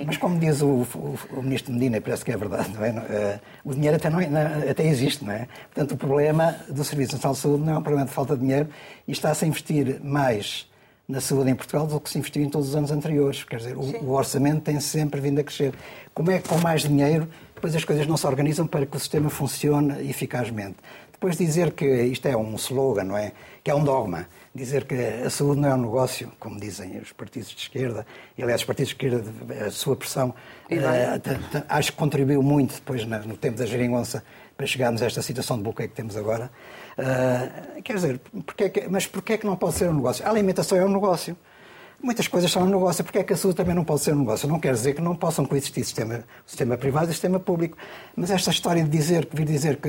Mas 0.06 0.16
como 0.16 0.38
diz 0.38 0.60
o, 0.60 0.66
o, 0.68 1.18
o, 1.30 1.42
Ministro 1.42 1.72
Medina, 1.72 2.00
parece 2.00 2.24
que 2.24 2.32
é 2.32 2.36
verdade, 2.36 2.70
não 2.74 2.84
é? 2.84 2.90
Uh, 2.90 3.70
o 3.70 3.74
dinheiro 3.74 3.96
até, 3.96 4.10
não, 4.10 4.20
é, 4.20 4.70
até 4.70 4.86
existe, 4.86 5.24
não 5.24 5.32
é? 5.32 5.48
Portanto, 5.72 5.92
o 5.92 5.96
problema 5.96 6.56
do 6.68 6.84
Serviço 6.84 7.12
Nacional 7.12 7.34
de 7.34 7.40
Saúde 7.40 7.64
não 7.64 7.74
é 7.74 7.78
um 7.78 7.82
problema 7.82 8.06
de 8.06 8.12
falta 8.12 8.34
de 8.34 8.40
dinheiro 8.40 8.68
e 9.06 9.12
está-se 9.12 9.44
a 9.44 9.48
investir 9.48 10.00
mais 10.02 10.68
na 11.08 11.20
saúde 11.20 11.50
em 11.50 11.54
Portugal 11.54 11.86
do 11.86 12.00
que 12.00 12.10
se 12.10 12.18
investiu 12.18 12.42
em 12.42 12.50
todos 12.50 12.70
os 12.70 12.76
anos 12.76 12.90
anteriores. 12.90 13.44
Quer 13.44 13.58
dizer, 13.58 13.76
o, 13.76 13.82
o, 14.04 14.12
orçamento 14.12 14.62
tem 14.62 14.80
sempre 14.80 15.20
vindo 15.20 15.38
a 15.38 15.44
crescer. 15.44 15.72
Como 16.12 16.30
é 16.30 16.38
que 16.38 16.48
com 16.48 16.58
mais 16.58 16.82
dinheiro 16.82 17.28
depois 17.54 17.74
as 17.74 17.84
coisas 17.84 18.06
não 18.06 18.16
se 18.16 18.26
organizam 18.26 18.66
para 18.66 18.84
que 18.84 18.96
o 18.96 19.00
sistema 19.00 19.30
funcione 19.30 20.08
eficazmente? 20.08 20.76
Depois 21.16 21.38
dizer 21.38 21.72
que 21.72 21.86
isto 21.86 22.26
é 22.26 22.36
um 22.36 22.54
slogan, 22.56 23.04
não 23.04 23.16
é? 23.16 23.32
Que 23.64 23.70
é 23.70 23.74
um 23.74 23.82
dogma. 23.82 24.28
Dizer 24.54 24.84
que 24.84 24.94
a 24.94 25.30
saúde 25.30 25.62
não 25.62 25.70
é 25.70 25.74
um 25.74 25.80
negócio, 25.82 26.30
como 26.38 26.60
dizem 26.60 26.98
os 26.98 27.10
partidos 27.10 27.48
de 27.48 27.56
esquerda, 27.56 28.06
e 28.36 28.42
aliás, 28.42 28.60
os 28.60 28.66
partidos 28.66 28.90
de 28.90 28.96
esquerda, 28.96 29.24
a 29.66 29.70
sua 29.70 29.96
pressão, 29.96 30.28
uh, 30.28 31.64
acho 31.70 31.92
que 31.92 31.98
contribuiu 31.98 32.42
muito 32.42 32.74
depois 32.74 33.04
no 33.06 33.36
tempo 33.36 33.56
da 33.56 33.64
geringonça 33.64 34.22
para 34.58 34.66
chegarmos 34.66 35.00
a 35.00 35.06
esta 35.06 35.22
situação 35.22 35.56
de 35.56 35.62
bloqueio 35.62 35.88
que 35.88 35.94
temos 35.94 36.18
agora. 36.18 36.50
Uh, 36.98 37.82
quer 37.82 37.94
dizer, 37.94 38.20
porque 38.44 38.64
é 38.64 38.68
que, 38.68 38.88
mas 38.88 39.06
porquê 39.06 39.34
é 39.34 39.38
que 39.38 39.46
não 39.46 39.56
pode 39.56 39.74
ser 39.74 39.88
um 39.88 39.94
negócio? 39.94 40.24
A 40.26 40.28
alimentação 40.28 40.76
é 40.76 40.84
um 40.84 40.92
negócio. 40.92 41.34
Muitas 42.02 42.28
coisas 42.28 42.52
são 42.52 42.62
um 42.62 42.66
negócio. 42.66 43.02
Porquê 43.02 43.20
é 43.20 43.24
que 43.24 43.32
a 43.32 43.36
saúde 43.36 43.56
também 43.56 43.74
não 43.74 43.84
pode 43.84 44.00
ser 44.00 44.12
um 44.12 44.18
negócio? 44.18 44.48
Não 44.48 44.60
quer 44.60 44.72
dizer 44.74 44.94
que 44.94 45.00
não 45.00 45.16
possam 45.16 45.44
coexistir 45.44 45.84
sistema, 45.84 46.24
sistema 46.46 46.76
privado 46.76 47.06
e 47.06 47.12
sistema 47.12 47.40
público. 47.40 47.76
Mas 48.14 48.30
esta 48.30 48.50
história 48.50 48.82
de 48.82 48.88
dizer, 48.88 49.26
vir 49.32 49.46
dizer 49.46 49.76
que 49.76 49.88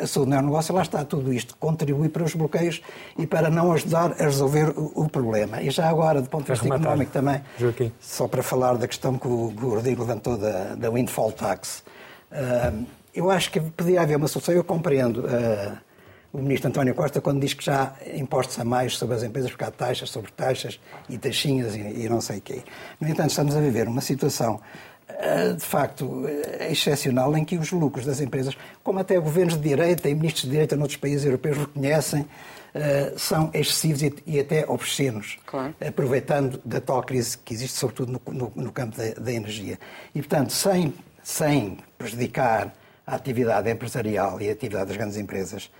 a 0.00 0.06
saúde 0.06 0.30
não 0.30 0.36
é 0.38 0.40
um 0.40 0.46
negócio, 0.46 0.74
lá 0.74 0.82
está 0.82 1.04
tudo 1.04 1.32
isto. 1.32 1.56
Contribui 1.58 2.08
para 2.08 2.22
os 2.22 2.34
bloqueios 2.34 2.80
e 3.18 3.26
para 3.26 3.50
não 3.50 3.72
ajudar 3.72 4.12
a 4.12 4.24
resolver 4.24 4.70
o, 4.70 4.92
o 4.94 5.08
problema. 5.08 5.60
E 5.60 5.70
já 5.70 5.88
agora, 5.88 6.22
do 6.22 6.28
ponto 6.28 6.44
de 6.46 6.52
vista 6.52 6.66
económico 6.66 7.10
também, 7.10 7.40
Joaquim. 7.58 7.92
só 8.00 8.28
para 8.28 8.42
falar 8.42 8.76
da 8.76 8.86
questão 8.86 9.18
que 9.18 9.26
o, 9.26 9.52
que 9.56 9.64
o 9.64 9.74
Rodrigo 9.74 10.02
levantou 10.02 10.38
da, 10.38 10.74
da 10.74 10.90
windfall 10.90 11.32
tax, 11.32 11.82
uh, 12.30 12.86
eu 13.14 13.30
acho 13.30 13.50
que 13.50 13.60
podia 13.60 14.00
haver 14.00 14.16
uma 14.16 14.28
solução. 14.28 14.54
Eu 14.54 14.64
compreendo. 14.64 15.20
Uh, 15.20 15.91
o 16.32 16.38
ministro 16.38 16.68
António 16.68 16.94
Costa 16.94 17.20
quando 17.20 17.40
diz 17.40 17.52
que 17.54 17.64
já 17.64 17.94
impostos 18.14 18.58
a 18.58 18.64
mais 18.64 18.96
sobre 18.96 19.16
as 19.16 19.22
empresas, 19.22 19.50
porque 19.50 19.64
há 19.64 19.70
taxas 19.70 20.10
sobre 20.10 20.32
taxas 20.32 20.80
e 21.08 21.18
taxinhas 21.18 21.74
e, 21.74 21.80
e 21.80 22.08
não 22.08 22.20
sei 22.20 22.38
o 22.38 22.40
quê. 22.40 22.62
No 23.00 23.08
entanto, 23.08 23.30
estamos 23.30 23.54
a 23.54 23.60
viver 23.60 23.86
uma 23.86 24.00
situação 24.00 24.60
eh, 25.08 25.52
de 25.52 25.64
facto 25.64 26.26
eh, 26.26 26.68
excepcional 26.70 27.36
em 27.36 27.44
que 27.44 27.56
os 27.56 27.70
lucros 27.70 28.06
das 28.06 28.20
empresas, 28.20 28.56
como 28.82 28.98
até 28.98 29.18
governos 29.18 29.56
de 29.56 29.68
direita 29.68 30.08
e 30.08 30.14
ministros 30.14 30.44
de 30.44 30.50
direita 30.50 30.76
noutros 30.76 30.96
países 30.96 31.24
europeus 31.24 31.58
reconhecem, 31.58 32.26
eh, 32.74 33.12
são 33.18 33.50
excessivos 33.52 34.02
e 34.26 34.40
até 34.40 34.64
obscenos, 34.66 35.38
claro. 35.44 35.74
aproveitando 35.86 36.58
da 36.64 36.80
tal 36.80 37.02
crise 37.02 37.36
que 37.36 37.52
existe, 37.52 37.76
sobretudo 37.78 38.12
no, 38.12 38.32
no, 38.32 38.52
no 38.56 38.72
campo 38.72 38.96
da, 38.96 39.12
da, 39.20 39.32
energia. 39.32 39.78
E, 40.14 40.20
portanto, 40.20 40.52
sem, 40.52 40.94
sem 41.22 41.78
prejudicar 41.98 42.74
a 43.06 43.14
atividade 43.14 43.70
empresarial 43.70 44.40
e 44.40 44.48
a 44.48 44.52
atividade 44.52 44.86
das 44.86 44.96
grandes 44.96 45.18
empresas, 45.18 45.70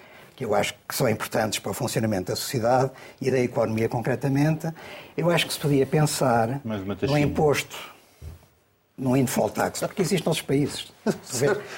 que 0.43 0.45
eu 0.45 0.55
acho 0.55 0.75
que 0.89 0.95
são 0.95 1.09
importantes 1.09 1.61
para 1.61 1.71
o 1.71 1.75
funcionamento 1.75 2.33
da 2.33 2.37
sociedade 2.37 2.91
e 3.21 3.31
da 3.31 3.39
economia 3.39 3.89
concretamente, 3.89 4.69
eu 5.17 5.31
acho 5.31 5.47
que 5.47 5.53
se 5.53 5.59
podia 5.61 5.87
pensar 5.87 6.61
no 6.65 7.17
imposto 7.17 7.93
num 8.99 9.15
windfall 9.15 9.49
tax, 9.49 9.81
porque 9.81 10.03
existe 10.03 10.27
nos 10.27 10.43
países. 10.43 10.93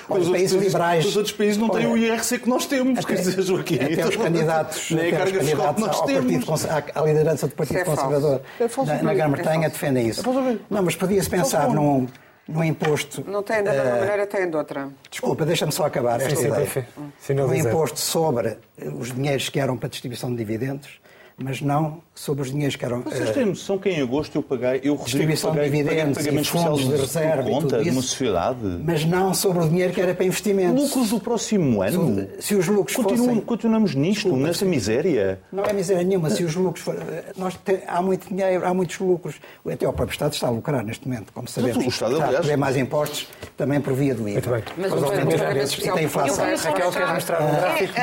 Os 0.08 0.28
países 0.28 0.60
liberais. 0.60 1.06
Os 1.06 1.16
outros 1.16 1.34
países 1.34 1.56
não 1.56 1.68
têm 1.68 1.86
o 1.86 1.96
IRC 1.96 2.40
que 2.40 2.48
nós 2.48 2.66
temos, 2.66 2.98
até, 2.98 3.14
quer 3.14 3.22
dizer, 3.22 3.40
Joaquim. 3.40 3.76
Até 3.76 4.06
os 4.06 4.16
candidatos, 4.16 4.90
nem 4.90 5.06
até 5.06 5.16
a 5.16 5.18
carga 5.20 5.40
fiscal 5.40 5.74
que 5.74 5.80
nós 5.80 5.96
ao 5.96 6.06
temos. 6.06 6.44
Partido, 6.44 6.92
à, 6.94 7.00
liderança 7.02 7.46
do 7.46 7.54
Partido 7.54 7.78
é 7.78 7.84
Conservador 7.84 8.40
é 8.58 8.84
na, 8.84 9.02
na 9.04 9.14
Grã-Bretanha 9.14 9.70
defendem 9.70 10.08
isso. 10.08 10.28
É 10.28 10.58
não, 10.68 10.82
mas 10.82 10.96
podia-se 10.96 11.30
pensar 11.30 11.68
num, 11.68 12.08
num 12.46 12.62
imposto. 12.62 13.24
Não 13.26 13.42
tem 13.42 13.62
da 13.62 13.72
mesma 13.72 13.96
uh, 13.96 14.00
maneira, 14.00 14.26
tem 14.26 14.48
de 14.48 14.56
outra. 14.56 14.88
Desculpa, 15.10 15.44
deixa-me 15.46 15.72
só 15.72 15.86
acabar 15.86 16.20
esta 16.20 16.36
sim, 16.36 16.46
ideia. 16.46 16.88
Sim, 17.18 17.40
um 17.40 17.54
imposto 17.54 17.98
sobre 17.98 18.58
os 18.98 19.12
dinheiros 19.12 19.48
que 19.48 19.58
eram 19.58 19.76
para 19.76 19.88
distribuição 19.88 20.30
de 20.30 20.36
dividendos 20.36 21.00
mas 21.36 21.60
não 21.60 22.00
sobre 22.14 22.42
os 22.42 22.50
dinheiros 22.50 22.76
que 22.76 22.84
eram. 22.84 23.02
Vocês 23.02 23.30
têm 23.30 23.46
noção 23.46 23.78
que 23.78 23.88
em 23.88 24.00
agosto 24.00 24.36
eu 24.36 24.42
paguei, 24.42 24.80
eu 24.84 24.96
distribuição 24.96 25.50
paguei, 25.50 25.70
de 25.70 25.76
dividendos 25.76 26.18
paguei 26.18 26.40
e 26.40 26.44
fundos 26.44 26.88
de 26.88 26.96
reserva 26.96 27.42
conta 27.42 27.82
de 27.82 27.90
uma 27.90 28.02
sociedade. 28.02 28.80
Mas 28.84 29.04
não 29.04 29.34
sobre 29.34 29.64
o 29.64 29.68
dinheiro 29.68 29.92
que 29.92 30.00
era 30.00 30.14
para 30.14 30.24
investimentos. 30.24 30.84
Lucros 30.84 31.10
do 31.10 31.20
próximo 31.20 31.82
ano. 31.82 32.28
Se 32.38 32.54
os 32.54 32.68
lucros 32.68 32.96
Continuam, 32.96 33.26
fossem... 33.26 33.40
Continuamos 33.40 33.94
nisto, 33.94 34.22
Desculpa, 34.24 34.46
nessa 34.46 34.64
miséria. 34.64 35.40
Não 35.52 35.64
é 35.64 35.72
miséria 35.72 36.04
nenhuma. 36.04 36.30
Se 36.30 36.44
os 36.44 36.54
lucros 36.54 36.84
for... 36.84 36.96
nós 37.36 37.54
te... 37.64 37.80
há 37.86 38.00
muito 38.00 38.28
dinheiro, 38.28 38.64
há 38.64 38.72
muitos 38.72 38.98
lucros. 38.98 39.36
Até 39.68 39.88
o 39.88 39.92
próprio 39.92 40.14
Estado 40.14 40.34
está 40.34 40.46
a 40.46 40.50
lucrar 40.50 40.84
neste 40.84 41.08
momento, 41.08 41.32
como 41.32 41.48
sabemos. 41.48 41.78
Mas 41.78 41.86
o 41.86 41.88
Estado, 41.88 42.12
está 42.12 42.26
aliás... 42.26 42.50
a 42.50 42.56
mais 42.56 42.76
impostos 42.76 43.28
também 43.56 43.80
por 43.80 43.92
via 43.92 44.14
do 44.14 44.28
IVA. 44.28 44.32
Muito 44.32 44.50
bem. 44.50 44.62
Mas, 44.76 44.92
mas, 44.92 45.54
mas, 45.56 45.94
tem 45.94 46.04
inflação. 46.04 46.44
Raquel, 46.44 46.92
queres 46.92 47.12
mostrar 47.12 47.42
um 47.42 47.50
gráfico? 47.50 47.94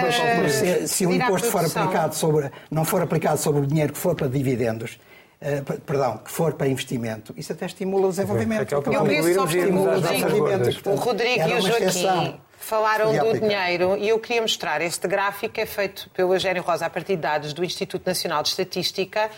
Se, 0.49 0.87
se 0.87 1.05
o 1.05 1.13
imposto 1.13 1.47
for 1.47 1.65
aplicado 1.65 2.15
sobre, 2.15 2.51
não 2.69 2.83
for 2.83 3.01
aplicado 3.01 3.39
sobre 3.39 3.61
o 3.61 3.67
dinheiro 3.67 3.93
que 3.93 4.00
for 4.01 4.15
para 4.15 4.27
dividendos, 4.27 4.99
uh, 5.41 5.81
perdão, 5.81 6.17
que 6.17 6.31
for 6.31 6.53
para 6.53 6.67
investimento, 6.67 7.33
isso 7.37 7.53
até 7.53 7.65
estimula 7.65 8.07
o 8.07 8.09
desenvolvimento. 8.09 8.73
Eu 8.73 8.81
penso 8.81 9.33
só 9.33 9.45
estimula 9.45 9.97
o 9.97 10.01
desenvolvimento. 10.01 10.89
O 10.89 10.95
Rodrigo 10.95 11.47
e 11.47 11.53
o 11.53 11.61
Joaquim 11.61 12.39
falaram 12.61 13.11
do 13.11 13.39
dinheiro 13.39 13.97
e 13.97 14.09
eu 14.09 14.19
queria 14.19 14.41
mostrar 14.41 14.81
este 14.81 15.07
gráfico 15.07 15.59
é 15.59 15.65
feito 15.65 16.09
pelo 16.11 16.33
Eugénio 16.33 16.61
Rosa 16.61 16.85
a 16.85 16.89
partir 16.89 17.15
de 17.15 17.21
dados 17.21 17.53
do 17.53 17.63
Instituto 17.63 18.05
Nacional 18.05 18.43
de 18.43 18.49
Estatística 18.49 19.29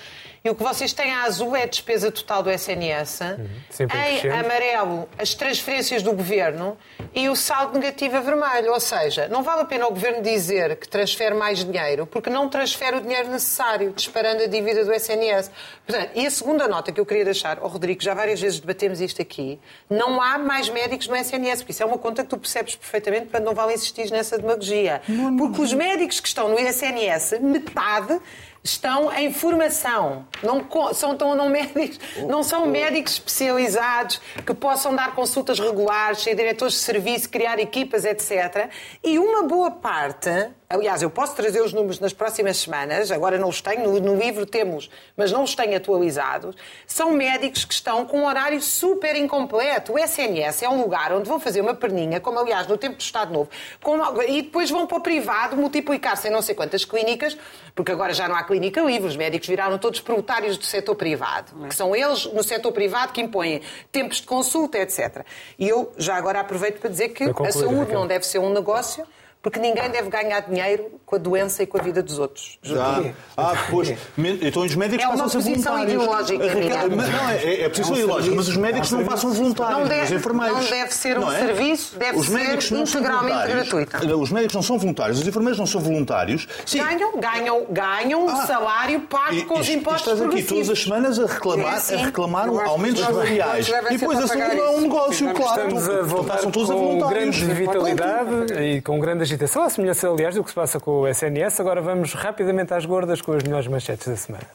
e 0.46 0.50
o 0.50 0.56
que 0.56 0.62
vocês 0.62 0.92
têm 0.92 1.10
a 1.10 1.24
azul 1.24 1.56
é 1.56 1.64
a 1.64 1.66
despesa 1.66 2.12
total 2.12 2.44
do 2.44 2.52
SNS, 2.52 3.22
uhum. 3.22 3.88
em 3.96 4.30
amarelo 4.30 5.08
as 5.18 5.34
transferências 5.34 6.04
do 6.04 6.12
governo 6.12 6.78
e 7.16 7.30
o 7.30 7.36
saldo 7.36 7.80
negativo 7.80 8.18
a 8.18 8.20
vermelho. 8.20 8.74
Ou 8.74 8.80
seja, 8.82 9.30
não 9.30 9.42
vale 9.42 9.62
a 9.62 9.66
pena 9.66 9.88
o 9.88 9.92
governo 9.92 10.22
dizer 10.22 10.76
que 10.76 10.86
transfere 10.86 11.34
mais 11.34 11.64
dinheiro, 11.64 12.06
porque 12.06 12.30
não 12.30 12.50
transfere 12.50 12.98
o 12.98 13.02
dinheiro 13.02 13.30
necessário, 13.30 13.94
disparando 13.94 14.44
a 14.44 14.48
dívida 14.48 14.84
do 14.84 14.92
SNS. 14.92 15.50
Portanto, 15.88 16.12
e 16.14 16.28
a 16.28 16.32
segunda 16.32 16.68
nota 16.68 16.92
que 16.92 17.00
eu 17.00 17.06
queria 17.06 17.24
deixar, 17.24 17.60
ao 17.60 17.64
oh, 17.64 17.68
Rodrigo, 17.70 18.04
já 18.04 18.14
várias 18.14 18.42
vezes 18.42 18.60
debatemos 18.60 19.00
isto 19.00 19.22
aqui, 19.22 19.58
não 19.90 20.22
há 20.22 20.38
mais 20.38 20.68
médicos 20.68 21.08
no 21.08 21.16
SNS, 21.16 21.62
porque 21.62 21.72
isso 21.72 21.84
é 21.84 21.86
uma 21.86 21.98
conta 21.98 22.22
que 22.22 22.30
tu 22.30 22.38
percebes 22.38 22.76
perfeitamente, 22.76 23.28
portanto 23.28 23.46
não 23.46 23.56
vale 23.56 23.76
insistir 23.76 24.12
nessa 24.12 24.38
demagogia. 24.38 25.02
Porque 25.38 25.62
os 25.62 25.72
médicos 25.74 26.20
que 26.20 26.28
estão 26.28 26.50
no 26.50 26.60
SNS, 26.60 27.40
metade 27.40 28.20
estão 28.64 29.12
em 29.14 29.32
formação. 29.34 30.26
Não 30.42 30.66
são, 30.94 31.18
não, 31.36 31.50
médicos, 31.50 32.00
não 32.28 32.44
são 32.44 32.66
médicos 32.66 33.14
especializados 33.14 34.22
que 34.46 34.54
possam 34.54 34.96
dar 34.96 35.14
consultas 35.14 35.60
regulares, 35.60 36.22
ser 36.22 36.36
diretores 36.36 36.76
de 36.76 36.80
serviço, 36.80 37.30
criar 37.30 37.60
equipas, 37.60 38.06
etc. 38.06 38.70
E 39.04 39.20
uma 39.20 39.44
boa 39.44 39.70
parte 39.70 40.30
Aliás, 40.74 41.04
eu 41.04 41.10
posso 41.12 41.36
trazer 41.36 41.62
os 41.62 41.72
números 41.72 42.00
nas 42.00 42.14
próximas 42.14 42.58
semanas, 42.58 43.12
agora 43.12 43.38
não 43.38 43.48
os 43.48 43.62
tenho, 43.62 43.84
no, 43.84 44.00
no, 44.00 44.16
livro 44.16 44.44
temos, 44.44 44.90
mas 45.16 45.32
não 45.32 45.44
os 45.44 45.54
tenho 45.54 45.78
atualizados. 45.78 46.56
São 46.88 47.12
médicos 47.12 47.64
que 47.64 47.76
estão 47.76 48.08
com 48.08 48.22
um 48.22 48.26
horário 48.26 48.60
super 48.60 49.16
incompleto. 49.16 49.94
O 49.94 50.00
SNS 50.00 50.64
é 50.64 50.70
um 50.70 50.82
lugar 50.82 51.14
onde 51.14 51.30
vão 51.30 51.40
fazer 51.40 51.62
uma 51.62 51.76
perninha, 51.76 52.20
como 52.20 52.40
aliás 52.40 52.66
no 52.66 52.76
tempo 52.76 52.96
do 52.96 53.02
Estado 53.02 53.32
Novo, 53.32 53.52
com, 53.84 54.20
e 54.24 54.42
depois 54.42 54.72
vão 54.72 54.88
para 54.88 54.98
o 54.98 55.00
privado 55.00 55.56
multiplicar-se 55.56 56.28
em 56.28 56.32
não 56.32 56.42
sei 56.42 56.56
quantas 56.56 56.84
clínicas, 56.84 57.38
porque 57.76 57.92
agora 57.92 58.12
já 58.12 58.28
não 58.28 58.36
há 58.36 58.44
clínica 58.44 58.82
livre, 58.82 59.08
os 59.08 59.16
médicos 59.16 59.48
viraram 59.48 59.78
todos 59.78 60.02
proletários 60.02 60.58
do 60.58 60.66
setor 60.66 60.96
privado, 60.96 61.54
que 61.68 61.76
são 61.76 61.96
eles 61.96 62.26
no 62.26 62.42
setor 62.42 62.72
privado 62.72 63.14
que 63.14 63.22
impõem 63.22 63.62
tempos 63.92 64.22
de 64.22 64.26
consulta, 64.26 64.80
etc. 64.80 65.24
E 65.60 65.70
eu 65.70 65.92
já 66.00 66.16
agora 66.16 66.40
aproveito 66.40 66.80
para 66.80 66.90
dizer 66.90 67.10
que 67.10 67.26
a 67.26 67.52
saúde 67.52 67.94
não 67.94 68.08
deve 68.08 68.26
ser 68.26 68.40
um 68.40 68.52
negócio 68.52 69.06
porque 69.44 69.60
ninguém 69.60 69.90
deve 69.90 70.10
ganhar 70.10 70.40
dinheiro 70.40 70.90
com 71.06 71.18
a 71.18 71.20
doença 71.20 71.64
e 71.64 71.68
com 71.68 71.78
a 71.78 71.82
vida 71.82 72.02
dos 72.02 72.18
outros. 72.18 72.58
Ah, 72.78 73.04
ah, 73.36 73.54
pois. 73.70 73.94
Então 74.42 74.64
os 74.64 74.74
médicos 74.74 75.04
é 75.04 75.10
passam 75.10 75.26
a 75.26 75.30
ser 75.30 75.40
voluntários. 75.42 75.94
ideológica. 75.94 76.46
Não, 76.90 77.30
é, 77.30 77.44
é, 77.44 77.62
é 77.64 77.70
posição 77.70 77.96
é 77.96 78.00
um 78.00 78.02
ideológica, 78.04 78.36
mas 78.38 78.48
os 78.48 78.56
médicos 78.56 78.92
não 78.94 79.04
passam 79.04 79.34
voluntários, 79.34 79.80
não 79.80 79.88
deve, 79.90 80.04
os 80.06 80.12
enfermeiros. 80.14 80.58
Não 80.58 80.70
deve 80.70 80.94
ser 80.94 81.20
um 81.20 81.30
é? 81.30 81.40
serviço, 81.40 82.00
deve 82.00 82.18
os 82.18 82.30
médicos 82.30 82.66
ser 82.68 82.78
integralmente 82.78 83.48
gratuito. 83.48 84.22
Os 84.22 84.32
médicos 84.32 84.56
não 84.56 84.64
são 84.64 84.78
voluntários, 84.80 85.20
os 85.20 85.28
enfermeiros 85.28 85.60
não 85.60 85.68
são 85.68 85.82
voluntários. 85.82 86.48
Sim. 86.66 86.78
Ganham, 86.78 87.20
ganham, 87.20 87.66
ganham 87.70 88.30
ah, 88.30 88.48
salário 88.48 89.02
pago 89.02 89.34
e, 89.34 89.44
com 89.44 89.60
os 89.60 89.68
impostos 89.68 90.14
Estás 90.14 90.22
aqui 90.22 90.42
todas 90.42 90.70
as 90.70 90.82
semanas 90.82 91.20
a 91.20 91.26
reclamar, 91.26 91.84
a 91.92 91.98
reclamar 91.98 92.48
aumentos 92.48 93.02
salariais. 93.02 93.68
E 93.68 93.98
depois 93.98 94.20
a 94.20 94.28
saúde 94.28 94.58
é 94.58 94.70
um 94.70 94.82
negócio, 94.82 95.34
claro. 95.34 95.64
Estamos 95.64 95.90
a 95.90 96.02
voltar 96.02 96.38
com 96.38 97.10
grande 97.10 97.46
vitalidade 97.46 98.54
e 98.54 98.82
com 98.82 99.00
grande 99.00 99.33
agitação, 99.34 99.68
semelhança 99.68 100.08
aliás, 100.08 100.36
do 100.36 100.44
que 100.44 100.50
se 100.50 100.56
passa 100.56 100.80
com 100.80 101.02
o 101.02 101.08
SNS. 101.08 101.60
Agora 101.60 101.82
vamos 101.82 102.14
rapidamente 102.14 102.74
às 102.74 102.86
gordas 102.86 103.20
com 103.22 103.32
as 103.34 103.42
melhores 103.42 103.68
manchetes 103.68 104.08
da 104.08 104.16
semana. 104.16 104.46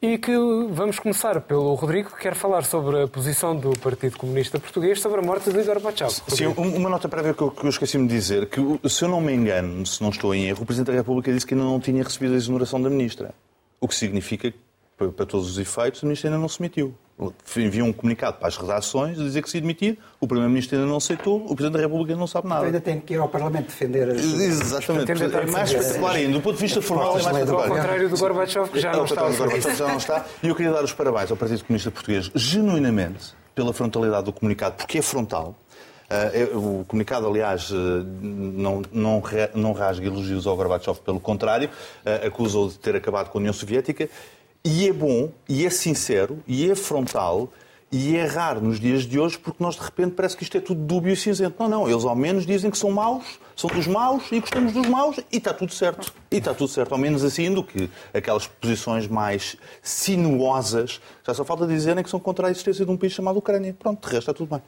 E 0.00 0.18
que 0.18 0.32
vamos 0.70 0.98
começar 0.98 1.40
pelo 1.40 1.74
Rodrigo, 1.74 2.10
que 2.10 2.20
quer 2.20 2.34
falar 2.34 2.62
sobre 2.64 3.02
a 3.02 3.08
posição 3.08 3.56
do 3.56 3.78
Partido 3.78 4.16
Comunista 4.16 4.58
Português 4.58 5.00
sobre 5.00 5.20
a 5.20 5.22
morte 5.22 5.52
de 5.52 5.62
Gorbachev. 5.62 6.10
Sim, 6.28 6.46
uma 6.46 6.88
nota 6.88 7.08
prévia 7.08 7.34
que 7.34 7.42
eu, 7.42 7.52
eu 7.62 7.68
esqueci-me 7.68 8.06
de 8.06 8.14
dizer, 8.14 8.46
que 8.46 8.60
se 8.88 9.04
eu 9.04 9.08
não 9.08 9.20
me 9.20 9.34
engano, 9.34 9.84
se 9.84 10.02
não 10.02 10.10
estou 10.10 10.34
em 10.34 10.46
erro, 10.46 10.62
o 10.62 10.66
Presidente 10.66 10.92
da 10.92 10.94
República 10.94 11.32
disse 11.32 11.46
que 11.46 11.54
ainda 11.54 11.66
não 11.66 11.80
tinha 11.80 12.02
recebido 12.02 12.34
a 12.34 12.36
exoneração 12.36 12.80
da 12.80 12.88
Ministra. 12.88 13.34
O 13.80 13.88
que 13.88 13.94
significa 13.94 14.50
que, 14.50 14.58
para 14.96 15.26
todos 15.26 15.50
os 15.50 15.58
efeitos, 15.58 16.02
a 16.04 16.06
Ministra 16.06 16.30
ainda 16.30 16.40
não 16.40 16.48
se 16.48 16.62
emitiu 16.62 16.94
enviou 17.56 17.88
um 17.88 17.92
comunicado 17.92 18.36
para 18.36 18.48
as 18.48 18.56
redações 18.56 19.18
a 19.18 19.22
dizer 19.22 19.42
que 19.42 19.48
se 19.48 19.60
demitir, 19.60 19.98
o 20.20 20.26
Primeiro-Ministro 20.26 20.76
ainda 20.76 20.88
não 20.88 20.98
aceitou, 20.98 21.38
o 21.46 21.56
Presidente 21.56 21.72
da 21.72 21.80
República 21.80 22.12
ainda 22.12 22.20
não 22.20 22.26
sabe 22.26 22.48
nada. 22.48 22.66
Ainda 22.66 22.80
tem 22.80 23.00
que 23.00 23.14
ir 23.14 23.16
ao 23.18 23.28
Parlamento 23.28 23.66
defender 23.66 24.10
as... 24.10 24.22
Exatamente. 24.22 25.10
É 25.12 25.46
mais 25.46 25.70
espetacular 25.70 26.16
ainda. 26.16 26.32
Do 26.34 26.40
ponto 26.42 26.56
de 26.56 26.62
vista 26.62 26.82
formal 26.82 27.18
é 27.18 27.22
mais 27.22 27.26
espetacular. 27.26 27.68
Ao 27.68 27.76
contrário 27.76 28.08
do 28.08 28.18
Gorbachev, 28.18 28.68
que 28.70 28.80
já 28.80 28.92
não 28.92 29.04
está. 29.04 29.28
Gorbachev 29.30 29.74
já 29.76 29.88
não 29.88 29.96
está. 29.96 30.26
E 30.42 30.48
eu 30.48 30.54
queria 30.54 30.72
dar 30.72 30.84
os 30.84 30.92
parabéns 30.92 31.30
ao 31.30 31.36
Partido 31.36 31.64
Comunista 31.64 31.90
Português, 31.90 32.30
genuinamente, 32.34 33.34
pela 33.54 33.72
frontalidade 33.72 34.24
do 34.24 34.32
comunicado, 34.32 34.76
porque 34.76 34.98
é 34.98 35.02
frontal. 35.02 35.54
Uh, 36.08 36.80
o 36.80 36.84
comunicado, 36.84 37.26
aliás, 37.26 37.68
uh, 37.70 37.74
não, 38.22 38.80
não, 38.92 39.22
não 39.54 39.72
rasga 39.72 40.06
elogios 40.06 40.46
ao 40.46 40.54
Gorbachev, 40.54 41.00
pelo 41.00 41.18
contrário, 41.18 41.68
uh, 41.68 42.26
acusa-o 42.28 42.68
de 42.68 42.78
ter 42.78 42.94
acabado 42.94 43.28
com 43.28 43.38
a 43.38 43.40
União 43.40 43.52
Soviética 43.52 44.08
e 44.66 44.88
é 44.88 44.92
bom, 44.92 45.30
e 45.48 45.64
é 45.64 45.70
sincero, 45.70 46.42
e 46.44 46.68
é 46.68 46.74
frontal, 46.74 47.52
e 47.92 48.16
é 48.16 48.26
raro 48.26 48.60
nos 48.60 48.80
dias 48.80 49.04
de 49.04 49.16
hoje 49.16 49.38
porque 49.38 49.62
nós 49.62 49.76
de 49.76 49.82
repente 49.82 50.14
parece 50.14 50.36
que 50.36 50.42
isto 50.42 50.56
é 50.56 50.60
tudo 50.60 50.80
dúbio 50.80 51.12
e 51.12 51.16
cinzento. 51.16 51.54
Não, 51.60 51.68
não, 51.68 51.88
eles 51.88 52.04
ao 52.04 52.16
menos 52.16 52.44
dizem 52.44 52.68
que 52.68 52.76
são 52.76 52.90
maus, 52.90 53.38
são 53.54 53.70
dos 53.70 53.86
maus 53.86 54.24
e 54.32 54.40
gostamos 54.40 54.72
dos 54.72 54.88
maus 54.88 55.18
e 55.30 55.36
está 55.36 55.54
tudo 55.54 55.72
certo. 55.72 56.12
E 56.32 56.38
está 56.38 56.52
tudo 56.52 56.68
certo, 56.68 56.90
ao 56.90 56.98
menos 56.98 57.22
assim 57.22 57.54
do 57.54 57.62
que 57.62 57.88
aquelas 58.12 58.48
posições 58.48 59.06
mais 59.06 59.56
sinuosas. 59.80 61.00
Já 61.26 61.34
só 61.34 61.44
falta 61.44 61.66
dizerem 61.66 62.04
que 62.04 62.10
são 62.10 62.20
contra 62.20 62.46
a 62.46 62.50
existência 62.52 62.84
de 62.84 62.90
um 62.90 62.96
país 62.96 63.12
chamado 63.12 63.36
Ucrânia. 63.38 63.74
Pronto, 63.76 64.00
de 64.00 64.14
resto 64.14 64.30
está 64.30 64.32
tudo 64.32 64.48
bem. 64.48 64.62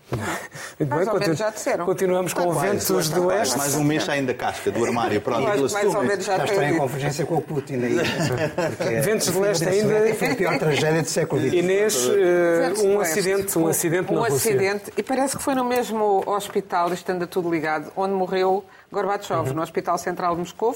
Muito 0.80 0.96
bem, 0.96 1.06
continu... 1.06 1.34
já 1.36 1.50
disseram. 1.50 1.86
Continuamos 1.86 2.32
com 2.34 2.48
o 2.48 2.52
ventos 2.52 3.08
do 3.10 3.26
Oeste. 3.26 3.56
Mais 3.56 3.76
um 3.76 3.84
mês 3.84 4.08
ainda 4.08 4.34
casca 4.34 4.68
do 4.72 4.84
armário. 4.84 5.20
Pronto, 5.20 5.42
mais, 5.42 5.72
mais 5.72 5.94
ou 5.94 6.02
menos 6.02 6.24
já, 6.24 6.36
já 6.38 6.44
está 6.44 6.68
em 6.68 6.76
convergência 6.76 7.24
com 7.24 7.36
o 7.36 7.40
Putin 7.40 7.74
aí. 7.74 9.00
ventos 9.02 9.28
do 9.28 9.38
Leste 9.38 9.68
ainda. 9.68 10.12
Foi 10.16 10.32
a 10.32 10.34
pior 10.34 10.58
tragédia 10.58 11.02
do 11.02 11.08
século 11.08 11.40
XX. 11.40 11.52
Inês, 11.52 12.06
uh, 12.06 12.86
um 12.86 13.00
acidente, 13.00 13.56
um 13.56 13.68
acidente 13.68 14.12
na 14.12 14.18
um 14.18 14.24
Rússia. 14.24 14.52
acidente, 14.52 14.92
e 14.96 15.02
parece 15.04 15.36
que 15.36 15.42
foi 15.42 15.54
no 15.54 15.64
mesmo 15.64 16.24
hospital, 16.26 16.92
estando 16.92 17.24
tudo 17.28 17.48
ligado, 17.48 17.92
onde 17.96 18.14
morreu 18.14 18.64
Gorbachev, 18.90 19.50
uhum. 19.50 19.54
no 19.54 19.62
Hospital 19.62 19.96
Central 19.96 20.34
de 20.34 20.40
Moscou. 20.40 20.74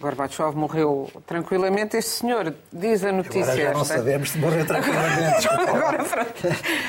Gorbachev 0.00 0.56
morreu 0.56 1.10
tranquilamente. 1.26 1.96
Este 1.96 2.10
senhor 2.10 2.54
diz 2.72 3.04
a 3.04 3.12
notícia. 3.12 3.52
Agora 3.52 3.62
já 3.62 3.72
não 3.72 3.84
sabemos 3.84 4.30
se 4.30 4.38
morreu 4.38 4.66
tranquilamente. 4.66 5.48
Agora, 5.48 6.06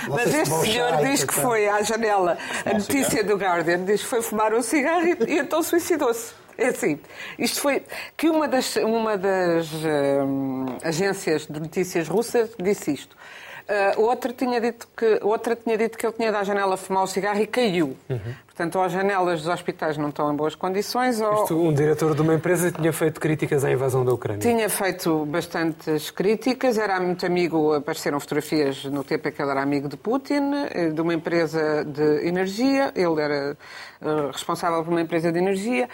Mas 0.09 0.33
este 0.33 0.55
senhor 0.55 0.97
diz 0.97 1.23
que 1.23 1.33
foi 1.33 1.67
à 1.67 1.81
janela. 1.83 2.37
A 2.65 2.73
notícia 2.73 3.23
do 3.23 3.35
Guardian 3.35 3.83
diz 3.83 4.01
que 4.01 4.07
foi 4.07 4.21
fumar 4.21 4.53
um 4.53 4.61
cigarro 4.61 5.05
e, 5.05 5.17
e 5.27 5.39
então 5.39 5.61
suicidou-se. 5.61 6.33
É 6.57 6.67
assim, 6.67 6.99
isto 7.39 7.59
foi 7.59 7.83
que 8.15 8.29
uma 8.29 8.47
das, 8.47 8.75
uma 8.75 9.17
das 9.17 9.67
hum, 9.73 10.65
agências 10.83 11.47
de 11.47 11.59
notícias 11.59 12.07
russas 12.07 12.51
disse 12.61 12.93
isto. 12.93 13.15
Uh, 13.61 14.01
outra, 14.01 14.33
tinha 14.33 14.59
dito 14.59 14.87
que, 14.95 15.19
outra 15.21 15.55
tinha 15.55 15.77
dito 15.77 15.97
que 15.97 16.05
ele 16.05 16.13
tinha 16.13 16.31
da 16.31 16.43
janela 16.43 16.75
fumar 16.77 17.03
o 17.03 17.07
cigarro 17.07 17.39
e 17.39 17.47
caiu. 17.47 17.95
Uhum. 18.09 18.19
Portanto, 18.45 18.75
ou 18.75 18.83
as 18.83 18.91
janelas 18.91 19.41
dos 19.41 19.47
hospitais 19.47 19.97
não 19.97 20.09
estão 20.09 20.31
em 20.31 20.35
boas 20.35 20.55
condições, 20.55 21.21
ou... 21.21 21.43
Isto, 21.43 21.55
um 21.55 21.73
diretor 21.73 22.13
de 22.13 22.21
uma 22.21 22.33
empresa 22.33 22.71
tinha 22.71 22.91
feito 22.91 23.19
críticas 23.19 23.63
à 23.63 23.71
invasão 23.71 24.03
da 24.03 24.13
Ucrânia. 24.13 24.41
Tinha 24.41 24.69
feito 24.69 25.25
bastantes 25.25 26.11
críticas, 26.11 26.77
era 26.77 26.99
muito 26.99 27.25
amigo, 27.25 27.73
apareceram 27.73 28.19
fotografias 28.19 28.83
no 28.85 29.03
tempo 29.03 29.27
em 29.27 29.31
que 29.31 29.41
ele 29.41 29.51
era 29.51 29.61
amigo 29.61 29.87
de 29.87 29.97
Putin, 29.97 30.51
eh, 30.69 30.89
de 30.89 31.01
uma 31.01 31.13
empresa 31.13 31.85
de 31.85 32.27
energia, 32.27 32.91
ele 32.95 33.21
era 33.21 33.57
uh, 34.01 34.31
responsável 34.31 34.83
por 34.83 34.91
uma 34.91 35.01
empresa 35.01 35.31
de 35.31 35.39
energia 35.39 35.87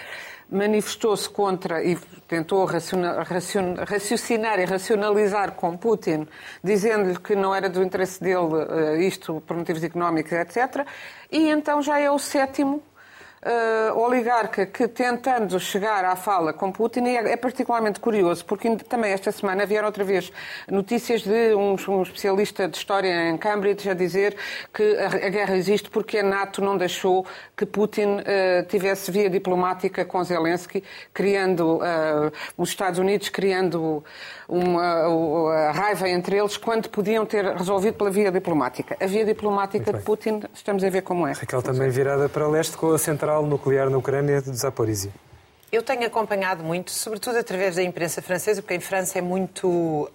manifestou-se 0.50 1.30
contra 1.30 1.84
e 1.84 1.98
tentou 2.28 2.66
raciocinar 2.66 4.60
e 4.60 4.66
racionalizar 4.66 5.52
com 5.54 5.78
Putin, 5.78 6.28
dizendo-lhe 6.64 7.20
que 7.20 7.36
não 7.36 7.54
era 7.54 7.70
do 7.70 7.84
interesse 7.84 8.22
dele 8.22 8.66
eh, 8.70 9.06
isto 9.06 9.42
por 9.46 9.58
motivos 9.58 9.84
económicos, 9.84 10.32
etc. 10.32 10.86
E 11.32 11.50
então 11.50 11.82
já 11.82 12.00
é 12.00 12.10
o 12.10 12.20
sétimo 12.20 12.82
uh, 13.48 13.98
oligarca 13.98 14.66
que, 14.66 14.88
tentando 14.88 15.60
chegar 15.60 16.04
à 16.04 16.16
fala 16.16 16.52
com 16.52 16.72
Putin, 16.72 17.06
é, 17.06 17.32
é, 17.32 17.38
particularmente 17.38 18.00
curioso, 18.00 18.46
porque 18.46 18.76
também 18.78 19.12
esta 19.12 19.32
semana 19.32 19.66
vieram 19.66 19.88
outra 19.88 20.04
vez 20.04 20.32
notícias 20.70 21.22
de 21.22 21.56
um, 21.56 21.76
um 21.88 22.02
especialista 22.02 22.68
de 22.68 22.78
história 22.78 23.30
em 23.30 23.38
Cambridge 23.38 23.90
a 23.90 23.94
dizer 23.94 24.36
que 24.74 24.84
a, 24.98 25.08
a, 25.08 25.30
guerra 25.30 25.56
existe 25.56 25.90
porque 25.90 26.20
a 26.20 26.24
NATO 26.24 26.62
não 26.62 26.78
deixou 26.78 27.26
que 27.56 27.66
Putin 27.66 28.18
uh, 28.18 28.66
tivesse 28.68 29.12
via 29.12 29.30
diplomática 29.30 30.04
com 30.04 30.24
Zelensky, 30.24 30.84
criando 31.14 31.78
uh, 31.78 32.32
os 32.58 32.70
Estados 32.70 33.00
Unidos, 33.00 33.30
criando 33.30 34.04
uma, 34.48 35.72
raiva 35.72 36.10
entre 36.10 36.38
eles 36.38 36.56
quando 36.56 36.90
podiam 36.90 37.26
ter 37.26 37.46
resolvido 37.56 37.96
pela 37.96 38.10
via 38.10 38.32
diplomática. 38.32 38.96
A 39.00 39.06
via 39.06 39.26
diplomática 39.26 39.92
de 39.92 40.02
Putin, 40.04 40.42
estamos 40.54 40.84
a 40.84 40.90
ver 40.90 41.02
como 41.02 41.28
é. 41.28 41.34
Raquel 41.34 41.62
também 41.62 41.90
virada 41.90 42.30
para 42.30 42.48
leste 42.48 42.78
com 42.78 42.92
a 42.92 42.98
central 42.98 43.46
nuclear 43.46 43.90
na 43.90 43.98
Ucrânia 43.98 44.42
de 44.42 44.56
Zaporizhia. 44.56 45.12
Eu 45.70 45.84
tenho 45.84 46.08
acompanhado 46.08 46.64
muito, 46.64 46.92
sobretudo 46.92 47.38
através 47.38 47.76
da 47.76 47.84
imprensa 47.84 48.22
francesa, 48.22 48.62
porque 48.62 48.76
em 48.76 48.80
França 48.80 49.20
é 49.20 49.22
muito 49.22 49.68
uh, 49.68 50.08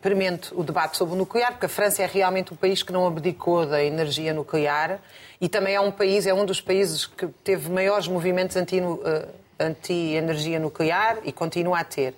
premente 0.00 0.54
o 0.54 0.64
debate 0.64 0.96
sobre 0.96 1.14
o 1.14 1.18
nuclear, 1.18 1.52
porque 1.52 1.66
a 1.66 1.68
França 1.68 2.02
é 2.02 2.06
realmente 2.06 2.54
o 2.54 2.56
país 2.56 2.82
que 2.82 2.90
não 2.90 3.06
abdicou 3.06 3.66
da 3.66 3.84
energia 3.84 4.32
nuclear 4.32 4.98
e 5.38 5.50
também 5.50 5.74
é 5.74 5.80
um 5.80 5.90
país, 5.90 6.26
é 6.26 6.32
um 6.32 6.46
dos 6.46 6.62
países 6.62 7.04
que 7.04 7.26
teve 7.44 7.68
maiores 7.68 8.08
movimentos 8.08 8.56
anti-energia 8.56 10.56
anti 10.56 10.62
nuclear 10.62 11.18
e 11.24 11.32
continua 11.32 11.80
a 11.80 11.84
ter. 11.84 12.14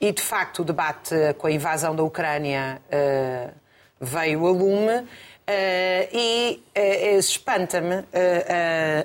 E, 0.00 0.12
de 0.12 0.22
facto, 0.22 0.60
o 0.60 0.64
debate 0.64 1.14
com 1.38 1.46
a 1.46 1.50
invasão 1.50 1.94
da 1.94 2.02
Ucrânia 2.02 2.80
uh, 2.86 3.52
veio 4.00 4.46
a 4.46 4.50
lume. 4.50 5.06
Uh, 5.48 6.04
e 6.12 6.62
uh, 6.76 7.18
espanta-me 7.18 8.00
uh, 8.00 8.04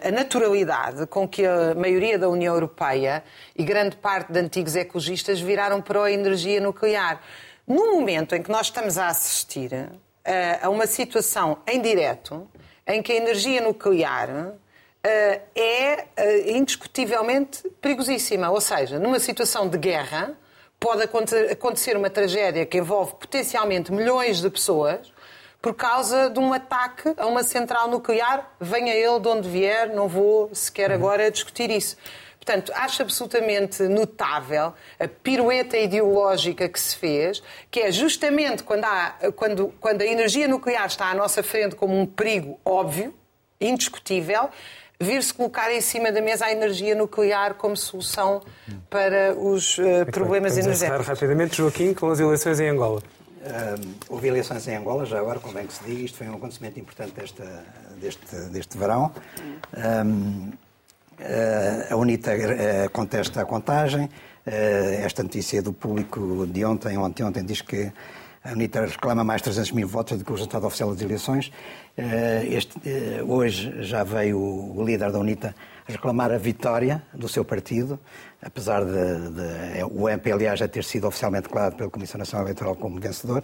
a 0.05 0.11
naturalidade 0.11 1.07
com 1.07 1.25
que 1.25 1.45
a 1.45 1.73
maioria 1.73 2.19
da 2.19 2.27
União 2.27 2.53
Europeia 2.53 3.23
e 3.55 3.63
grande 3.63 3.95
parte 3.95 4.33
de 4.33 4.39
antigos 4.39 4.75
ecologistas 4.75 5.39
viraram 5.39 5.81
para 5.81 6.03
a 6.03 6.11
energia 6.11 6.59
nuclear. 6.59 7.21
No 7.65 7.93
momento 7.93 8.35
em 8.35 8.43
que 8.43 8.51
nós 8.51 8.65
estamos 8.65 8.97
a 8.97 9.07
assistir 9.07 9.71
a 10.61 10.69
uma 10.69 10.85
situação 10.85 11.59
em 11.65 11.81
direto 11.81 12.45
em 12.85 13.01
que 13.01 13.13
a 13.13 13.15
energia 13.15 13.61
nuclear 13.61 14.51
é 15.55 16.05
indiscutivelmente 16.47 17.63
perigosíssima, 17.81 18.49
ou 18.49 18.59
seja, 18.59 18.99
numa 18.99 19.19
situação 19.19 19.69
de 19.69 19.77
guerra 19.77 20.37
pode 20.83 21.01
acontecer 21.01 21.95
uma 21.95 22.09
tragédia 22.09 22.65
que 22.65 22.77
envolve 22.77 23.13
potencialmente 23.13 23.89
milhões 23.89 24.41
de 24.41 24.49
pessoas 24.49 25.13
por 25.61 25.73
causa 25.73 26.29
de 26.29 26.37
um 26.39 26.51
ataque 26.51 27.13
a 27.15 27.25
uma 27.25 27.41
central 27.41 27.87
nuclear, 27.87 28.53
venha 28.59 28.93
ele 28.93 29.17
de 29.17 29.27
onde 29.29 29.47
vier, 29.47 29.95
não 29.95 30.09
vou 30.09 30.53
sequer 30.53 30.89
uhum. 30.89 30.97
agora 30.97 31.31
discutir 31.31 31.71
isso. 31.71 31.95
Portanto, 32.35 32.73
acho 32.75 33.01
absolutamente 33.01 33.81
notável 33.83 34.73
a 34.99 35.07
pirueta 35.07 35.77
ideológica 35.77 36.67
que 36.67 36.77
se 36.77 36.97
fez, 36.97 37.41
que 37.71 37.79
é 37.79 37.89
justamente 37.89 38.63
quando, 38.63 38.83
há, 38.83 39.15
quando, 39.37 39.73
quando 39.79 40.01
a 40.01 40.05
energia 40.05 40.49
nuclear 40.49 40.87
está 40.87 41.09
à 41.09 41.15
nossa 41.15 41.41
frente 41.41 41.77
como 41.77 41.97
um 41.97 42.05
perigo 42.05 42.59
óbvio, 42.65 43.15
indiscutível, 43.61 44.49
vir-se 45.03 45.33
colocar 45.33 45.71
em 45.71 45.81
cima 45.81 46.11
da 46.11 46.21
mesa 46.21 46.45
a 46.45 46.51
energia 46.51 46.95
nuclear 46.95 47.53
como 47.55 47.75
solução 47.77 48.41
para 48.89 49.35
os 49.37 49.77
uh, 49.77 50.05
problemas 50.11 50.55
bem, 50.55 50.63
energéticos. 50.63 51.07
rapidamente, 51.07 51.57
Joaquim, 51.57 51.93
com 51.93 52.09
as 52.09 52.19
eleições 52.19 52.59
em 52.59 52.69
Angola. 52.69 53.01
Uh, 53.43 53.95
houve 54.07 54.29
eleições 54.29 54.65
em 54.67 54.77
Angola, 54.77 55.05
já 55.05 55.19
agora, 55.19 55.39
como 55.39 55.53
bem 55.53 55.67
que 55.67 55.73
se 55.73 55.83
diga, 55.83 56.01
isto 56.01 56.17
foi 56.17 56.29
um 56.29 56.35
acontecimento 56.35 56.79
importante 56.79 57.11
desta, 57.11 57.65
deste, 57.99 58.35
deste 58.51 58.77
verão. 58.77 59.11
Um, 59.75 60.49
uh, 61.19 61.93
a 61.93 61.95
UNITA 61.97 62.31
uh, 62.31 62.89
contesta 62.91 63.41
a 63.41 63.45
contagem. 63.45 64.09
esta 64.45 65.23
notícia 65.23 65.61
do 65.61 65.71
público 65.71 66.45
de 66.47 66.65
ontem, 66.65 66.97
ontem, 66.97 67.23
ontem, 67.23 67.45
diz 67.45 67.61
que 67.61 67.91
a 68.43 68.51
UNITA 68.51 68.85
reclama 68.85 69.23
mais 69.23 69.41
300 69.41 69.71
mil 69.71 69.87
votos 69.87 70.17
do 70.17 70.25
que 70.25 70.31
o 70.31 70.35
resultado 70.35 70.67
oficial 70.67 70.91
das 70.91 71.01
eleições. 71.01 71.51
Este, 72.49 72.77
hoje 73.25 73.83
já 73.83 74.03
veio 74.03 74.37
o 74.37 74.83
líder 74.85 75.11
da 75.11 75.19
UNITA 75.19 75.55
reclamar 75.87 76.31
a 76.31 76.37
vitória 76.37 77.01
do 77.13 77.27
seu 77.27 77.45
partido, 77.45 77.99
apesar 78.41 78.83
de, 78.83 78.91
de 78.91 79.83
o 79.91 80.09
MPLA 80.09 80.55
já 80.55 80.67
ter 80.67 80.83
sido 80.83 81.07
oficialmente 81.07 81.43
declarado 81.43 81.75
pela 81.75 81.89
Comissão 81.89 82.19
Nacional 82.19 82.45
Eleitoral 82.45 82.75
como 82.75 82.99
vencedor. 82.99 83.43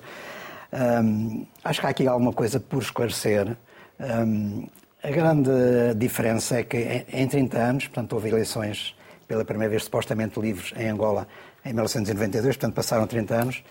Um, 0.71 1.45
acho 1.63 1.79
que 1.79 1.87
há 1.87 1.89
aqui 1.89 2.07
alguma 2.07 2.33
coisa 2.33 2.59
por 2.59 2.81
esclarecer. 2.81 3.55
Um, 3.99 4.67
a 5.01 5.09
grande 5.09 5.49
diferença 5.95 6.59
é 6.59 6.63
que 6.63 7.05
em 7.11 7.27
30 7.27 7.57
anos, 7.57 7.87
portanto, 7.87 8.13
houve 8.13 8.29
eleições 8.29 8.95
pela 9.27 9.45
primeira 9.45 9.69
vez 9.69 9.83
supostamente 9.83 10.39
livres 10.39 10.73
em 10.77 10.89
Angola 10.89 11.27
em 11.63 11.69
1992, 11.69 12.57
portanto, 12.57 12.73
passaram 12.73 13.07
30 13.07 13.35
anos. 13.35 13.63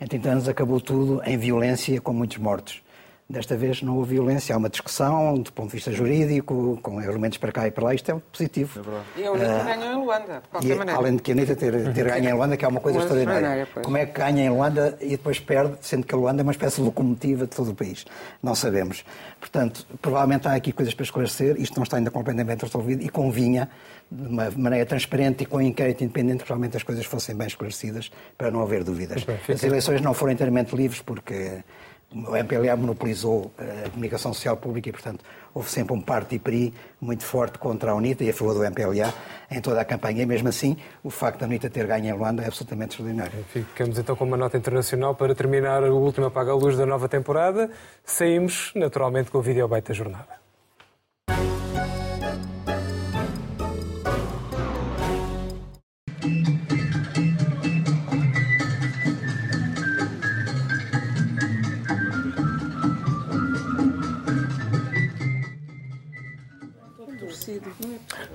Em 0.00 0.06
30 0.06 0.28
anos 0.28 0.48
acabou 0.48 0.80
tudo 0.80 1.20
em 1.24 1.36
violência, 1.36 2.00
com 2.00 2.12
muitos 2.12 2.38
mortos. 2.38 2.82
Desta 3.30 3.58
vez 3.58 3.82
não 3.82 3.98
houve 3.98 4.14
violência, 4.14 4.54
há 4.54 4.58
uma 4.58 4.70
discussão 4.70 5.34
do 5.34 5.52
ponto 5.52 5.66
de 5.68 5.74
vista 5.74 5.92
jurídico, 5.92 6.78
com 6.80 6.98
argumentos 6.98 7.36
para 7.36 7.52
cá 7.52 7.66
e 7.66 7.70
para 7.70 7.84
lá, 7.84 7.94
isto 7.94 8.10
é 8.10 8.14
positivo. 8.32 8.80
É 9.18 9.20
e 9.20 9.26
a 9.26 9.32
UNITA 9.32 9.60
uh, 9.60 9.64
ganhou 9.66 9.92
em 9.92 9.96
Luanda, 9.96 10.40
de 10.40 10.48
qualquer 10.48 10.70
e, 10.70 10.74
maneira. 10.74 10.98
Além 10.98 11.16
de 11.16 11.22
que 11.22 11.32
a 11.32 11.34
UNITA 11.34 11.56
ter, 11.56 11.92
ter 11.92 12.06
ganho 12.06 12.30
em 12.30 12.32
Luanda, 12.32 12.56
que 12.56 12.64
é 12.64 12.68
uma 12.68 12.80
coisa 12.80 13.00
extraordinária. 13.00 13.68
Como 13.84 13.98
é 13.98 14.06
que 14.06 14.18
ganha 14.18 14.46
em 14.46 14.48
Luanda 14.48 14.96
e 15.02 15.10
depois 15.10 15.38
perde, 15.40 15.76
sendo 15.82 16.06
que 16.06 16.14
a 16.14 16.16
Luanda 16.16 16.40
é 16.40 16.44
uma 16.44 16.52
espécie 16.52 16.76
de 16.76 16.82
locomotiva 16.82 17.44
de 17.44 17.54
todo 17.54 17.72
o 17.72 17.74
país? 17.74 18.06
Não 18.42 18.54
sabemos. 18.54 19.04
Portanto, 19.38 19.86
provavelmente 20.00 20.48
há 20.48 20.54
aqui 20.54 20.72
coisas 20.72 20.94
para 20.94 21.04
esclarecer, 21.04 21.60
isto 21.60 21.76
não 21.76 21.82
está 21.82 21.98
ainda 21.98 22.10
completamente 22.10 22.62
resolvido 22.62 23.02
e 23.02 23.10
convinha, 23.10 23.68
de 24.10 24.28
uma 24.28 24.50
maneira 24.50 24.86
transparente 24.86 25.42
e 25.42 25.46
com 25.46 25.58
um 25.58 25.62
inquérito 25.62 26.02
independente, 26.02 26.42
que 26.42 26.48
realmente 26.48 26.76
as 26.76 26.82
coisas 26.82 27.04
fossem 27.04 27.36
bem 27.36 27.46
esclarecidas, 27.46 28.10
para 28.36 28.50
não 28.50 28.62
haver 28.62 28.84
dúvidas. 28.84 29.24
As 29.48 29.62
eleições 29.62 30.00
não 30.00 30.14
foram 30.14 30.32
inteiramente 30.32 30.74
livres 30.74 31.00
porque 31.00 31.62
o 32.10 32.34
MPLA 32.34 32.74
monopolizou 32.74 33.52
eh, 33.58 33.84
a 33.86 33.90
comunicação 33.90 34.32
social 34.32 34.56
pública 34.56 34.88
e, 34.88 34.92
portanto, 34.92 35.22
houve 35.52 35.70
sempre 35.70 35.94
um 35.94 36.00
parti 36.00 36.38
PRI 36.38 36.72
muito 36.98 37.22
forte 37.22 37.58
contra 37.58 37.90
a 37.90 37.94
UNITA 37.94 38.24
e 38.24 38.30
a 38.30 38.32
favor 38.32 38.54
do 38.54 38.64
MPLA 38.64 39.12
em 39.50 39.60
toda 39.60 39.82
a 39.82 39.84
campanha. 39.84 40.22
E, 40.22 40.26
mesmo 40.26 40.48
assim, 40.48 40.76
o 41.04 41.10
facto 41.10 41.40
da 41.40 41.46
UNITA 41.46 41.68
ter 41.68 41.86
ganho 41.86 42.06
em 42.06 42.12
Luanda 42.12 42.42
é 42.42 42.46
absolutamente 42.46 42.92
extraordinário. 42.92 43.44
Ficamos 43.52 43.98
então 43.98 44.16
com 44.16 44.24
uma 44.24 44.38
nota 44.38 44.56
internacional 44.56 45.14
para 45.14 45.34
terminar 45.34 45.82
o 45.82 45.96
último 45.98 46.26
Apaga 46.26 46.52
a 46.52 46.54
Luz 46.54 46.78
da 46.78 46.86
nova 46.86 47.08
temporada. 47.08 47.70
Saímos, 48.04 48.72
naturalmente, 48.74 49.30
com 49.30 49.38
o 49.38 49.42
vídeo 49.42 49.68
da 49.68 49.94
jornada. 49.94 50.47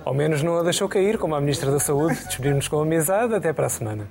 Ao 0.06 0.14
menos 0.14 0.44
não 0.44 0.58
a 0.58 0.64
deixou 0.64 0.90
cair, 0.90 1.18
como 1.18 1.36
a 1.36 1.42
Ministra 1.42 1.72
da 1.72 1.80
Saúde. 1.80 2.16
Despedimos 2.26 2.68
com 2.68 2.82
amizade. 2.82 3.34
Até 3.34 3.54
para 3.54 3.68
a 3.68 3.70
semana. 3.70 4.08